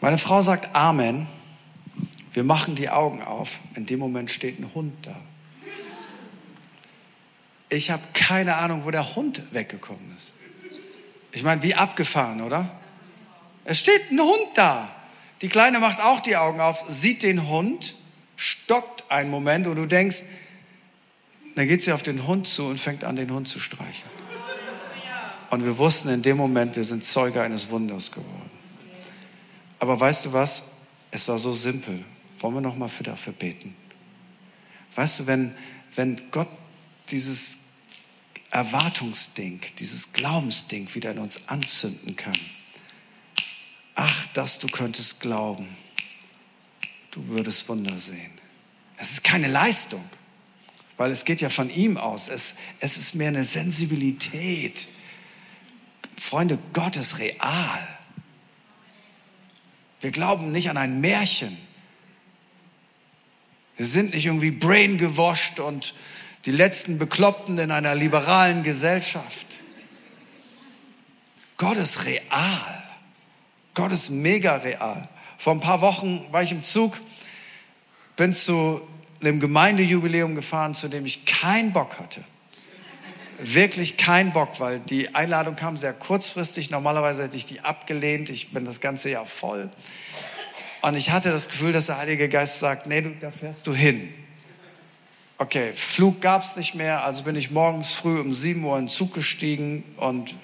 Meine 0.00 0.16
Frau 0.16 0.40
sagt 0.40 0.74
Amen. 0.74 1.26
Wir 2.32 2.44
machen 2.44 2.74
die 2.74 2.88
Augen 2.88 3.22
auf. 3.22 3.58
In 3.74 3.86
dem 3.86 3.98
Moment 3.98 4.30
steht 4.30 4.58
ein 4.58 4.70
Hund 4.74 4.94
da. 5.02 5.16
Ich 7.70 7.90
habe 7.90 8.02
keine 8.12 8.56
Ahnung, 8.56 8.84
wo 8.84 8.90
der 8.90 9.14
Hund 9.14 9.42
weggekommen 9.52 10.14
ist. 10.16 10.34
Ich 11.32 11.42
meine, 11.42 11.62
wie 11.62 11.74
abgefahren, 11.74 12.42
oder? 12.42 12.68
Es 13.64 13.78
steht 13.78 14.10
ein 14.10 14.20
Hund 14.20 14.48
da. 14.54 14.90
Die 15.42 15.48
Kleine 15.48 15.78
macht 15.78 16.00
auch 16.00 16.20
die 16.20 16.36
Augen 16.36 16.60
auf, 16.60 16.84
sieht 16.88 17.22
den 17.22 17.48
Hund, 17.48 17.94
stockt 18.36 19.10
einen 19.10 19.30
Moment 19.30 19.66
und 19.66 19.76
du 19.76 19.86
denkst, 19.86 20.24
dann 21.54 21.66
geht 21.66 21.82
sie 21.82 21.92
auf 21.92 22.02
den 22.02 22.26
Hund 22.26 22.46
zu 22.46 22.66
und 22.66 22.78
fängt 22.78 23.04
an, 23.04 23.16
den 23.16 23.30
Hund 23.32 23.48
zu 23.48 23.60
streicheln. 23.60 24.10
Und 25.50 25.64
wir 25.64 25.78
wussten 25.78 26.08
in 26.08 26.22
dem 26.22 26.36
Moment, 26.36 26.76
wir 26.76 26.84
sind 26.84 27.04
Zeuge 27.04 27.42
eines 27.42 27.70
Wunders 27.70 28.12
geworden. 28.12 28.50
Aber 29.78 29.98
weißt 29.98 30.26
du 30.26 30.32
was? 30.32 30.72
Es 31.10 31.26
war 31.28 31.38
so 31.38 31.52
simpel. 31.52 32.04
Wollen 32.38 32.54
wir 32.54 32.60
noch 32.60 32.76
mal 32.76 32.88
für 32.88 33.02
dafür 33.02 33.32
beten? 33.32 33.74
Weißt 34.94 35.20
du, 35.20 35.26
wenn, 35.26 35.54
wenn 35.94 36.20
Gott 36.30 36.48
dieses 37.08 37.59
Erwartungsding, 38.50 39.60
dieses 39.78 40.12
Glaubensding 40.12 40.92
wieder 40.94 41.12
in 41.12 41.18
uns 41.18 41.48
anzünden 41.48 42.16
kann. 42.16 42.38
Ach, 43.94 44.26
dass 44.32 44.58
du 44.58 44.66
könntest 44.66 45.20
glauben, 45.20 45.68
du 47.10 47.28
würdest 47.28 47.68
Wunder 47.68 47.98
sehen. 48.00 48.32
Es 48.96 49.12
ist 49.12 49.24
keine 49.24 49.46
Leistung, 49.46 50.04
weil 50.96 51.10
es 51.10 51.24
geht 51.24 51.40
ja 51.40 51.48
von 51.48 51.70
ihm 51.70 51.96
aus. 51.96 52.28
Es, 52.28 52.56
es 52.80 52.96
ist 52.96 53.14
mehr 53.14 53.28
eine 53.28 53.44
Sensibilität. 53.44 54.88
Freunde, 56.18 56.58
Gott 56.72 56.96
ist 56.96 57.18
real. 57.18 57.88
Wir 60.00 60.10
glauben 60.10 60.50
nicht 60.50 60.70
an 60.70 60.76
ein 60.76 61.00
Märchen. 61.00 61.56
Wir 63.76 63.86
sind 63.86 64.12
nicht 64.12 64.26
irgendwie 64.26 64.50
brain 64.50 64.98
gewascht 64.98 65.60
und 65.60 65.94
die 66.46 66.52
letzten 66.52 66.98
Bekloppten 66.98 67.58
in 67.58 67.70
einer 67.70 67.94
liberalen 67.94 68.62
Gesellschaft. 68.62 69.46
Gott 71.56 71.76
ist 71.76 72.06
real. 72.06 72.82
Gott 73.74 73.92
ist 73.92 74.10
mega 74.10 74.56
real. 74.56 75.08
Vor 75.36 75.54
ein 75.54 75.60
paar 75.60 75.80
Wochen 75.80 76.26
war 76.30 76.42
ich 76.42 76.52
im 76.52 76.64
Zug, 76.64 76.96
bin 78.16 78.34
zu 78.34 78.80
einem 79.20 79.40
Gemeindejubiläum 79.40 80.34
gefahren, 80.34 80.74
zu 80.74 80.88
dem 80.88 81.04
ich 81.04 81.26
keinen 81.26 81.72
Bock 81.72 81.98
hatte. 81.98 82.24
Wirklich 83.38 83.96
keinen 83.96 84.32
Bock, 84.32 84.60
weil 84.60 84.80
die 84.80 85.14
Einladung 85.14 85.56
kam 85.56 85.76
sehr 85.76 85.94
kurzfristig. 85.94 86.70
Normalerweise 86.70 87.22
hätte 87.22 87.36
ich 87.36 87.46
die 87.46 87.60
abgelehnt. 87.60 88.28
Ich 88.28 88.52
bin 88.52 88.64
das 88.66 88.80
ganze 88.80 89.08
Jahr 89.08 89.24
voll. 89.24 89.70
Und 90.82 90.94
ich 90.96 91.10
hatte 91.10 91.30
das 91.30 91.48
Gefühl, 91.48 91.72
dass 91.72 91.86
der 91.86 91.98
Heilige 91.98 92.28
Geist 92.28 92.58
sagt, 92.58 92.86
nee, 92.86 93.00
du, 93.00 93.10
da 93.20 93.30
fährst 93.30 93.66
du 93.66 93.74
hin. 93.74 94.12
Okay, 95.42 95.72
Flug 95.72 96.20
gab 96.20 96.44
es 96.44 96.56
nicht 96.56 96.74
mehr, 96.74 97.02
also 97.02 97.22
bin 97.22 97.34
ich 97.34 97.50
morgens 97.50 97.94
früh 97.94 98.20
um 98.20 98.30
7 98.30 98.62
Uhr 98.62 98.76
in 98.76 98.84
den 98.84 98.88
Zug 98.90 99.14
gestiegen 99.14 99.84
und, 99.96 100.34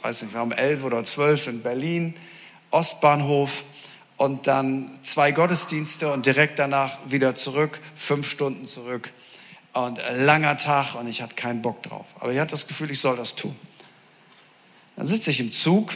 weiß 0.00 0.22
nicht, 0.22 0.32
wir 0.32 0.40
haben 0.40 0.52
11 0.52 0.84
oder 0.84 1.04
12 1.04 1.48
in 1.48 1.62
Berlin, 1.62 2.14
Ostbahnhof 2.70 3.64
und 4.16 4.46
dann 4.46 4.88
zwei 5.02 5.32
Gottesdienste 5.32 6.10
und 6.10 6.24
direkt 6.24 6.58
danach 6.58 6.96
wieder 7.10 7.34
zurück, 7.34 7.78
fünf 7.94 8.26
Stunden 8.26 8.66
zurück 8.66 9.12
und 9.74 10.00
langer 10.16 10.56
Tag 10.56 10.94
und 10.94 11.08
ich 11.08 11.20
hatte 11.20 11.34
keinen 11.34 11.60
Bock 11.60 11.82
drauf. 11.82 12.06
Aber 12.18 12.32
ich 12.32 12.38
hatte 12.38 12.52
das 12.52 12.66
Gefühl, 12.66 12.90
ich 12.90 13.00
soll 13.00 13.18
das 13.18 13.34
tun. 13.34 13.54
Dann 14.96 15.06
sitze 15.06 15.30
ich 15.30 15.40
im 15.40 15.52
Zug, 15.52 15.92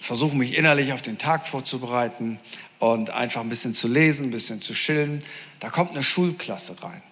versuche 0.00 0.36
mich 0.36 0.56
innerlich 0.56 0.92
auf 0.92 1.02
den 1.02 1.16
Tag 1.16 1.46
vorzubereiten 1.46 2.40
und 2.80 3.10
einfach 3.10 3.42
ein 3.42 3.48
bisschen 3.48 3.72
zu 3.72 3.86
lesen, 3.86 4.26
ein 4.26 4.30
bisschen 4.32 4.60
zu 4.60 4.72
chillen. 4.72 5.22
Da 5.60 5.70
kommt 5.70 5.92
eine 5.92 6.02
Schulklasse 6.02 6.82
rein 6.82 7.02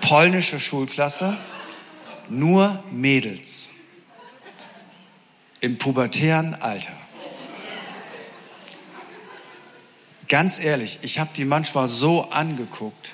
polnische 0.00 0.60
Schulklasse, 0.60 1.36
nur 2.28 2.82
Mädels 2.90 3.70
im 5.60 5.78
pubertären 5.78 6.54
Alter. 6.54 6.92
Ganz 10.28 10.60
ehrlich, 10.60 11.00
ich 11.02 11.18
habe 11.18 11.30
die 11.36 11.44
manchmal 11.44 11.88
so 11.88 12.30
angeguckt, 12.30 13.12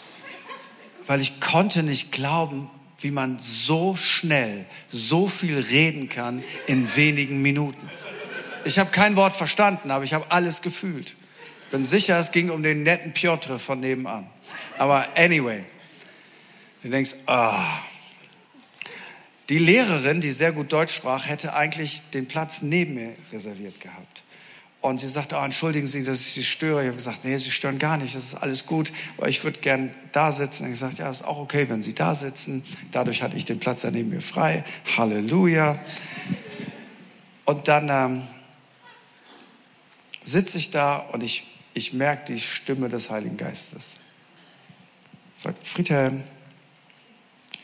weil 1.07 1.21
ich 1.21 1.41
konnte 1.41 1.83
nicht 1.83 2.13
glauben, 2.13 2.71
wie 3.01 3.11
man 3.11 3.39
so 3.39 3.97
schnell 3.97 4.67
so 4.91 5.27
viel 5.27 5.59
reden 5.59 6.09
kann 6.09 6.43
in 6.67 6.95
wenigen 6.95 7.43
Minuten. 7.43 7.89
Ich 8.65 8.79
habe 8.79 8.91
kein 8.91 9.17
Wort 9.17 9.35
verstanden, 9.35 9.91
aber 9.91 10.05
ich 10.05 10.13
habe 10.13 10.27
alles 10.29 10.61
gefühlt. 10.61 11.17
Bin 11.71 11.85
sicher, 11.85 12.19
es 12.19 12.33
ging 12.33 12.51
um 12.51 12.63
den 12.63 12.83
netten 12.83 13.13
Piotr 13.13 13.59
von 13.59 13.81
nebenan. 13.81 14.27
Aber 14.79 15.07
anyway, 15.17 15.65
Du 16.83 16.89
denkst, 16.89 17.15
ah. 17.27 17.81
Die 19.49 19.59
Lehrerin, 19.59 20.21
die 20.21 20.33
sehr 20.33 20.53
gut 20.53 20.73
Deutsch 20.73 20.95
sprach, 20.95 21.29
hätte 21.29 21.55
eigentlich 21.55 22.03
den 22.13 22.27
Platz 22.27 22.63
neben 22.63 22.95
mir 22.95 23.15
reserviert 23.33 23.81
gehabt. 23.81 24.25
Und 24.81 25.01
sie 25.01 25.09
sagte, 25.09 25.37
oh, 25.37 25.45
entschuldigen 25.45 25.87
Sie, 25.87 26.05
dass 26.05 26.21
ich 26.21 26.33
Sie 26.33 26.45
störe. 26.45 26.83
Ich 26.83 26.87
habe 26.87 26.97
gesagt, 26.97 27.25
nee, 27.25 27.37
Sie 27.39 27.51
stören 27.51 27.79
gar 27.79 27.97
nicht, 27.97 28.15
das 28.15 28.25
ist 28.25 28.35
alles 28.35 28.67
gut, 28.67 28.93
aber 29.17 29.29
ich 29.29 29.43
würde 29.43 29.59
gern 29.59 29.93
da 30.13 30.31
sitzen. 30.31 30.65
Und 30.65 30.69
ich 30.69 30.75
gesagt, 30.75 30.99
ja, 30.99 31.11
ist 31.11 31.25
auch 31.25 31.39
okay, 31.39 31.69
wenn 31.69 31.83
Sie 31.83 31.95
da 31.95 32.15
sitzen. 32.15 32.65
Dadurch 32.93 33.23
hatte 33.23 33.37
ich 33.37 33.45
den 33.45 33.59
Platz 33.59 33.83
da 33.83 33.91
neben 33.91 34.11
mir 34.11 34.21
frei. 34.21 34.65
Halleluja. 34.97 35.79
Und 37.47 37.69
dann 37.69 37.89
ähm, 37.89 38.23
sitze 40.23 40.59
ich 40.59 40.71
da 40.71 40.99
und 40.99 41.23
ich, 41.23 41.47
ich 41.75 41.93
merke 41.93 42.33
die 42.33 42.41
Stimme 42.41 42.89
des 42.89 43.11
Heiligen 43.11 43.37
Geistes. 43.37 43.97
Sagt, 45.35 45.67
Friedhelm, 45.67 46.23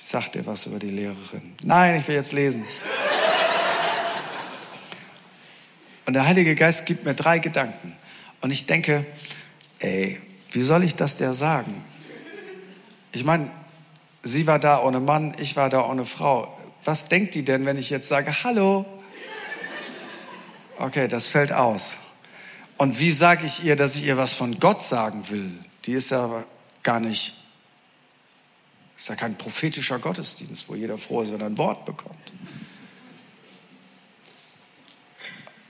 ich 0.02 0.08
sag 0.08 0.32
dir 0.32 0.44
was 0.44 0.66
über 0.66 0.80
die 0.80 0.90
Lehrerin. 0.90 1.54
Nein, 1.62 2.00
ich 2.00 2.08
will 2.08 2.16
jetzt 2.16 2.32
lesen. 2.32 2.66
Und 6.06 6.14
der 6.14 6.26
Heilige 6.26 6.56
Geist 6.56 6.86
gibt 6.86 7.04
mir 7.04 7.14
drei 7.14 7.38
Gedanken. 7.38 7.96
Und 8.40 8.50
ich 8.50 8.66
denke, 8.66 9.06
ey, 9.78 10.20
wie 10.50 10.62
soll 10.62 10.82
ich 10.82 10.96
das 10.96 11.16
der 11.16 11.34
sagen? 11.34 11.84
Ich 13.12 13.22
meine, 13.22 13.48
sie 14.24 14.46
war 14.48 14.58
da 14.58 14.82
ohne 14.82 14.98
Mann, 14.98 15.36
ich 15.38 15.54
war 15.54 15.70
da 15.70 15.88
ohne 15.88 16.04
Frau. 16.04 16.58
Was 16.84 17.06
denkt 17.08 17.36
die 17.36 17.44
denn, 17.44 17.64
wenn 17.64 17.78
ich 17.78 17.88
jetzt 17.88 18.08
sage, 18.08 18.42
hallo? 18.42 18.84
Okay, 20.78 21.06
das 21.06 21.28
fällt 21.28 21.52
aus. 21.52 21.92
Und 22.76 22.98
wie 22.98 23.12
sage 23.12 23.46
ich 23.46 23.62
ihr, 23.62 23.76
dass 23.76 23.94
ich 23.94 24.04
ihr 24.04 24.16
was 24.16 24.34
von 24.34 24.58
Gott 24.58 24.82
sagen 24.82 25.30
will? 25.30 25.52
Die 25.86 25.92
ist 25.92 26.10
ja 26.10 26.44
gar 26.82 26.98
nicht 26.98 27.41
ist 29.02 29.08
ja 29.08 29.16
kein 29.16 29.34
prophetischer 29.36 29.98
Gottesdienst, 29.98 30.68
wo 30.68 30.76
jeder 30.76 30.96
froh 30.96 31.22
ist, 31.22 31.32
wenn 31.32 31.40
er 31.40 31.48
ein 31.48 31.58
Wort 31.58 31.84
bekommt. 31.86 32.32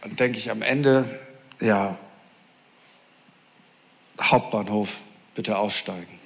Dann 0.03 0.14
denke 0.16 0.37
ich 0.37 0.51
am 0.51 0.61
Ende, 0.61 1.18
ja, 1.59 1.97
Hauptbahnhof, 4.20 5.01
bitte 5.35 5.57
aussteigen. 5.57 6.20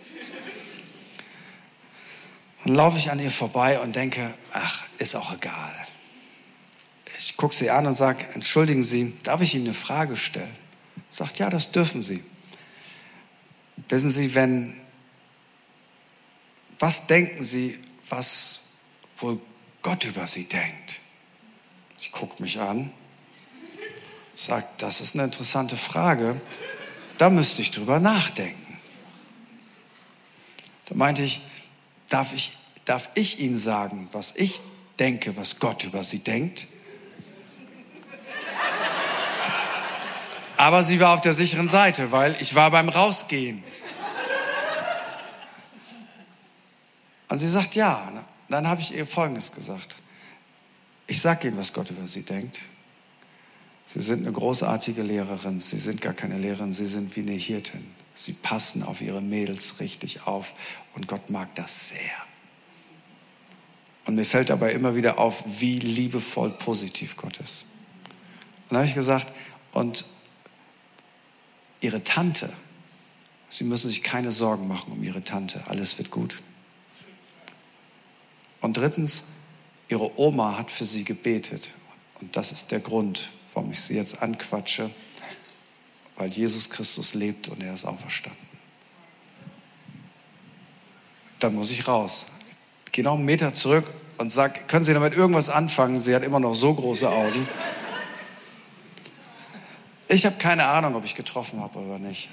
Dann 2.65 2.75
laufe 2.75 2.99
ich 2.99 3.09
an 3.13 3.21
ihr 3.21 3.31
vorbei 3.31 3.79
und 3.79 3.95
denke, 3.95 4.35
ach, 4.53 4.83
ist 4.99 5.15
auch 5.15 5.33
egal. 5.33 5.87
Ich 7.19 7.37
gucke 7.37 7.55
sie 7.55 7.71
an 7.71 7.87
und 7.87 7.95
sage, 7.95 8.27
entschuldigen 8.35 8.83
Sie, 8.83 9.17
darf 9.23 9.41
ich 9.43 9.55
Ihnen 9.55 9.67
eine 9.67 9.75
Frage 9.75 10.17
stellen? 10.17 10.57
Sagt, 11.11 11.39
ja, 11.39 11.51
das 11.51 11.71
dürfen 11.71 12.03
Sie. 12.03 12.25
Wissen 13.89 14.11
Sie, 14.11 14.35
wenn 14.35 14.81
was 16.79 17.07
denken 17.07 17.43
Sie, 17.43 17.79
was 18.09 18.61
wohl 19.17 19.41
Gott 19.83 20.05
über 20.05 20.27
Sie 20.27 20.45
denkt? 20.45 21.01
Ich 22.01 22.13
gucke 22.13 22.43
mich 22.43 22.61
an, 22.61 22.93
sage, 24.35 24.67
das 24.79 25.01
ist 25.01 25.15
eine 25.15 25.25
interessante 25.25 25.77
Frage, 25.77 26.41
da 27.19 27.31
müsste 27.31 27.63
ich 27.63 27.71
drüber 27.71 27.99
nachdenken. 27.99 28.79
Da 30.87 30.95
meinte 30.95 31.23
ich, 31.23 31.41
darf 32.09 32.33
ich, 32.33 32.53
darf 32.85 33.11
ich 33.15 33.41
Ihnen 33.41 33.59
sagen, 33.59 34.09
was 34.13 34.35
ich 34.37 34.61
denke, 34.99 35.37
was 35.37 35.59
Gott 35.59 35.85
über 35.85 36.05
Sie 36.05 36.19
denkt? 36.19 36.67
Aber 40.57 40.83
sie 40.83 41.01
war 41.01 41.15
auf 41.15 41.21
der 41.21 41.35
sicheren 41.35 41.69
Seite, 41.69 42.13
weil 42.13 42.37
ich 42.41 42.55
war 42.55 42.71
beim 42.71 42.89
Rausgehen. 42.89 43.63
Und 47.29 47.39
sie 47.39 47.49
sagt 47.49 47.75
ja. 47.75 48.25
Dann 48.49 48.69
habe 48.69 48.81
ich 48.81 48.95
ihr 48.95 49.07
Folgendes 49.07 49.53
gesagt. 49.53 49.97
Ich 51.07 51.21
sage 51.21 51.49
Ihnen, 51.49 51.57
was 51.57 51.73
Gott 51.73 51.91
über 51.91 52.07
Sie 52.07 52.23
denkt. 52.23 52.61
Sie 53.87 54.01
sind 54.01 54.21
eine 54.21 54.33
großartige 54.33 55.03
Lehrerin. 55.03 55.61
Sie 55.61 55.79
sind 55.79 56.01
gar 56.01 56.13
keine 56.13 56.39
Lehrerin, 56.39 56.73
Sie 56.73 56.87
sind 56.87 57.15
wie 57.17 57.21
eine 57.21 57.33
Hirtin. 57.33 57.85
Sie 58.15 58.33
passen 58.33 58.83
auf 58.83 59.01
Ihre 59.01 59.21
Mädels 59.21 59.79
richtig 59.81 60.27
auf 60.27 60.53
und 60.95 61.07
Gott 61.07 61.31
mag 61.31 61.55
das 61.55 61.91
sehr. 61.91 61.99
Und 64.07 64.15
mir 64.15 64.25
fällt 64.25 64.51
dabei 64.51 64.73
immer 64.73 64.95
wieder 64.95 65.19
auf, 65.19 65.61
wie 65.61 65.79
liebevoll 65.79 66.51
positiv 66.51 67.17
Gott 67.17 67.39
ist. 67.39 67.67
Und 68.63 68.71
dann 68.71 68.79
habe 68.79 68.89
ich 68.89 68.95
gesagt, 68.95 69.33
und 69.73 70.05
Ihre 71.81 72.03
Tante, 72.03 72.53
Sie 73.51 73.65
müssen 73.65 73.89
sich 73.89 74.03
keine 74.03 74.33
Sorgen 74.33 74.67
machen 74.67 74.93
um 74.93 75.03
Ihre 75.03 75.23
Tante, 75.23 75.63
alles 75.67 75.99
wird 75.99 76.11
gut. 76.11 76.37
Und 78.67 78.77
drittens, 78.77 79.23
ihre 79.89 80.19
Oma 80.19 80.59
hat 80.59 80.73
für 80.73 80.87
sie 80.87 81.05
gebetet. 81.05 81.73
Und 82.21 82.37
das 82.37 82.51
ist 82.51 82.73
der 82.73 82.81
Grund, 82.81 83.31
warum 83.55 83.71
ich 83.71 83.81
sie 83.81 83.95
jetzt 83.95 84.21
anquatsche, 84.25 84.91
weil 86.17 86.33
Jesus 86.33 86.69
Christus 86.69 87.15
lebt 87.15 87.47
und 87.47 87.63
er 87.63 87.75
ist 87.75 87.85
auferstanden. 87.85 88.45
Dann 91.39 91.55
muss 91.55 91.71
ich 91.71 91.87
raus. 91.87 92.27
Gehe 92.91 93.05
noch 93.05 93.15
einen 93.15 93.25
Meter 93.25 93.55
zurück 93.55 93.85
und 94.19 94.31
sage, 94.31 94.59
können 94.67 94.85
Sie 94.85 94.93
damit 94.93 95.15
irgendwas 95.15 95.49
anfangen? 95.49 96.01
Sie 96.01 96.13
hat 96.13 96.25
immer 96.25 96.41
noch 96.41 96.55
so 96.55 96.75
große 96.75 97.09
Augen. 97.09 97.47
Ich 100.09 100.27
habe 100.27 100.39
keine 100.39 100.67
Ahnung, 100.67 100.97
ob 100.97 101.05
ich 101.05 101.15
getroffen 101.15 101.61
habe 101.61 101.79
oder 101.79 102.01
nicht. 102.01 102.31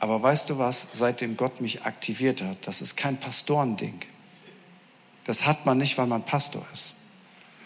Aber 0.00 0.20
weißt 0.20 0.50
du 0.50 0.58
was, 0.58 0.88
seitdem 0.94 1.36
Gott 1.36 1.60
mich 1.60 1.84
aktiviert 1.84 2.42
hat, 2.42 2.66
das 2.66 2.82
ist 2.82 2.96
kein 2.96 3.18
Pastorending. 3.18 4.00
Das 5.26 5.44
hat 5.44 5.66
man 5.66 5.76
nicht, 5.78 5.98
weil 5.98 6.06
man 6.06 6.24
Pastor 6.24 6.64
ist. 6.72 6.94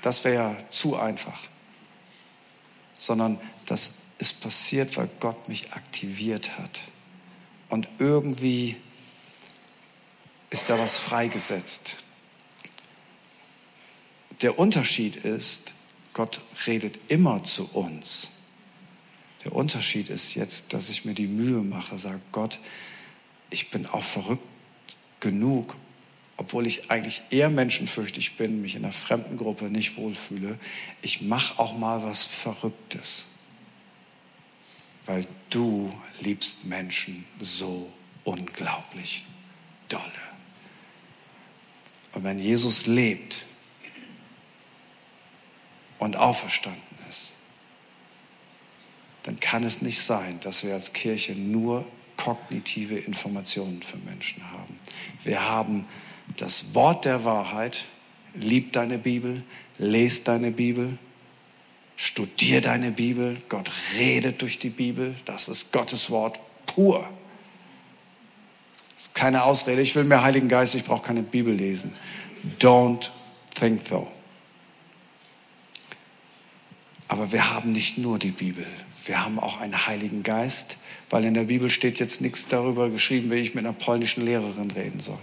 Das 0.03 0.25
wäre 0.25 0.35
ja 0.35 0.71
zu 0.71 0.97
einfach. 0.97 1.39
Sondern 2.99 3.39
das 3.67 3.97
ist 4.19 4.41
passiert, 4.41 4.97
weil 4.97 5.09
Gott 5.21 5.49
mich 5.49 5.73
aktiviert 5.73 6.59
hat. 6.59 6.81
Und 7.69 7.87
irgendwie 7.99 8.77
ist 10.49 10.71
da 10.71 10.79
was 10.79 10.99
freigesetzt. 10.99 11.97
Der 14.41 14.59
Unterschied 14.59 15.17
ist, 15.17 15.73
Gott 16.15 16.41
redet 16.67 16.99
immer 17.09 17.43
zu 17.43 17.71
uns. 17.73 18.31
Der 19.45 19.53
Unterschied 19.55 20.09
ist 20.09 20.35
jetzt, 20.35 20.73
dass 20.73 20.89
ich 20.89 21.05
mir 21.05 21.15
die 21.15 21.27
Mühe 21.27 21.61
mache, 21.63 21.99
sage 21.99 22.21
Gott, 22.33 22.59
ich 23.51 23.71
bin 23.71 23.87
auch 23.87 24.03
verrückt 24.03 24.47
genug, 25.21 25.77
obwohl 26.41 26.67
ich 26.67 26.91
eigentlich 26.91 27.21
eher 27.29 27.51
menschenfürchtig 27.51 28.39
bin, 28.39 28.63
mich 28.63 28.75
in 28.75 28.83
einer 28.83 28.95
fremden 28.95 29.37
Gruppe 29.37 29.67
nicht 29.67 29.99
wohlfühle. 29.99 30.59
Ich 31.03 31.21
mache 31.21 31.59
auch 31.61 31.77
mal 31.77 32.03
was 32.03 32.25
Verrücktes, 32.25 33.27
weil 35.05 35.27
du 35.51 35.93
liebst 36.19 36.65
Menschen 36.65 37.27
so 37.41 37.93
unglaublich 38.25 39.25
dolle. 39.91 40.03
Und 42.13 42.25
wenn 42.25 42.39
Jesus 42.39 42.87
lebt, 42.87 43.45
und 45.99 46.17
auferstanden 46.17 46.81
ist, 47.11 47.35
dann 49.25 49.39
kann 49.39 49.65
es 49.65 49.83
nicht 49.83 50.01
sein, 50.01 50.41
dass 50.41 50.65
wir 50.65 50.73
als 50.73 50.95
Kirche 50.95 51.35
nur 51.35 51.87
kognitive 52.17 52.97
Informationen 52.97 53.83
für 53.83 53.99
Menschen 53.99 54.51
haben. 54.51 54.79
Wir 55.23 55.47
haben 55.47 55.87
das 56.37 56.75
Wort 56.75 57.05
der 57.05 57.25
Wahrheit, 57.25 57.85
lieb 58.35 58.73
deine 58.73 58.99
Bibel, 58.99 59.43
lest 59.79 60.29
deine 60.29 60.51
Bibel, 60.51 60.99
studier 61.97 62.61
deine 62.61 62.91
Bibel, 62.91 63.37
Gott 63.49 63.71
redet 63.99 64.41
durch 64.43 64.59
die 64.59 64.71
Bibel, 64.71 65.15
das 65.25 65.49
ist 65.49 65.73
Gottes 65.73 66.11
Wort 66.11 66.39
pur. 66.67 67.09
Das 68.97 69.07
ist 69.07 69.15
keine 69.15 69.45
Ausrede, 69.45 69.83
ich 69.83 69.95
will 69.95 70.05
mehr 70.05 70.23
Heiligen 70.23 70.49
Geist, 70.49 70.75
ich 70.75 70.85
brauche 70.85 71.03
keine 71.03 71.23
Bibel 71.23 71.55
lesen. 71.55 71.95
Don't 72.59 73.11
think 73.59 73.87
so. 73.87 74.11
Aber 77.09 77.33
wir 77.33 77.53
haben 77.53 77.73
nicht 77.73 77.99
nur 77.99 78.19
die 78.19 78.31
Bibel, 78.31 78.67
wir 79.05 79.25
haben 79.25 79.41
auch 79.41 79.59
einen 79.59 79.87
Heiligen 79.87 80.23
Geist, 80.23 80.77
weil 81.11 81.25
in 81.25 81.35
der 81.35 81.45
Bibel 81.45 81.69
steht 81.69 81.99
jetzt 81.99 82.21
nichts 82.21 82.47
darüber 82.47 82.89
geschrieben, 82.89 83.31
wie 83.31 83.37
ich 83.37 83.55
mit 83.55 83.65
einer 83.65 83.75
polnischen 83.75 84.25
Lehrerin 84.25 84.71
reden 84.71 85.01
soll. 85.01 85.19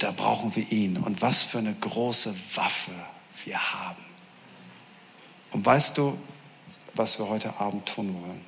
Da 0.00 0.10
brauchen 0.10 0.56
wir 0.56 0.70
ihn. 0.72 0.96
Und 0.96 1.22
was 1.22 1.44
für 1.44 1.58
eine 1.58 1.74
große 1.74 2.34
Waffe 2.54 2.92
wir 3.44 3.72
haben. 3.72 4.02
Und 5.52 5.64
weißt 5.64 5.96
du, 5.98 6.18
was 6.94 7.18
wir 7.18 7.28
heute 7.28 7.60
Abend 7.60 7.86
tun 7.86 8.14
wollen? 8.20 8.40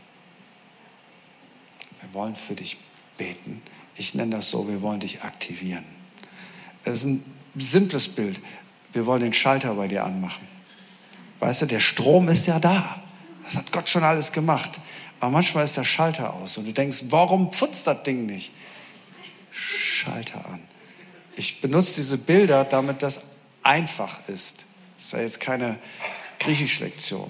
Wir 2.01 2.15
wollen 2.15 2.35
für 2.35 2.55
dich 2.55 2.79
beten. 3.17 3.63
Ich 3.97 4.15
nenne 4.15 4.37
das 4.37 4.49
so, 4.49 4.69
wir 4.69 4.83
wollen 4.83 5.01
dich 5.01 5.23
aktivieren. 5.23 5.85
Es 6.85 7.01
ist 7.01 7.05
ein 7.05 7.35
simples 7.55 8.09
Bild. 8.09 8.41
Wir 8.93 9.07
wollen 9.07 9.23
den 9.23 9.33
Schalter 9.33 9.75
bei 9.75 9.89
dir 9.89 10.05
anmachen. 10.05 10.47
Weißt 11.39 11.63
du, 11.63 11.67
der 11.67 11.81
Strom 11.81 12.29
ist 12.29 12.47
ja 12.47 12.59
da. 12.59 13.03
Das 13.45 13.57
hat 13.57 13.73
Gott 13.73 13.89
schon 13.89 14.05
alles 14.05 14.33
gemacht. 14.33 14.81
Aber 15.21 15.31
manchmal 15.31 15.65
ist 15.65 15.77
der 15.77 15.85
Schalter 15.85 16.33
aus 16.33 16.57
und 16.57 16.67
du 16.67 16.73
denkst, 16.73 17.05
warum 17.11 17.51
putzt 17.51 17.87
das 17.87 18.03
Ding 18.05 18.25
nicht? 18.27 18.53
Schalter 19.51 20.47
an. 20.47 20.63
Ich 21.37 21.61
benutze 21.61 21.97
diese 21.97 22.19
Bilder, 22.19 22.65
damit 22.65 23.03
das 23.03 23.23
einfach 23.63 24.21
ist. 24.29 24.65
Das 24.97 25.07
ist 25.07 25.13
ja 25.13 25.21
jetzt 25.21 25.41
keine 25.41 25.79
Griechisch-Lektion. 26.39 27.29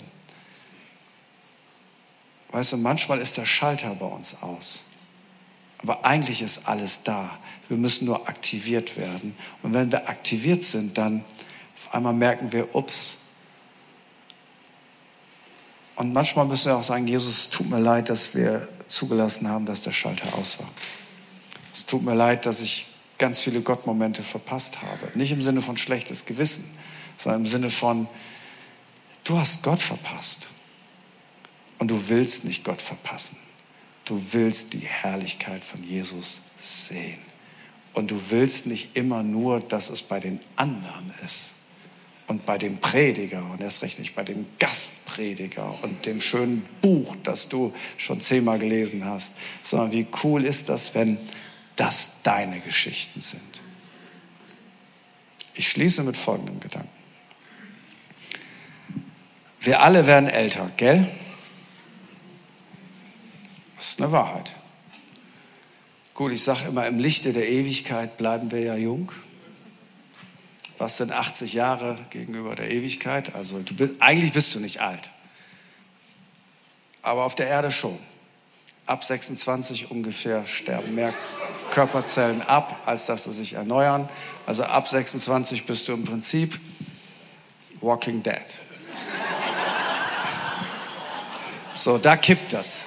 Weißt 2.50 2.72
du, 2.72 2.76
manchmal 2.76 3.18
ist 3.20 3.36
der 3.36 3.46
Schalter 3.46 3.94
bei 3.94 4.06
uns 4.06 4.36
aus. 4.42 4.82
Aber 5.78 6.04
eigentlich 6.04 6.42
ist 6.42 6.68
alles 6.68 7.02
da. 7.02 7.38
Wir 7.68 7.76
müssen 7.76 8.04
nur 8.04 8.28
aktiviert 8.28 8.96
werden. 8.96 9.36
Und 9.62 9.72
wenn 9.72 9.90
wir 9.90 10.08
aktiviert 10.08 10.62
sind, 10.62 10.96
dann 10.98 11.24
auf 11.76 11.94
einmal 11.94 12.12
merken 12.12 12.52
wir, 12.52 12.74
ups, 12.74 13.18
und 15.96 16.12
manchmal 16.12 16.46
müssen 16.46 16.66
wir 16.66 16.76
auch 16.76 16.82
sagen, 16.82 17.06
Jesus, 17.06 17.50
tut 17.50 17.68
mir 17.68 17.78
leid, 17.78 18.08
dass 18.08 18.34
wir 18.34 18.68
zugelassen 18.88 19.48
haben, 19.48 19.66
dass 19.66 19.82
der 19.82 19.92
Schalter 19.92 20.34
aus 20.36 20.58
war. 20.58 20.68
Es 21.72 21.86
tut 21.86 22.02
mir 22.02 22.14
leid, 22.14 22.46
dass 22.46 22.60
ich 22.60 22.86
ganz 23.22 23.38
viele 23.40 23.60
Gottmomente 23.60 24.24
verpasst 24.24 24.82
habe. 24.82 25.16
Nicht 25.16 25.30
im 25.30 25.42
Sinne 25.42 25.62
von 25.62 25.76
schlechtes 25.76 26.26
Gewissen, 26.26 26.64
sondern 27.16 27.42
im 27.42 27.46
Sinne 27.46 27.70
von, 27.70 28.08
du 29.22 29.38
hast 29.38 29.62
Gott 29.62 29.80
verpasst. 29.80 30.48
Und 31.78 31.92
du 31.92 32.08
willst 32.08 32.44
nicht 32.44 32.64
Gott 32.64 32.82
verpassen. 32.82 33.36
Du 34.06 34.20
willst 34.32 34.72
die 34.72 34.80
Herrlichkeit 34.80 35.64
von 35.64 35.84
Jesus 35.84 36.42
sehen. 36.58 37.20
Und 37.92 38.10
du 38.10 38.20
willst 38.30 38.66
nicht 38.66 38.96
immer 38.96 39.22
nur, 39.22 39.60
dass 39.60 39.88
es 39.90 40.02
bei 40.02 40.18
den 40.18 40.40
anderen 40.56 41.14
ist 41.24 41.52
und 42.26 42.44
bei 42.44 42.58
dem 42.58 42.78
Prediger 42.78 43.48
und 43.52 43.60
erst 43.60 43.82
recht 43.82 44.00
nicht 44.00 44.16
bei 44.16 44.24
dem 44.24 44.46
Gastprediger 44.58 45.78
und 45.82 46.06
dem 46.06 46.20
schönen 46.20 46.66
Buch, 46.80 47.14
das 47.22 47.48
du 47.48 47.72
schon 47.96 48.20
zehnmal 48.20 48.58
gelesen 48.58 49.04
hast, 49.04 49.34
sondern 49.62 49.92
wie 49.92 50.08
cool 50.24 50.44
ist 50.44 50.68
das, 50.68 50.96
wenn 50.96 51.18
das 51.76 52.22
deine 52.22 52.60
Geschichten 52.60 53.20
sind. 53.20 53.62
Ich 55.54 55.68
schließe 55.68 56.02
mit 56.02 56.16
folgendem 56.16 56.60
Gedanken. 56.60 56.88
Wir 59.60 59.80
alle 59.80 60.06
werden 60.06 60.28
älter, 60.28 60.70
gell? 60.76 61.08
Das 63.76 63.90
ist 63.90 64.02
eine 64.02 64.12
Wahrheit. 64.12 64.54
Gut, 66.14 66.32
ich 66.32 66.42
sage 66.42 66.68
immer, 66.68 66.86
im 66.86 66.98
Lichte 66.98 67.32
der 67.32 67.48
Ewigkeit 67.48 68.16
bleiben 68.16 68.50
wir 68.50 68.60
ja 68.60 68.76
jung. 68.76 69.12
Was 70.78 70.96
sind 70.96 71.12
80 71.12 71.52
Jahre 71.52 71.98
gegenüber 72.10 72.54
der 72.54 72.70
Ewigkeit? 72.70 73.34
Also 73.34 73.60
du 73.60 73.74
bist, 73.74 73.94
eigentlich 74.00 74.32
bist 74.32 74.54
du 74.54 74.60
nicht 74.60 74.80
alt. 74.80 75.10
Aber 77.02 77.24
auf 77.24 77.34
der 77.34 77.46
Erde 77.46 77.70
schon. 77.70 77.98
Ab 78.86 79.04
26 79.04 79.90
ungefähr 79.90 80.44
sterben 80.46 80.94
mehr 80.94 81.14
Körperzellen 81.72 82.42
ab, 82.42 82.82
als 82.86 83.06
dass 83.06 83.24
sie 83.24 83.32
sich 83.32 83.54
erneuern. 83.54 84.08
Also 84.46 84.62
ab 84.62 84.86
26 84.86 85.66
bist 85.66 85.88
du 85.88 85.94
im 85.94 86.04
Prinzip 86.04 86.60
Walking 87.80 88.22
Dead. 88.22 88.36
So, 91.74 91.98
da 91.98 92.16
kippt 92.16 92.52
das. 92.52 92.86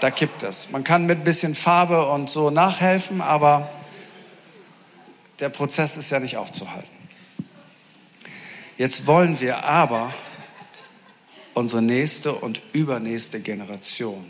Da 0.00 0.10
kippt 0.10 0.42
das. 0.42 0.70
Man 0.70 0.84
kann 0.84 1.06
mit 1.06 1.18
ein 1.18 1.24
bisschen 1.24 1.54
Farbe 1.54 2.08
und 2.08 2.28
so 2.28 2.50
nachhelfen, 2.50 3.20
aber 3.20 3.70
der 5.40 5.48
Prozess 5.48 5.96
ist 5.96 6.10
ja 6.10 6.20
nicht 6.20 6.36
aufzuhalten. 6.36 6.90
Jetzt 8.76 9.06
wollen 9.06 9.40
wir 9.40 9.64
aber 9.64 10.12
unsere 11.54 11.82
nächste 11.82 12.32
und 12.32 12.62
übernächste 12.72 13.40
Generation, 13.40 14.24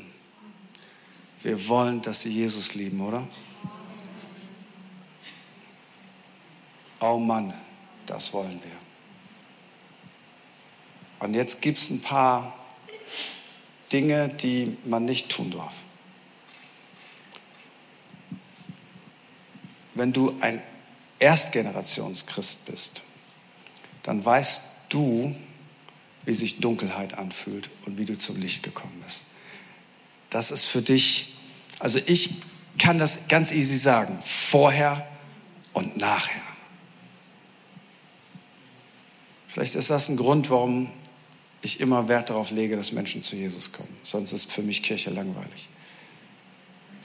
wir 1.42 1.68
wollen, 1.68 2.02
dass 2.02 2.22
sie 2.22 2.30
Jesus 2.30 2.74
lieben, 2.74 3.00
oder? 3.00 3.26
Oh 7.00 7.18
Mann, 7.18 7.54
das 8.06 8.32
wollen 8.32 8.60
wir. 8.62 8.78
Und 11.20 11.34
jetzt 11.34 11.62
gibt 11.62 11.78
es 11.78 11.90
ein 11.90 12.00
paar 12.00 12.56
Dinge, 13.92 14.28
die 14.28 14.76
man 14.84 15.04
nicht 15.04 15.28
tun 15.28 15.50
darf. 15.50 15.74
Wenn 19.94 20.12
du 20.12 20.36
ein 20.40 20.62
Erstgenerationschrist 21.18 22.66
bist, 22.66 23.02
dann 24.02 24.24
weißt 24.24 24.62
du, 24.90 25.34
wie 26.24 26.34
sich 26.34 26.60
Dunkelheit 26.60 27.18
anfühlt 27.18 27.68
und 27.84 27.98
wie 27.98 28.04
du 28.04 28.16
zum 28.16 28.40
Licht 28.40 28.62
gekommen 28.62 29.02
bist. 29.04 29.24
Das 30.30 30.50
ist 30.50 30.64
für 30.64 30.82
dich, 30.82 31.34
also 31.78 31.98
ich 32.04 32.30
kann 32.78 32.98
das 32.98 33.28
ganz 33.28 33.52
easy 33.52 33.76
sagen, 33.76 34.18
vorher 34.24 35.06
und 35.72 35.96
nachher. 35.96 36.42
Vielleicht 39.48 39.74
ist 39.74 39.90
das 39.90 40.08
ein 40.08 40.16
Grund, 40.16 40.50
warum 40.50 40.90
ich 41.62 41.80
immer 41.80 42.08
Wert 42.08 42.30
darauf 42.30 42.50
lege, 42.50 42.76
dass 42.76 42.92
Menschen 42.92 43.22
zu 43.22 43.34
Jesus 43.34 43.72
kommen. 43.72 43.96
Sonst 44.04 44.32
ist 44.32 44.52
für 44.52 44.62
mich 44.62 44.82
Kirche 44.82 45.10
langweilig. 45.10 45.68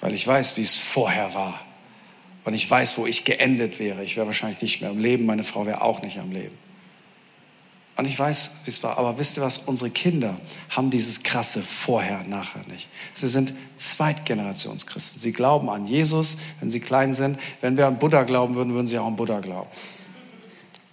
Weil 0.02 0.14
ich 0.14 0.28
weiß, 0.28 0.58
wie 0.58 0.62
es 0.62 0.78
vorher 0.78 1.34
war. 1.34 1.60
Und 2.44 2.54
ich 2.54 2.70
weiß, 2.70 2.98
wo 2.98 3.08
ich 3.08 3.24
geendet 3.24 3.80
wäre. 3.80 4.04
Ich 4.04 4.18
wäre 4.18 4.28
wahrscheinlich 4.28 4.62
nicht 4.62 4.82
mehr 4.82 4.90
am 4.90 5.00
Leben, 5.00 5.26
meine 5.26 5.44
Frau 5.44 5.66
wäre 5.66 5.82
auch 5.82 6.02
nicht 6.02 6.20
am 6.20 6.32
Leben. 6.32 6.58
Und 7.96 8.06
ich 8.06 8.18
weiß, 8.18 8.52
wie 8.66 8.72
es 8.72 8.82
war, 8.82 8.98
aber 8.98 9.20
wisst 9.20 9.38
ihr 9.38 9.44
was? 9.44 9.60
Unsere 9.60 9.92
Kinder 9.92 10.36
haben 10.70 10.90
dieses 10.90 11.22
krasse 11.22 11.62
Vorher, 11.62 12.24
Nachher 12.24 12.64
nicht. 12.68 12.90
Sie 13.14 13.28
sind 13.28 13.54
Zweitgenerationschristen. 13.78 15.22
Sie 15.22 15.32
glauben 15.32 15.70
an 15.70 15.86
Jesus, 15.86 16.38
wenn 16.60 16.72
sie 16.72 16.80
klein 16.80 17.14
sind. 17.14 17.40
Wenn 17.62 17.78
wir 17.78 17.86
an 17.86 18.00
Buddha 18.00 18.24
glauben 18.24 18.56
würden, 18.56 18.74
würden 18.74 18.88
sie 18.88 18.98
auch 18.98 19.06
an 19.06 19.16
Buddha 19.16 19.42
glauben. 19.42 19.70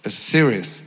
Ist 0.03 0.27
serious. 0.27 0.79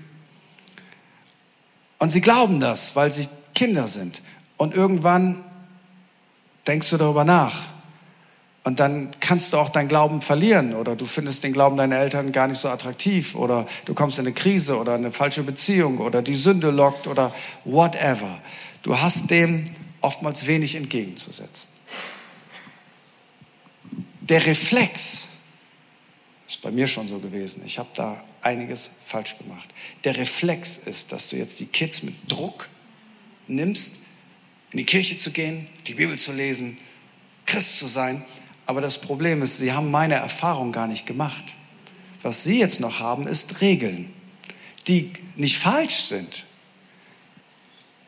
Und 1.99 2.11
sie 2.11 2.21
glauben 2.21 2.61
das, 2.61 2.95
weil 2.95 3.11
sie 3.11 3.29
Kinder 3.55 3.89
sind. 3.89 4.23
Und 4.57 4.75
irgendwann 4.75 5.43
denkst 6.67 6.91
du 6.91 6.97
darüber 6.97 7.25
nach. 7.25 7.74
Und 8.65 8.81
dann 8.81 9.11
kannst 9.21 9.53
du 9.53 9.59
auch 9.59 9.69
deinen 9.69 9.89
Glauben 9.89 10.23
verlieren 10.23 10.75
oder 10.75 10.97
du 10.97 11.05
findest 11.05 11.45
den 11.45 11.53
Glauben 11.53 11.77
deiner 11.77 11.99
Eltern 11.99 12.33
gar 12.33 12.49
nicht 12.49 12.59
so 12.59 12.71
attraktiv 12.71 13.35
oder 13.35 13.67
du 13.85 13.93
kommst 13.93 14.19
in 14.19 14.27
eine 14.27 14.35
Krise 14.35 14.79
oder 14.79 14.95
eine 14.95 15.13
falsche 15.13 15.43
Beziehung 15.43 15.99
oder 15.99 16.23
die 16.23 16.35
Sünde 16.35 16.71
lockt 16.71 17.07
oder 17.07 17.35
whatever. 17.65 18.41
Du 18.83 18.99
hast 18.99 19.31
dem 19.31 19.67
oftmals 20.01 20.47
wenig 20.47 20.77
entgegenzusetzen. 20.77 21.69
Der 24.23 24.47
Reflex 24.47 25.29
ist 26.49 26.63
bei 26.63 26.71
mir 26.71 26.87
schon 26.87 27.07
so 27.07 27.19
gewesen. 27.19 27.63
Ich 27.67 27.79
habe 27.79 27.91
da 27.95 28.25
einiges 28.41 28.91
falsch 29.05 29.37
gemacht. 29.37 29.69
Der 30.05 30.17
Reflex 30.17 30.79
ist, 30.79 31.13
dass 31.13 31.29
du 31.29 31.37
jetzt 31.37 31.61
die 31.61 31.67
Kids 31.67 32.03
mit 32.03 32.15
Druck 32.29 32.69
nimmst, 33.47 33.97
in 34.71 34.79
die 34.79 34.87
Kirche 34.87 35.19
zu 35.19 35.31
gehen, 35.31 35.67
die 35.87 35.95
Bibel 35.95 36.19
zu 36.19 36.33
lesen, 36.33 36.79
Christ 37.45 37.79
zu 37.79 37.87
sein. 37.87 38.25
Aber 38.67 38.81
das 38.81 38.99
Problem 38.99 39.43
ist, 39.43 39.59
sie 39.59 39.73
haben 39.73 39.91
meine 39.91 40.15
Erfahrung 40.15 40.73
gar 40.73 40.87
nicht 40.87 41.07
gemacht. 41.07 41.55
Was 42.23 42.45
sie 42.45 42.59
jetzt 42.59 42.81
noch 42.81 43.01
haben, 43.01 43.27
ist 43.27 43.61
Regeln, 43.61 44.13
die 44.87 45.13
nicht 45.37 45.59
falsch 45.59 45.97
sind. 46.05 46.45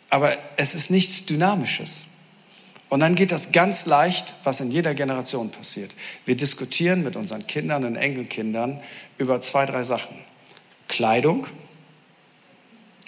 Aber 0.08 0.36
es 0.56 0.74
ist 0.74 0.90
nichts 0.90 1.26
Dynamisches. 1.26 2.04
Und 2.88 3.00
dann 3.00 3.14
geht 3.14 3.32
das 3.32 3.52
ganz 3.52 3.84
leicht, 3.86 4.34
was 4.44 4.60
in 4.60 4.70
jeder 4.70 4.94
Generation 4.94 5.50
passiert. 5.50 5.94
Wir 6.24 6.36
diskutieren 6.36 7.02
mit 7.02 7.16
unseren 7.16 7.46
Kindern 7.46 7.84
und 7.84 7.96
Enkelkindern 7.96 8.80
über 9.18 9.40
zwei, 9.40 9.66
drei 9.66 9.82
Sachen. 9.82 10.16
Kleidung. 10.88 11.46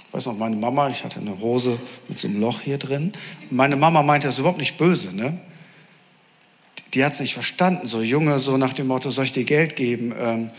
Ich 0.09 0.15
weiß 0.15 0.27
noch, 0.27 0.37
meine 0.37 0.57
Mama, 0.57 0.89
ich 0.89 1.05
hatte 1.05 1.21
eine 1.21 1.39
Hose 1.39 1.79
mit 2.09 2.19
so 2.19 2.27
einem 2.27 2.41
Loch 2.41 2.61
hier 2.61 2.79
drin. 2.79 3.13
Meine 3.51 3.77
Mama 3.77 4.03
meinte 4.03 4.27
das 4.27 4.35
ist 4.35 4.41
überhaupt 4.41 4.59
nicht 4.59 4.79
böse, 4.79 5.15
ne? 5.15 5.39
Die 6.95 7.05
hat 7.05 7.13
es 7.13 7.21
nicht 7.21 7.35
verstanden, 7.35 7.87
so 7.87 8.03
Junge, 8.03 8.39
so 8.39 8.57
nach 8.57 8.73
dem 8.73 8.87
Motto, 8.87 9.11
soll 9.11 9.25
ich 9.25 9.33
dir 9.33 9.45
Geld 9.45 9.77
geben? 9.77 10.15
Ähm, 10.19 10.51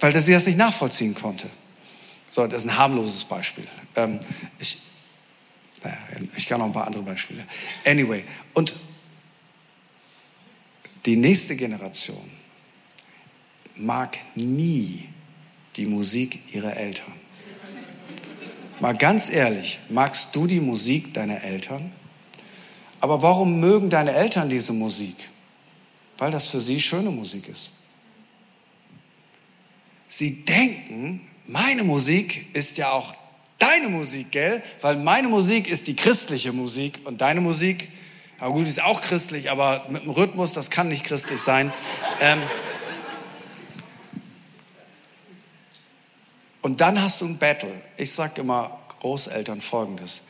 weil 0.00 0.18
sie 0.20 0.32
das 0.32 0.46
nicht 0.46 0.58
nachvollziehen 0.58 1.14
konnte. 1.14 1.48
So, 2.30 2.46
das 2.46 2.64
ist 2.64 2.70
ein 2.70 2.76
harmloses 2.76 3.24
Beispiel. 3.24 3.66
Ähm, 3.96 4.18
ich, 4.58 4.78
naja, 5.82 5.96
ich 6.36 6.46
kann 6.46 6.58
noch 6.58 6.66
ein 6.66 6.72
paar 6.72 6.86
andere 6.86 7.02
Beispiele. 7.02 7.44
Anyway, 7.84 8.24
und 8.54 8.74
die 11.06 11.16
nächste 11.16 11.56
Generation 11.56 12.30
mag 13.76 14.18
nie 14.34 15.08
die 15.76 15.86
Musik 15.86 16.52
ihrer 16.52 16.76
Eltern. 16.76 17.12
Mal 18.80 18.96
ganz 18.96 19.28
ehrlich, 19.30 19.78
magst 19.88 20.34
du 20.34 20.46
die 20.46 20.60
Musik 20.60 21.14
deiner 21.14 21.42
Eltern? 21.42 21.92
Aber 23.00 23.22
warum 23.22 23.60
mögen 23.60 23.90
deine 23.90 24.12
Eltern 24.12 24.48
diese 24.48 24.72
Musik? 24.72 25.16
Weil 26.18 26.30
das 26.30 26.48
für 26.48 26.60
sie 26.60 26.80
schöne 26.80 27.10
Musik 27.10 27.48
ist. 27.48 27.72
Sie 30.08 30.44
denken, 30.44 31.26
meine 31.46 31.84
Musik 31.84 32.54
ist 32.54 32.76
ja 32.78 32.90
auch 32.90 33.14
deine 33.58 33.88
Musik, 33.88 34.30
gell? 34.30 34.62
Weil 34.80 34.96
meine 34.96 35.28
Musik 35.28 35.68
ist 35.68 35.86
die 35.86 35.94
christliche 35.96 36.52
Musik 36.52 37.00
und 37.04 37.20
deine 37.20 37.40
Musik, 37.40 37.90
ja 38.40 38.48
gut, 38.48 38.66
ist 38.66 38.82
auch 38.82 39.02
christlich, 39.02 39.50
aber 39.50 39.86
mit 39.90 40.04
dem 40.04 40.10
Rhythmus, 40.10 40.52
das 40.52 40.70
kann 40.70 40.88
nicht 40.88 41.04
christlich 41.04 41.40
sein. 41.40 41.72
Ähm, 42.20 42.40
und 46.62 46.80
dann 46.80 47.00
hast 47.02 47.20
du 47.20 47.26
ein 47.26 47.38
Battle. 47.38 47.82
Ich 47.96 48.12
sage 48.12 48.40
immer 48.40 48.78
Großeltern 49.00 49.60
folgendes. 49.60 50.24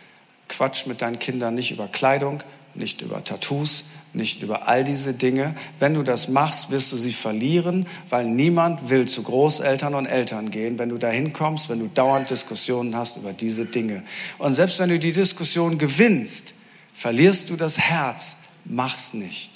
Quatsch 0.48 0.86
mit 0.86 1.02
deinen 1.02 1.18
Kindern 1.18 1.54
nicht 1.54 1.70
über 1.70 1.88
Kleidung, 1.88 2.42
nicht 2.74 3.00
über 3.00 3.24
Tattoos, 3.24 3.86
nicht 4.12 4.42
über 4.42 4.68
all 4.68 4.84
diese 4.84 5.14
Dinge. 5.14 5.54
Wenn 5.78 5.94
du 5.94 6.02
das 6.02 6.28
machst, 6.28 6.70
wirst 6.70 6.92
du 6.92 6.96
sie 6.96 7.12
verlieren, 7.12 7.86
weil 8.08 8.24
niemand 8.24 8.90
will 8.90 9.06
zu 9.06 9.22
Großeltern 9.22 9.94
und 9.94 10.06
Eltern 10.06 10.50
gehen, 10.50 10.78
wenn 10.78 10.88
du 10.88 10.98
dahin 10.98 11.32
kommst, 11.32 11.68
wenn 11.68 11.78
du 11.78 11.88
dauernd 11.88 12.30
Diskussionen 12.30 12.96
hast 12.96 13.16
über 13.16 13.32
diese 13.32 13.66
Dinge. 13.66 14.02
Und 14.38 14.54
selbst 14.54 14.78
wenn 14.78 14.90
du 14.90 14.98
die 14.98 15.12
Diskussion 15.12 15.78
gewinnst, 15.78 16.54
verlierst 16.92 17.50
du 17.50 17.56
das 17.56 17.78
Herz. 17.78 18.38
Mach's 18.64 19.14
nicht. 19.14 19.52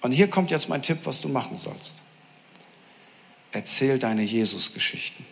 Und 0.00 0.12
hier 0.12 0.28
kommt 0.28 0.50
jetzt 0.50 0.68
mein 0.68 0.82
Tipp, 0.82 0.98
was 1.04 1.20
du 1.20 1.28
machen 1.28 1.56
sollst. 1.56 1.96
Erzähl 3.52 3.98
deine 3.98 4.22
Jesus-Geschichten. 4.22 5.24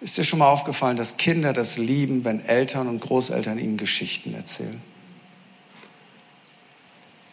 Ist 0.00 0.16
dir 0.16 0.24
schon 0.24 0.38
mal 0.38 0.48
aufgefallen, 0.48 0.96
dass 0.96 1.18
Kinder 1.18 1.52
das 1.52 1.76
lieben, 1.76 2.24
wenn 2.24 2.44
Eltern 2.44 2.88
und 2.88 3.00
Großeltern 3.00 3.58
ihnen 3.58 3.76
Geschichten 3.76 4.34
erzählen? 4.34 4.80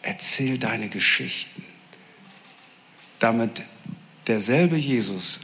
Erzähl 0.02 0.58
deine 0.58 0.88
Geschichten, 0.88 1.64
damit 3.18 3.62
derselbe 4.26 4.76
Jesus, 4.76 5.40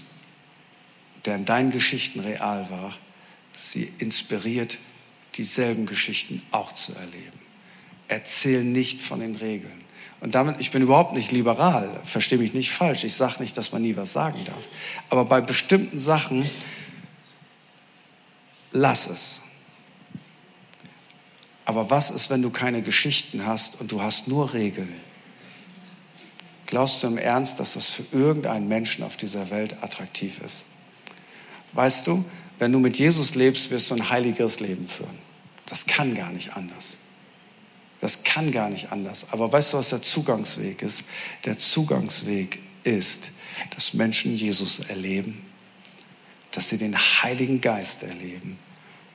der 1.24 1.36
in 1.36 1.44
deinen 1.44 1.70
Geschichten 1.70 2.20
real 2.20 2.68
war, 2.70 2.94
sie 3.54 3.90
inspiriert, 3.98 4.78
dieselben 5.36 5.86
Geschichten 5.86 6.42
auch 6.50 6.72
zu 6.72 6.94
erleben. 6.94 7.38
Erzähl 8.08 8.62
nicht 8.62 9.00
von 9.00 9.20
den 9.20 9.36
Regeln. 9.36 9.82
Und 10.20 10.34
damit, 10.34 10.60
ich 10.60 10.70
bin 10.70 10.82
überhaupt 10.82 11.14
nicht 11.14 11.32
liberal, 11.32 12.00
verstehe 12.04 12.38
mich 12.38 12.54
nicht 12.54 12.70
falsch. 12.70 13.04
Ich 13.04 13.14
sage 13.14 13.42
nicht, 13.42 13.56
dass 13.56 13.72
man 13.72 13.82
nie 13.82 13.96
was 13.96 14.12
sagen 14.12 14.44
darf. 14.44 14.62
Aber 15.10 15.24
bei 15.24 15.40
bestimmten 15.40 15.98
Sachen 15.98 16.48
lass 18.74 19.06
es. 19.06 19.40
Aber 21.64 21.88
was 21.88 22.10
ist, 22.10 22.28
wenn 22.28 22.42
du 22.42 22.50
keine 22.50 22.82
Geschichten 22.82 23.46
hast 23.46 23.80
und 23.80 23.90
du 23.90 24.02
hast 24.02 24.28
nur 24.28 24.52
Regeln? 24.52 24.92
Glaubst 26.66 27.02
du 27.02 27.06
im 27.06 27.16
Ernst, 27.16 27.58
dass 27.60 27.74
das 27.74 27.88
für 27.88 28.04
irgendeinen 28.12 28.68
Menschen 28.68 29.02
auf 29.02 29.16
dieser 29.16 29.50
Welt 29.50 29.82
attraktiv 29.82 30.40
ist? 30.44 30.66
Weißt 31.72 32.06
du, 32.06 32.24
wenn 32.58 32.72
du 32.72 32.78
mit 32.78 32.98
Jesus 32.98 33.34
lebst, 33.34 33.70
wirst 33.70 33.90
du 33.90 33.94
ein 33.94 34.10
heiligeres 34.10 34.60
Leben 34.60 34.86
führen. 34.86 35.18
Das 35.66 35.86
kann 35.86 36.14
gar 36.14 36.30
nicht 36.30 36.54
anders. 36.56 36.98
Das 38.00 38.24
kann 38.24 38.50
gar 38.52 38.68
nicht 38.68 38.92
anders. 38.92 39.28
Aber 39.30 39.50
weißt 39.50 39.72
du, 39.72 39.78
was 39.78 39.90
der 39.90 40.02
Zugangsweg 40.02 40.82
ist? 40.82 41.04
Der 41.44 41.56
Zugangsweg 41.56 42.58
ist, 42.82 43.30
dass 43.70 43.94
Menschen 43.94 44.36
Jesus 44.36 44.80
erleben 44.80 45.42
dass 46.54 46.68
sie 46.68 46.78
den 46.78 46.96
Heiligen 46.96 47.60
Geist 47.60 48.02
erleben 48.02 48.58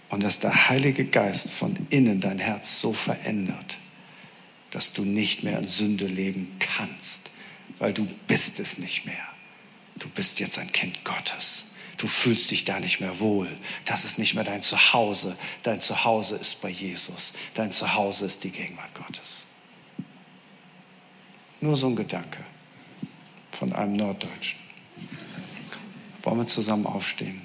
und 0.10 0.24
dass 0.24 0.39
der 0.39 0.70
Heilige 0.70 1.05
Geist 1.05 1.49
von 1.49 1.76
innen 1.89 2.20
dein 2.20 2.39
Herz 2.39 2.82
so 2.82 2.93
verändert, 2.93 3.78
dass 4.72 4.93
du 4.93 5.03
nicht 5.03 5.43
mehr 5.43 5.60
in 5.60 5.68
Sünde 5.68 6.07
leben 6.07 6.55
kannst, 6.60 7.32
weil 7.78 7.93
du 7.93 8.07
bist 8.28 8.60
es 8.60 8.78
nicht 8.78 9.05
mehr. 9.05 9.28
Du 9.97 10.07
bist 10.10 10.39
jetzt 10.39 10.57
ein 10.57 10.72
Kind 10.72 11.03
Gottes. 11.03 11.66
Du 11.97 12.07
fühlst 12.07 12.49
dich 12.49 12.64
da 12.64 12.80
nicht 12.80 13.01
mehr 13.01 13.20
wohl. 13.20 13.49
Das 13.86 14.05
ist 14.05 14.18
nicht 14.18 14.34
mehr 14.34 14.45
dein 14.45 14.62
Zuhause. 14.62 15.36
Dein 15.64 15.82
Zuhause 15.82 16.38
ist 16.38 16.62
bei 16.62 16.70
Jesus. 16.70 17.34
Dein 17.55 17.72
Zuhause 17.72 18.26
ist 18.26 18.43
die 18.43 18.51
Gegenwart 18.51 18.93
Gottes. 18.95 19.45
Nur 21.60 21.76
so 21.76 21.88
ein 21.88 21.95
Gedanke 21.97 22.39
von 23.51 23.74
einem 23.74 23.93
Norddeutschen. 23.93 24.60
Wollen 26.24 26.38
wir 26.38 26.47
zusammen 26.47 26.86
aufstehen? 26.86 27.41